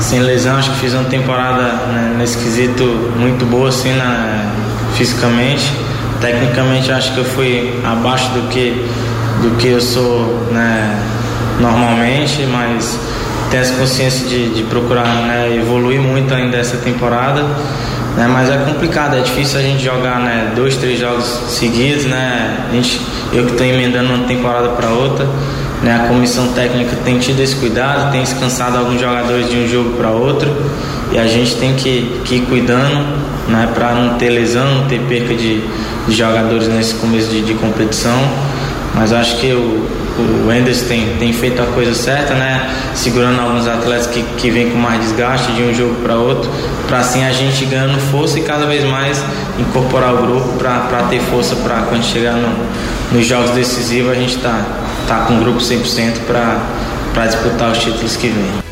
sem 0.00 0.20
lesão, 0.20 0.56
acho 0.56 0.70
que 0.70 0.78
fiz 0.78 0.94
uma 0.94 1.04
temporada 1.04 1.62
né, 1.62 2.14
nesse 2.18 2.38
quesito 2.38 2.84
muito 3.18 3.44
boa 3.44 3.68
assim, 3.68 3.92
né, 3.92 4.50
fisicamente. 4.96 5.64
Tecnicamente 6.20 6.92
acho 6.92 7.14
que 7.14 7.18
eu 7.18 7.24
fui 7.24 7.80
abaixo 7.84 8.28
do 8.30 8.48
que 8.48 8.86
do 9.40 9.56
que 9.56 9.68
eu 9.68 9.80
sou 9.80 10.46
né, 10.50 10.94
normalmente, 11.58 12.46
mas 12.46 12.98
tenho 13.50 13.62
essa 13.62 13.74
consciência 13.74 14.28
de, 14.28 14.50
de 14.50 14.62
procurar 14.64 15.06
né, 15.26 15.56
evoluir 15.56 16.00
muito 16.00 16.32
ainda 16.34 16.56
essa 16.56 16.76
temporada. 16.76 17.42
Né, 18.16 18.26
mas 18.28 18.50
é 18.50 18.58
complicado, 18.58 19.16
é 19.16 19.20
difícil 19.20 19.58
a 19.60 19.62
gente 19.62 19.82
jogar 19.82 20.20
né, 20.20 20.52
dois, 20.54 20.76
três 20.76 20.98
jogos 20.98 21.24
seguidos, 21.48 22.06
né? 22.06 22.66
A 22.68 22.74
gente, 22.74 23.00
eu 23.32 23.44
que 23.44 23.52
estou 23.52 23.64
emendando 23.64 24.12
uma 24.12 24.26
temporada 24.26 24.70
para 24.70 24.88
outra, 24.88 25.26
né? 25.82 25.94
A 26.04 26.08
comissão 26.08 26.48
técnica 26.48 26.96
tem 27.04 27.18
tido 27.18 27.40
esse 27.40 27.54
cuidado, 27.54 28.10
tem 28.10 28.22
descansado 28.22 28.76
alguns 28.76 29.00
jogadores 29.00 29.48
de 29.48 29.56
um 29.56 29.68
jogo 29.68 29.90
para 29.96 30.10
outro 30.10 30.50
e 31.12 31.18
a 31.18 31.26
gente 31.26 31.54
tem 31.56 31.74
que, 31.74 32.20
que 32.24 32.36
ir 32.36 32.40
cuidando, 32.42 33.04
né? 33.50 33.68
Para 33.74 33.92
não 33.92 34.16
ter 34.16 34.30
lesão, 34.30 34.64
não 34.74 34.86
ter 34.86 35.00
perca 35.00 35.34
de, 35.34 35.60
de 36.06 36.14
jogadores 36.14 36.68
nesse 36.68 36.94
começo 36.94 37.28
de, 37.28 37.42
de 37.42 37.54
competição. 37.54 38.18
Mas 38.94 39.12
acho 39.12 39.36
que 39.36 39.52
o, 39.52 39.86
o 40.46 40.52
Enders 40.52 40.82
tem, 40.82 41.16
tem 41.18 41.32
feito 41.32 41.62
a 41.62 41.66
coisa 41.66 41.94
certa, 41.94 42.34
né? 42.34 42.68
Segurando 42.94 43.40
alguns 43.40 43.66
atletas 43.66 44.06
que, 44.06 44.22
que 44.38 44.50
vêm 44.50 44.70
com 44.70 44.78
mais 44.78 45.00
desgaste 45.00 45.52
de 45.52 45.62
um 45.62 45.74
jogo 45.74 45.94
para 46.02 46.14
outro, 46.16 46.50
para 46.88 46.98
assim 46.98 47.24
a 47.24 47.32
gente 47.32 47.64
ganhando 47.66 47.98
força 48.10 48.38
e 48.38 48.42
cada 48.42 48.66
vez 48.66 48.84
mais 48.84 49.22
incorporar 49.58 50.14
o 50.14 50.18
grupo 50.18 50.58
para 50.58 51.04
ter 51.08 51.20
força 51.20 51.54
para 51.56 51.82
quando 51.82 52.02
chegar 52.04 52.34
no, 52.34 52.48
nos 53.12 53.26
jogos 53.26 53.50
decisivos 53.50 54.12
a 54.12 54.14
gente 54.14 54.38
tá, 54.38 54.64
tá 55.06 55.24
com 55.26 55.34
o 55.34 55.40
grupo 55.40 55.58
100% 55.58 56.20
para 56.26 57.26
disputar 57.26 57.70
os 57.70 57.78
títulos 57.78 58.16
que 58.16 58.28
vêm. 58.28 58.69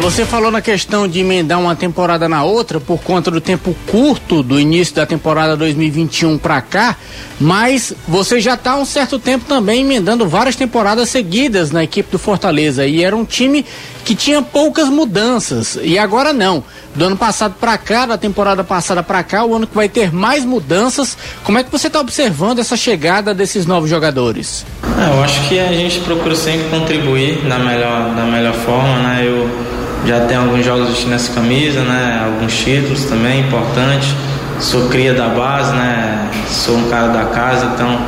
Você 0.00 0.24
falou 0.24 0.50
na 0.50 0.60
questão 0.60 1.06
de 1.06 1.20
emendar 1.20 1.60
uma 1.60 1.76
temporada 1.76 2.28
na 2.28 2.42
outra 2.42 2.80
por 2.80 3.00
conta 3.02 3.30
do 3.30 3.40
tempo 3.40 3.74
curto 3.90 4.42
do 4.42 4.58
início 4.58 4.94
da 4.94 5.04
temporada 5.04 5.56
2021 5.56 6.38
para 6.38 6.60
cá, 6.60 6.96
mas 7.38 7.92
você 8.08 8.40
já 8.40 8.54
está 8.54 8.72
há 8.72 8.76
um 8.76 8.84
certo 8.84 9.18
tempo 9.18 9.44
também 9.44 9.82
emendando 9.82 10.28
várias 10.28 10.56
temporadas 10.56 11.08
seguidas 11.08 11.70
na 11.70 11.84
equipe 11.84 12.10
do 12.10 12.18
Fortaleza 12.18 12.86
e 12.86 13.04
era 13.04 13.14
um 13.14 13.24
time 13.24 13.64
que 14.04 14.14
tinha 14.14 14.42
poucas 14.42 14.88
mudanças 14.88 15.78
e 15.82 15.98
agora 15.98 16.32
não. 16.32 16.64
Do 16.94 17.06
ano 17.06 17.16
passado 17.16 17.54
para 17.58 17.78
cá, 17.78 18.04
da 18.04 18.18
temporada 18.18 18.64
passada 18.64 19.02
para 19.02 19.22
cá, 19.22 19.44
o 19.44 19.54
ano 19.54 19.66
que 19.66 19.74
vai 19.74 19.88
ter 19.88 20.12
mais 20.12 20.44
mudanças. 20.44 21.16
Como 21.44 21.58
é 21.58 21.64
que 21.64 21.70
você 21.70 21.86
está 21.86 22.00
observando 22.00 22.58
essa 22.58 22.76
chegada 22.76 23.32
desses 23.32 23.64
novos 23.66 23.88
jogadores? 23.88 24.66
É, 24.98 25.16
eu 25.16 25.22
acho 25.22 25.48
que 25.48 25.58
a 25.58 25.72
gente 25.72 26.00
procura 26.00 26.34
sempre 26.34 26.68
contribuir 26.68 27.38
da 27.48 27.58
melhor, 27.58 28.14
da 28.14 28.24
melhor 28.24 28.54
forma, 28.54 28.98
né? 28.98 29.24
Eu 29.26 29.81
já 30.04 30.20
tenho 30.20 30.42
alguns 30.42 30.64
jogos 30.64 30.88
vestindo 30.88 31.14
essa 31.14 31.32
camisa, 31.32 31.82
né? 31.82 32.22
Alguns 32.24 32.54
títulos 32.56 33.04
também 33.04 33.40
importantes. 33.40 34.14
Sou 34.60 34.88
cria 34.88 35.14
da 35.14 35.28
base, 35.28 35.72
né? 35.72 36.30
Sou 36.48 36.76
um 36.76 36.88
cara 36.88 37.08
da 37.08 37.24
casa, 37.24 37.66
então 37.74 38.00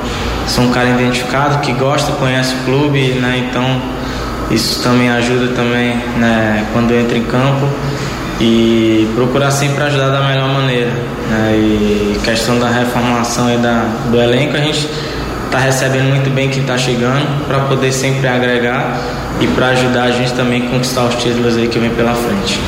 sou 0.47 0.65
um 0.65 0.71
cara 0.71 0.91
identificado 0.91 1.59
que 1.59 1.73
gosta, 1.73 2.13
conhece 2.13 2.55
o 2.55 2.65
clube, 2.65 3.15
né? 3.15 3.49
Então 3.49 3.81
isso 4.51 4.83
também 4.83 5.11
ajuda 5.11 5.55
também, 5.55 5.97
né? 6.19 6.67
Quando 6.73 6.91
eu 6.93 7.01
entro 7.01 7.17
em 7.17 7.25
campo 7.25 7.67
e 8.41 9.09
procurar 9.15 9.51
sempre 9.51 9.83
ajudar 9.85 10.11
da 10.11 10.23
melhor 10.23 10.49
maneira. 10.49 10.91
Né? 11.31 11.53
E 11.55 12.21
questão 12.25 12.59
da 12.59 12.69
reformulação 12.69 13.53
e 13.53 13.57
da, 13.59 13.85
do 14.11 14.21
elenco, 14.21 14.57
a 14.57 14.61
gente 14.61 14.89
está 15.55 15.67
recebendo 15.67 16.09
muito 16.09 16.29
bem 16.31 16.51
quem 16.51 16.63
está 16.63 16.77
chegando 16.77 17.47
para 17.47 17.61
poder 17.61 17.93
sempre 17.93 18.27
agregar 18.27 19.01
e 19.41 19.47
para 19.47 19.69
ajudar 19.69 20.05
a 20.05 20.11
gente 20.11 20.33
também 20.33 20.67
a 20.67 20.71
conquistar 20.71 21.05
os 21.05 21.15
títulos 21.23 21.57
aí 21.57 21.69
que 21.69 21.79
vem 21.79 21.91
pela 21.91 22.13
frente. 22.13 22.59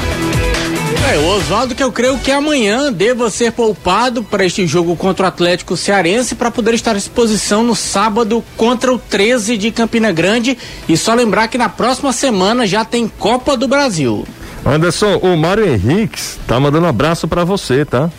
É, 1.13 1.19
o 1.19 1.37
Oswaldo 1.37 1.75
que 1.75 1.83
eu 1.83 1.91
creio 1.91 2.17
que 2.19 2.31
amanhã 2.31 2.93
deva 2.93 3.29
ser 3.29 3.51
poupado 3.51 4.23
para 4.23 4.45
este 4.45 4.69
jogo 4.69 4.95
contra 4.95 5.25
o 5.25 5.29
Atlético 5.29 5.77
Cearense 5.77 6.37
para 6.37 6.49
poder 6.49 6.75
estar 6.75 6.93
à 6.93 6.95
disposição 6.95 7.65
no 7.65 7.75
sábado 7.75 8.43
contra 8.57 8.93
o 8.93 8.99
13 8.99 9.57
de 9.57 9.73
Campina 9.73 10.13
Grande. 10.13 10.57
E 10.89 10.97
só 10.97 11.13
lembrar 11.13 11.49
que 11.49 11.59
na 11.59 11.69
próxima 11.69 12.13
semana 12.13 12.69
já 12.69 12.85
tem 12.85 13.09
Copa 13.09 13.57
do 13.57 13.67
Brasil. 13.67 14.25
Anderson, 14.65 15.17
o 15.17 15.37
Mário 15.37 15.67
Henriques 15.67 16.39
tá 16.47 16.61
mandando 16.61 16.87
um 16.87 16.91
abraço 16.91 17.27
para 17.27 17.45
você, 17.45 17.85
tá? 17.85 18.11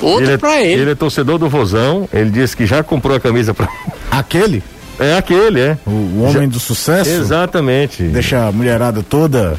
Outro 0.00 0.30
é, 0.30 0.36
para 0.36 0.60
ele. 0.62 0.82
Ele 0.82 0.90
é 0.92 0.94
torcedor 0.94 1.38
do 1.38 1.48
Vozão, 1.48 2.08
ele 2.12 2.30
disse 2.30 2.56
que 2.56 2.66
já 2.66 2.82
comprou 2.82 3.16
a 3.16 3.20
camisa 3.20 3.52
para 3.52 3.68
Aquele, 4.10 4.62
É 4.98 5.16
aquele, 5.16 5.60
é. 5.60 5.78
o, 5.86 5.90
o 5.90 6.22
homem 6.22 6.48
do 6.48 6.58
sucesso, 6.60 7.10
Exatamente. 7.10 8.02
deixa 8.04 8.46
a 8.46 8.52
mulherada 8.52 9.02
toda 9.02 9.56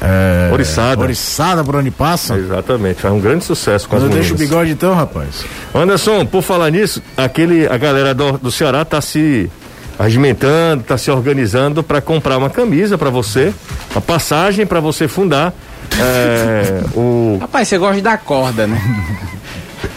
é, 0.00 0.50
Oriçada. 0.52 1.02
oriçada 1.02 1.64
por 1.64 1.76
onde 1.76 1.90
passa. 1.90 2.36
Exatamente, 2.36 3.00
faz 3.00 3.14
um 3.14 3.20
grande 3.20 3.44
sucesso 3.44 3.88
com 3.88 3.96
as 3.96 4.02
Quando 4.02 4.12
eu 4.12 4.18
deixo 4.18 4.34
o 4.34 4.36
bigode 4.36 4.70
então, 4.70 4.94
rapaz. 4.94 5.44
Anderson, 5.74 6.24
por 6.26 6.42
falar 6.42 6.70
nisso, 6.70 7.02
aquele, 7.16 7.66
a 7.66 7.76
galera 7.76 8.14
do, 8.14 8.38
do 8.38 8.50
Ceará 8.50 8.84
tá 8.84 9.00
se 9.00 9.50
agimentando, 9.98 10.82
tá 10.82 10.98
se 10.98 11.10
organizando 11.10 11.82
para 11.82 12.00
comprar 12.00 12.36
uma 12.38 12.50
camisa 12.50 12.98
para 12.98 13.10
você, 13.10 13.52
uma 13.92 14.00
passagem 14.00 14.66
para 14.66 14.80
você 14.80 15.06
fundar 15.06 15.52
é, 16.00 16.82
o. 16.94 17.38
Rapaz, 17.40 17.68
você 17.68 17.78
gosta 17.78 18.02
dar 18.02 18.18
corda, 18.18 18.66
né? 18.66 18.80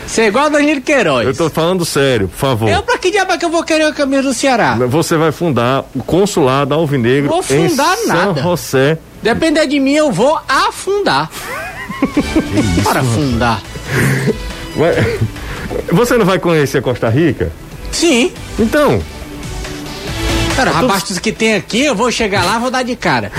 Você 0.06 0.22
é 0.22 0.28
igual 0.28 0.46
a 0.46 0.50
Danilo 0.50 0.82
Queiroz. 0.82 1.28
Eu 1.28 1.36
tô 1.36 1.50
falando 1.50 1.84
sério, 1.84 2.30
por 2.30 2.38
favor. 2.38 2.70
Eu 2.70 2.82
pra 2.82 2.98
que 2.98 3.12
diabo 3.12 3.34
é 3.34 3.38
que 3.38 3.44
eu 3.44 3.50
vou 3.50 3.64
querer 3.64 3.84
a 3.84 3.94
camisa 3.94 4.24
do 4.24 4.34
Ceará? 4.34 4.76
Você 4.88 5.18
vai 5.18 5.34
fundar 5.34 5.84
o 5.94 6.02
consulado 6.02 6.74
alvinegro 6.74 7.30
Vou 7.30 7.40
em 7.40 7.70
fundar 7.70 7.96
São 7.98 8.08
nada. 8.08 8.42
José. 8.42 8.98
Depender 9.22 9.68
de 9.68 9.80
mim, 9.80 9.94
eu 9.94 10.12
vou 10.12 10.40
afundar. 10.48 11.30
Para 12.84 13.02
afundar. 13.02 13.62
Você 15.92 16.18
não 16.18 16.26
vai 16.26 16.40
conhecer 16.40 16.82
Costa 16.82 17.10
Rica? 17.10 17.52
Sim. 17.92 18.32
Então. 18.58 19.02
Cara, 20.58 20.72
tá 20.72 20.80
abaixo 20.80 21.10
dos 21.10 21.20
que 21.20 21.32
tem 21.32 21.54
aqui, 21.54 21.86
eu 21.86 21.94
vou 21.94 22.12
chegar 22.12 22.44
lá, 22.44 22.58
vou 22.58 22.72
dar 22.72 22.82
de 22.82 22.96
cara. 22.96 23.32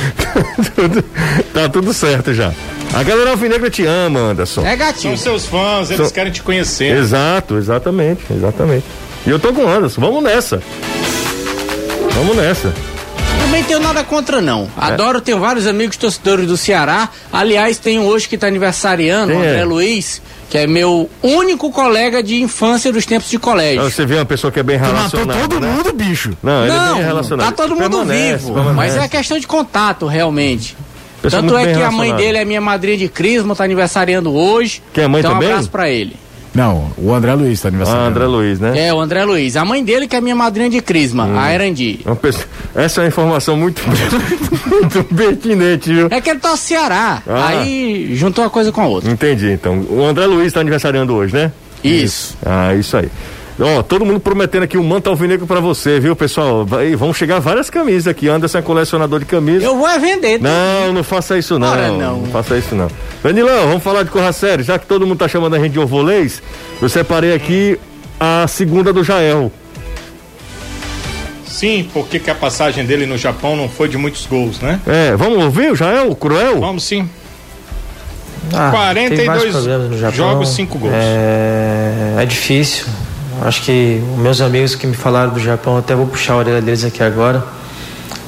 tá 1.53 1.69
tudo 1.69 1.93
certo 1.93 2.33
já. 2.33 2.53
A 2.95 3.03
galera 3.03 3.31
alvinegra 3.31 3.69
te 3.69 3.85
ama, 3.85 4.21
Anderson. 4.21 4.65
É 4.65 4.77
gatinho. 4.77 5.17
São 5.17 5.33
seus 5.33 5.47
fãs, 5.47 5.91
eles 5.91 6.07
São... 6.07 6.11
querem 6.15 6.33
te 6.33 6.43
conhecer. 6.43 6.97
Exato, 6.97 7.57
exatamente, 7.57 8.23
exatamente. 8.31 8.85
E 9.27 9.31
eu 9.31 9.39
tô 9.41 9.53
com 9.53 9.65
o 9.65 9.69
Anderson, 9.69 10.01
vamos 10.01 10.23
nessa. 10.23 10.63
Vamos 12.15 12.37
nessa. 12.37 12.73
Também 13.49 13.65
tenho 13.65 13.81
nada 13.81 14.05
contra, 14.05 14.43
não. 14.43 14.65
É. 14.77 14.93
Adoro, 14.93 15.19
é. 15.19 15.21
tenho 15.23 15.41
vários 15.41 15.67
amigos 15.67 15.97
torcedores 15.97 16.47
do 16.47 16.55
Ceará. 16.55 17.09
Aliás, 17.33 17.79
tem 17.79 17.99
um 17.99 18.05
hoje 18.05 18.29
que 18.29 18.35
está 18.35 18.47
aniversariando, 18.47 19.33
Quem 19.33 19.41
André 19.41 19.61
é? 19.61 19.65
Luiz, 19.65 20.21
que 20.51 20.59
é 20.59 20.67
meu 20.67 21.09
único 21.23 21.73
colega 21.73 22.23
de 22.23 22.43
infância 22.43 22.93
dos 22.93 23.07
tempos 23.07 23.31
de 23.31 23.39
colégio. 23.39 23.83
Você 23.85 24.05
vê 24.05 24.17
uma 24.17 24.27
pessoa 24.27 24.53
que 24.53 24.61
é 24.61 24.63
bem 24.63 24.77
relacionada. 24.77 25.33
Matou 25.33 25.49
todo 25.49 25.61
né? 25.61 25.73
mundo, 25.73 25.95
bicho. 25.95 26.37
Não, 26.43 26.67
ele 26.67 26.75
não, 26.75 26.91
é 26.91 26.95
bem 26.97 27.05
relacionado. 27.05 27.47
Tá 27.47 27.53
todo 27.53 27.75
mundo 27.75 27.89
permanece, 27.89 28.45
vivo, 28.45 28.53
permanece. 28.53 28.77
mas 28.77 28.97
é 28.97 29.09
questão 29.09 29.39
de 29.39 29.47
contato, 29.47 30.07
realmente. 30.07 30.77
Pessoa 31.23 31.41
Tanto 31.41 31.57
é 31.57 31.73
que 31.73 31.83
a 31.83 31.91
mãe 31.91 32.15
dele 32.15 32.37
é 32.37 32.45
minha 32.45 32.61
madrinha 32.61 32.99
de 32.99 33.09
crisma, 33.09 33.57
tá 33.57 33.65
aniversariando 33.65 34.31
hoje. 34.31 34.83
Que 34.93 35.01
é 35.01 35.09
mãe 35.09 35.21
então, 35.21 35.33
também? 35.33 35.49
um 35.49 35.53
abraço 35.53 35.71
pra 35.71 35.89
ele. 35.89 36.15
Não, 36.59 36.91
o 36.99 37.15
André 37.15 37.35
Luiz 37.35 37.61
tá 37.61 37.69
aniversariando. 37.69 38.05
Ah, 38.05 38.11
André 38.11 38.27
Luiz, 38.27 38.59
né? 38.59 38.89
É, 38.89 38.93
o 38.93 38.99
André 38.99 39.25
Luiz. 39.25 39.57
A 39.57 39.65
mãe 39.65 39.85
dele 39.85 40.09
que 40.09 40.17
é 40.17 40.21
minha 40.21 40.35
madrinha 40.35 40.69
de 40.69 40.81
crisma, 40.81 41.25
hum. 41.25 41.39
a 41.39 41.55
Erandi. 41.55 42.01
Essa 42.75 43.01
é 43.01 43.05
uma 43.05 43.09
informação 43.09 43.57
muito, 43.57 43.81
muito 44.67 45.05
pertinente, 45.05 45.93
viu? 45.93 46.09
É 46.11 46.21
que 46.21 46.31
ele 46.31 46.41
tá 46.41 46.51
no 46.51 46.57
Ceará. 46.57 47.23
Ah. 47.29 47.47
Aí 47.47 48.11
juntou 48.17 48.43
uma 48.43 48.51
coisa 48.51 48.73
com 48.73 48.81
a 48.81 48.87
outra. 48.89 49.09
Entendi, 49.09 49.53
então. 49.53 49.87
O 49.89 50.05
André 50.05 50.27
Luiz 50.27 50.53
tá 50.53 50.59
aniversariando 50.59 51.15
hoje, 51.15 51.33
né? 51.33 51.53
Isso. 51.85 52.37
Ah, 52.45 52.75
isso 52.75 52.97
aí. 52.97 53.09
Ó, 53.61 53.83
todo 53.83 54.05
mundo 54.05 54.21
prometendo 54.21 54.63
aqui 54.63 54.79
um 54.79 54.85
manto 54.85 55.11
alvinegro 55.11 55.47
pra 55.47 55.59
você, 55.59 55.99
viu, 55.99 56.15
pessoal? 56.15 56.65
Vai, 56.65 56.95
vão 56.95 57.13
chegar 57.13 57.41
várias 57.41 57.69
camisas 57.69 58.07
aqui. 58.07 58.29
Anderson 58.29 58.59
é 58.59 58.63
colecionador 58.63 59.19
de 59.19 59.27
camisas. 59.27 59.65
Eu 59.65 59.77
vou 59.77 59.89
é 59.89 59.99
vender. 59.99 60.41
Não, 60.41 60.93
não 60.93 61.03
faça 61.03 61.37
isso 61.37 61.59
não. 61.59 61.69
Ora, 61.69 61.89
não. 61.89 62.19
Não 62.21 62.27
faça 62.29 62.57
isso 62.57 62.77
não. 62.77 62.89
Danilão, 63.23 63.67
vamos 63.67 63.83
falar 63.83 64.05
de 64.05 64.11
corra 64.11 64.33
sério. 64.33 64.65
Já 64.65 64.79
que 64.79 64.87
todo 64.87 65.07
mundo 65.07 65.19
tá 65.19 65.27
chamando 65.27 65.57
a 65.57 65.59
gente 65.59 65.73
de 65.73 65.81
ovolês, 65.81 66.41
eu 66.81 66.89
separei 66.89 67.35
aqui 67.35 67.79
a 68.21 68.47
segunda 68.47 68.93
do 68.93 69.03
Jael. 69.03 69.51
Sim, 71.45 71.89
porque 71.93 72.21
que 72.21 72.31
a 72.31 72.35
passagem 72.37 72.87
dele 72.87 73.07
no 73.07 73.19
Japão 73.19 73.57
não 73.57 73.69
foi 73.69 73.89
de 73.89 73.99
muitos 73.99 74.25
gols, 74.27 74.61
né? 74.61 74.81
É, 74.87 75.17
vamos 75.17 75.43
ouvir 75.43 75.73
o 75.73 75.75
Jael, 75.75 76.11
o 76.11 76.15
Cruel? 76.15 76.61
Vamos 76.61 76.85
sim. 76.85 77.09
Ah, 78.55 78.71
42 78.71 79.53
jogos, 80.15 80.51
5 80.51 80.79
gols. 80.79 80.95
É, 80.95 82.23
é 82.23 82.25
difícil. 82.25 82.87
Acho 83.43 83.63
que 83.63 84.03
meus 84.17 84.41
amigos 84.41 84.75
que 84.75 84.87
me 84.87 84.97
falaram 84.97 85.33
do 85.33 85.41
Japão, 85.41 85.79
até 85.79 85.95
vou 85.95 86.07
puxar 86.07 86.35
a 86.35 86.37
orelha 86.39 86.61
deles 86.61 86.85
aqui 86.85 87.03
agora. 87.03 87.45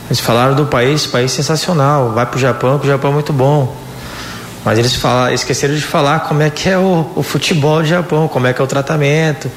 Eles 0.07 0.21
falaram 0.21 0.55
do 0.55 0.67
país, 0.67 1.07
país 1.07 1.33
sensacional. 1.33 2.11
Vai 2.13 2.27
pro 2.27 2.39
Japão, 2.39 2.79
que 2.79 2.87
o 2.87 2.89
Japão 2.89 3.11
é 3.11 3.15
muito 3.15 3.33
bom. 3.33 3.75
Mas 4.65 4.79
eles 4.79 4.99
esqueceram 5.33 5.75
de 5.75 5.83
falar 5.83 6.21
como 6.21 6.43
é 6.43 6.51
que 6.51 6.69
é 6.69 6.79
o, 6.79 7.07
o 7.17 7.23
futebol 7.23 7.81
do 7.81 7.87
Japão, 7.87 8.29
como 8.29 8.47
é 8.47 8.53
que 8.53 8.61
é 8.61 8.65
o 8.65 8.67
tratamento, 8.67 9.51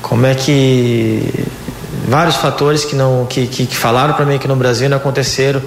como 0.00 0.24
é 0.24 0.34
que 0.34 1.46
vários 2.08 2.36
fatores 2.36 2.84
que 2.84 2.96
não 2.96 3.26
que, 3.26 3.46
que, 3.46 3.66
que 3.66 3.76
falaram 3.76 4.14
para 4.14 4.24
mim 4.24 4.36
aqui 4.36 4.48
no 4.48 4.56
Brasil 4.56 4.88
não 4.88 4.96
aconteceram. 4.96 5.62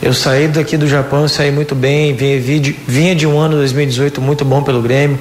Eu 0.00 0.14
saí 0.14 0.48
daqui 0.48 0.76
do 0.76 0.86
Japão, 0.86 1.26
saí 1.26 1.50
muito 1.50 1.74
bem, 1.74 2.14
vinha, 2.14 2.40
vinha 2.86 3.14
de 3.14 3.26
um 3.26 3.38
ano 3.38 3.56
2018 3.56 4.20
muito 4.20 4.44
bom 4.44 4.62
pelo 4.62 4.80
Grêmio, 4.80 5.18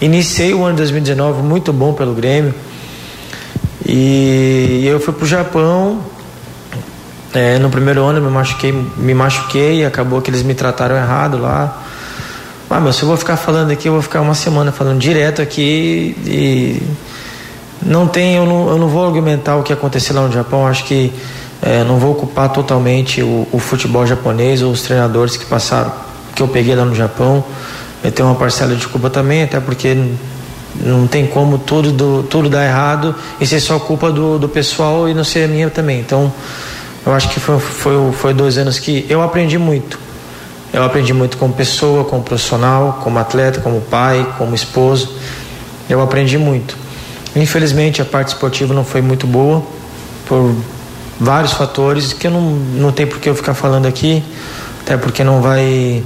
iniciei 0.00 0.52
o 0.52 0.64
ano 0.64 0.76
2019 0.76 1.42
muito 1.42 1.72
bom 1.72 1.92
pelo 1.92 2.12
Grêmio. 2.14 2.54
E 3.86 4.84
eu 4.86 5.00
fui 5.00 5.12
pro 5.12 5.26
Japão. 5.26 6.00
É, 7.34 7.58
no 7.58 7.70
primeiro 7.70 8.04
ano 8.04 8.18
eu 8.18 8.22
me 8.22 8.30
machuquei, 8.30 8.72
me 8.72 9.14
machuquei, 9.14 9.86
acabou 9.86 10.20
que 10.20 10.30
eles 10.30 10.42
me 10.42 10.54
trataram 10.54 10.96
errado 10.96 11.38
lá. 11.38 11.82
Ah, 12.68 12.80
mas 12.80 12.96
se 12.96 13.02
eu 13.02 13.08
vou 13.08 13.16
ficar 13.18 13.36
falando 13.36 13.70
aqui, 13.70 13.88
eu 13.88 13.92
vou 13.92 14.02
ficar 14.02 14.22
uma 14.22 14.34
semana 14.34 14.72
falando 14.72 14.98
direto 14.98 15.42
aqui 15.42 16.16
e 16.24 16.82
não 17.84 18.06
tem, 18.06 18.36
eu 18.36 18.46
não, 18.46 18.70
eu 18.70 18.78
não 18.78 18.88
vou 18.88 19.04
argumentar 19.04 19.56
o 19.56 19.62
que 19.62 19.72
aconteceu 19.72 20.16
lá 20.16 20.22
no 20.22 20.32
Japão. 20.32 20.66
Acho 20.66 20.84
que 20.84 21.12
é, 21.60 21.84
não 21.84 21.98
vou 21.98 22.12
ocupar 22.12 22.50
totalmente 22.50 23.22
o, 23.22 23.46
o, 23.52 23.58
futebol 23.58 24.06
japonês 24.06 24.62
ou 24.62 24.72
os 24.72 24.82
treinadores 24.82 25.36
que 25.36 25.44
passaram, 25.44 25.92
que 26.34 26.42
eu 26.42 26.48
peguei 26.48 26.74
lá 26.74 26.84
no 26.84 26.94
Japão. 26.94 27.44
Eu 28.02 28.10
tenho 28.10 28.28
uma 28.28 28.34
parcela 28.34 28.74
de 28.74 28.86
culpa 28.88 29.10
também, 29.10 29.42
até 29.42 29.60
porque 29.60 29.96
não 30.80 31.06
tem 31.06 31.26
como 31.26 31.58
tudo, 31.58 31.92
do, 31.92 32.22
tudo 32.24 32.48
dar 32.48 32.64
errado 32.64 33.14
e 33.40 33.46
ser 33.46 33.60
só 33.60 33.78
culpa 33.78 34.10
do, 34.10 34.38
do 34.38 34.48
pessoal 34.48 35.08
e 35.08 35.14
não 35.14 35.24
ser 35.24 35.48
minha 35.48 35.68
também. 35.68 36.00
Então, 36.00 36.32
eu 37.04 37.12
acho 37.12 37.28
que 37.28 37.40
foi, 37.40 37.58
foi, 37.58 38.12
foi 38.12 38.34
dois 38.34 38.56
anos 38.58 38.78
que 38.78 39.06
eu 39.08 39.22
aprendi 39.22 39.58
muito. 39.58 39.98
Eu 40.72 40.82
aprendi 40.82 41.12
muito 41.12 41.36
como 41.36 41.52
pessoa, 41.52 42.04
como 42.04 42.22
profissional, 42.22 43.00
como 43.02 43.18
atleta, 43.18 43.60
como 43.60 43.80
pai, 43.80 44.26
como 44.38 44.54
esposo. 44.54 45.14
Eu 45.88 46.00
aprendi 46.00 46.38
muito. 46.38 46.76
Infelizmente, 47.36 48.00
a 48.00 48.04
parte 48.04 48.28
esportiva 48.28 48.72
não 48.72 48.84
foi 48.84 49.02
muito 49.02 49.26
boa, 49.26 49.62
por 50.26 50.54
vários 51.18 51.52
fatores 51.52 52.12
que 52.12 52.26
eu 52.26 52.30
não, 52.30 52.40
não 52.40 52.92
tem 52.92 53.06
por 53.06 53.18
que 53.18 53.28
eu 53.28 53.34
ficar 53.34 53.54
falando 53.54 53.86
aqui, 53.86 54.22
até 54.82 54.96
porque 54.96 55.22
não 55.22 55.40
vai 55.40 56.02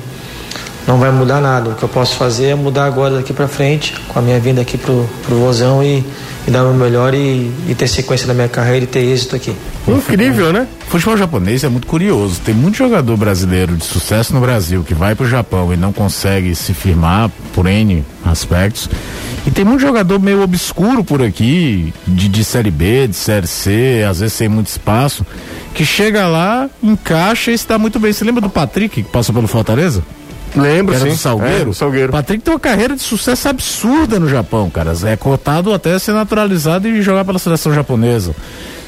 não 0.87 0.99
vai 0.99 1.11
mudar 1.11 1.41
nada. 1.41 1.70
O 1.70 1.74
que 1.74 1.82
eu 1.82 1.89
posso 1.89 2.16
fazer 2.16 2.47
é 2.47 2.55
mudar 2.55 2.84
agora 2.84 3.16
daqui 3.16 3.32
para 3.32 3.49
frente, 3.49 3.95
com 4.09 4.18
a 4.18 4.22
minha 4.22 4.39
vinda 4.39 4.61
aqui 4.61 4.78
pro, 4.78 5.09
pro 5.24 5.37
Vozão 5.37 5.82
e, 5.82 6.05
e 6.47 6.51
dar 6.51 6.64
o 6.64 6.72
meu 6.72 6.84
melhor 6.84 7.12
e, 7.12 7.51
e, 7.68 7.74
ter 7.76 7.89
sequência 7.89 8.26
da 8.26 8.34
minha 8.34 8.49
carreira 8.49 8.84
e 8.84 8.87
ter 8.87 9.01
êxito 9.01 9.34
aqui. 9.34 9.55
Incrível, 9.89 10.53
né? 10.53 10.66
O 10.87 10.91
futebol 10.91 11.16
japonês 11.16 11.64
é 11.64 11.68
muito 11.68 11.87
curioso. 11.87 12.41
Tem 12.45 12.55
muito 12.55 12.76
jogador 12.76 13.16
brasileiro 13.16 13.76
de 13.76 13.84
sucesso 13.84 14.32
no 14.32 14.41
Brasil 14.41 14.84
que 14.84 14.95
vai 14.95 15.14
pro 15.14 15.28
Japão 15.28 15.72
e 15.72 15.76
não 15.76 15.93
consegue 15.93 16.55
se 16.55 16.72
firmar 16.72 17.30
por 17.53 17.66
N 17.66 18.05
aspectos. 18.24 18.89
E 19.47 19.51
tem 19.51 19.64
muito 19.64 19.80
jogador 19.80 20.20
meio 20.20 20.43
obscuro 20.43 21.05
por 21.05 21.22
aqui, 21.22 21.95
de, 22.07 22.28
de 22.28 22.45
série 22.45 22.70
B, 22.70 23.07
de 23.07 23.14
série 23.14 23.47
C, 23.47 24.05
às 24.09 24.18
vezes 24.18 24.34
sem 24.34 24.49
muito 24.49 24.66
espaço, 24.66 25.24
que 25.72 25.84
chega 25.84 26.26
lá, 26.26 26.68
encaixa 26.82 27.53
e 27.53 27.55
está 27.55 27.78
muito 27.78 28.01
bem. 28.01 28.12
Você 28.12 28.24
lembra 28.24 28.41
do 28.41 28.51
Patrick 28.51 29.03
que 29.03 29.09
passou 29.09 29.32
pelo 29.32 29.47
Fortaleza? 29.47 30.03
Lembro, 30.55 30.94
era 30.94 31.11
sim. 31.11 31.16
Salgueiro. 31.16 31.70
É, 31.70 31.72
Salgueiro. 31.74 32.12
Patrick 32.12 32.42
tem 32.42 32.55
uma 32.55 32.61
carreira 32.61 32.94
de 32.94 33.03
sucesso 33.03 33.49
absurda 33.49 34.18
no 34.18 34.28
Japão, 34.28 34.70
cara. 34.70 34.92
É 35.05 35.16
cotado 35.16 35.72
até 35.72 35.99
ser 35.99 36.12
naturalizado 36.12 36.88
e 36.88 37.03
jogar 37.03 37.24
pela 37.24 37.38
seleção 37.38 37.74
japonesa. 37.74 38.34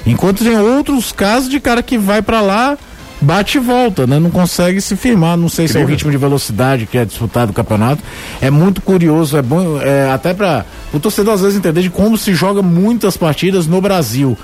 Enquanto 0.07 0.45
tem 0.45 0.59
outros 0.59 1.13
casos 1.13 1.49
de 1.49 1.61
cara 1.61 1.83
que 1.83 1.99
vai 1.99 2.23
para 2.23 2.41
lá, 2.41 2.79
bate 3.21 3.59
e 3.59 3.61
volta, 3.61 4.07
né? 4.07 4.19
Não 4.19 4.31
consegue 4.31 4.81
se 4.81 4.97
firmar. 4.97 5.37
Não 5.37 5.49
sei 5.49 5.65
Incrível. 5.65 5.81
se 5.81 5.83
é 5.83 5.87
o 5.87 5.91
ritmo 5.91 6.11
de 6.11 6.17
velocidade 6.17 6.87
que 6.87 6.97
é 6.97 7.05
disputado 7.05 7.51
o 7.51 7.55
campeonato. 7.55 8.03
É 8.41 8.51
muito 8.51 8.81
curioso, 8.81 9.37
é 9.37 9.43
bom, 9.43 9.81
é, 9.81 10.11
até 10.11 10.33
para 10.33 10.65
o 10.93 11.01
torcedor 11.01 11.35
às 11.35 11.41
vezes 11.41 11.59
entender 11.59 11.83
de 11.83 11.91
como 11.91 12.17
se 12.17 12.35
joga 12.35 12.63
muitas 12.63 13.17
partidas 13.17 13.67
no 13.67 13.81
Brasil. 13.81 14.37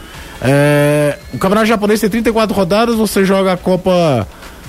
É, 0.42 1.18
o 1.32 1.38
campeonato 1.38 1.66
japonês 1.66 2.00
tem 2.00 2.10
34 2.10 2.54
rodadas, 2.54 2.96
você 2.96 3.24
joga 3.24 3.52
a 3.52 3.56
Copa 3.56 4.26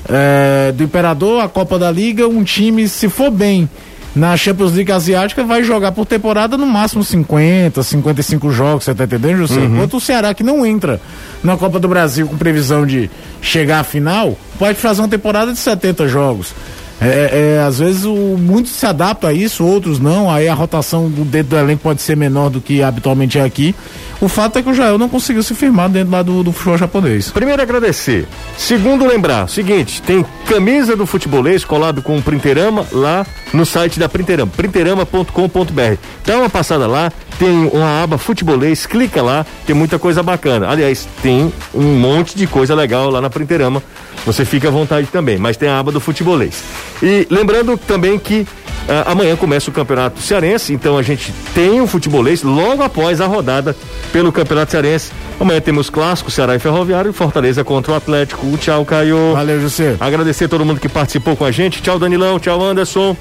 é, 0.10 0.72
do 0.72 0.84
Imperador, 0.84 1.44
a 1.44 1.50
Copa 1.50 1.78
da 1.80 1.92
Liga, 1.92 2.28
um 2.28 2.44
time, 2.44 2.88
se 2.88 3.10
for 3.10 3.32
bem 3.32 3.70
na 4.16 4.38
Champions 4.38 4.74
League 4.74 4.92
Asiática, 4.92 5.44
vai 5.44 5.62
jogar 5.62 5.92
por 5.92 6.06
temporada 6.06 6.58
no 6.58 6.66
máximo 6.66 7.04
50, 7.04 7.84
55 7.84 8.50
jogos, 8.50 8.86
você 8.86 8.96
tá 8.96 9.04
entendendo, 9.04 9.38
José? 9.40 9.60
Uhum. 9.60 9.76
Enquanto 9.76 9.98
o 9.98 10.00
Ceará, 10.00 10.34
que 10.34 10.44
não 10.44 10.66
entra 10.66 11.02
na 11.44 11.58
Copa 11.58 11.80
do 11.80 11.88
Brasil 11.88 12.26
com 12.26 12.38
previsão 12.38 12.86
de 12.86 13.10
chegar 13.42 13.82
à 13.82 13.84
final, 13.84 14.38
pode 14.58 14.80
fazer 14.80 15.02
uma 15.02 15.10
temporada 15.10 15.52
de 15.52 15.60
70 15.60 16.08
jogos. 16.08 16.54
É, 17.02 17.58
é, 17.58 17.64
às 17.64 17.80
vezes 17.80 18.06
o, 18.06 18.16
muitos 18.16 18.72
se 18.72 18.86
adaptam 18.86 19.30
a 19.30 19.34
isso, 19.34 19.66
outros 19.66 20.00
não. 20.00 20.32
Aí 20.32 20.48
a 20.48 20.54
rotação 20.54 21.10
do 21.10 21.26
dedo 21.26 21.50
do 21.50 21.58
elenco 21.58 21.84
pode 21.84 22.02
ser 22.02 22.16
menor 22.16 22.50
do 22.50 22.62
que 22.62 22.82
habitualmente 22.82 23.38
é 23.38 23.44
aqui. 23.44 23.76
O 24.22 24.30
fato 24.30 24.58
é 24.58 24.64
que 24.64 24.70
o 24.70 24.74
Jael 24.74 24.98
não 24.98 25.10
conseguiu 25.10 25.44
se 25.44 25.54
firmar 25.54 25.90
dentro 25.90 26.12
lá 26.12 26.24
do, 26.24 26.42
do 26.42 26.52
futebol 26.52 26.78
japonês. 26.78 27.30
Primeiro, 27.32 27.62
agradecer. 27.62 28.28
Segundo, 28.58 29.06
lembrar: 29.06 29.50
seguinte, 29.50 30.02
tem 30.02 30.26
camisa 30.46 30.96
do 30.96 31.06
futebolês 31.06 31.66
colado 31.66 32.02
com 32.02 32.18
o 32.18 32.22
Printerama 32.22 32.86
lá 32.92 33.26
no 33.54 33.66
site 33.66 34.00
da 34.00 34.08
Printerama, 34.08 34.52
printerama.com.br. 34.56 35.98
Dá 36.26 36.38
uma 36.38 36.50
passada 36.50 36.88
lá, 36.88 37.12
tem 37.38 37.70
uma 37.72 38.04
aba 38.04 38.18
futebolês, 38.18 38.86
clica 38.86 39.22
lá, 39.22 39.46
tem 39.66 39.76
muita 39.76 40.00
coisa 40.00 40.24
bacana. 40.24 40.68
Aliás, 40.70 41.08
tem 41.22 41.52
um 41.74 42.00
monte 42.00 42.38
de 42.38 42.48
coisa 42.48 42.74
legal 42.76 43.10
lá 43.10 43.22
na 43.22 43.30
Printerama. 43.30 43.82
Você 44.26 44.44
fica 44.46 44.70
à 44.70 44.72
vontade 44.72 45.08
também, 45.08 45.38
mas 45.38 45.58
tem 45.58 45.70
a 45.70 45.80
aba 45.80 45.92
do 45.92 46.00
futebolês. 46.00 46.64
E 47.02 47.28
lembrando 47.30 47.78
também 47.78 48.18
que 48.18 48.48
Uh, 48.86 49.02
amanhã 49.10 49.36
começa 49.36 49.68
o 49.68 49.74
Campeonato 49.74 50.22
Cearense, 50.22 50.72
então 50.72 50.96
a 50.96 51.02
gente 51.02 51.34
tem 51.56 51.82
o 51.82 51.88
futebolês 51.88 52.44
logo 52.44 52.84
após 52.84 53.20
a 53.20 53.26
rodada 53.26 53.76
pelo 54.14 54.32
Campeonato 54.32 54.72
Cearense. 54.72 55.12
Amanhã 55.40 55.60
temos 55.60 55.90
clássico, 55.90 56.30
Ceará 56.30 56.56
e 56.56 56.60
Ferroviário, 56.60 57.12
Fortaleza 57.12 57.64
contra 57.64 57.94
o 57.94 57.96
Atlético. 57.96 58.46
Tchau, 58.58 58.86
Caio. 58.86 59.34
Valeu, 59.34 59.60
José. 59.60 59.96
Agradecer 60.00 60.46
a 60.46 60.50
todo 60.50 60.64
mundo 60.64 60.80
que 60.80 60.88
participou 60.88 61.36
com 61.36 61.46
a 61.46 61.52
gente. 61.52 61.82
Tchau, 61.82 61.98
Danilão. 61.98 62.40
Tchau, 62.40 62.64
Anderson. 62.64 63.18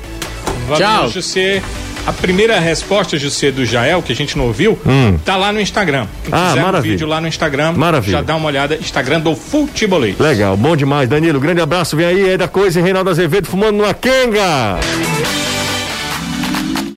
Valeu, 0.68 0.86
Tchau. 0.86 1.08
José. 1.08 1.62
A 2.06 2.12
primeira 2.12 2.60
resposta, 2.60 3.16
José, 3.16 3.50
do 3.50 3.64
Jael, 3.64 4.02
que 4.04 4.12
a 4.12 4.16
gente 4.16 4.36
não 4.38 4.46
ouviu, 4.46 4.78
Hum. 4.86 5.18
tá 5.24 5.36
lá 5.36 5.52
no 5.52 5.60
Instagram. 5.60 6.06
Quem 6.24 6.32
Ah, 6.32 6.48
quiser 6.48 6.60
um 6.60 6.64
maravilha. 6.66 6.92
vídeo 6.92 7.06
lá 7.08 7.20
no 7.20 7.28
Instagram, 7.28 7.72
Maravilha. 7.72 8.18
já 8.18 8.22
dá 8.22 8.36
uma 8.36 8.46
olhada. 8.46 8.76
Instagram 8.76 9.20
do 9.20 9.34
Futebolês. 9.34 10.18
Legal, 10.18 10.56
bom 10.56 10.76
demais, 10.76 11.08
Danilo. 11.08 11.40
Grande 11.40 11.60
abraço, 11.60 11.96
vem 11.96 12.06
aí, 12.06 12.28
é 12.30 12.36
da 12.36 12.46
coisa, 12.48 12.80
Reinaldo 12.80 13.10
Azevedo 13.10 13.46
fumando 13.48 13.76
numa 13.78 13.94
quenga. 13.94 14.78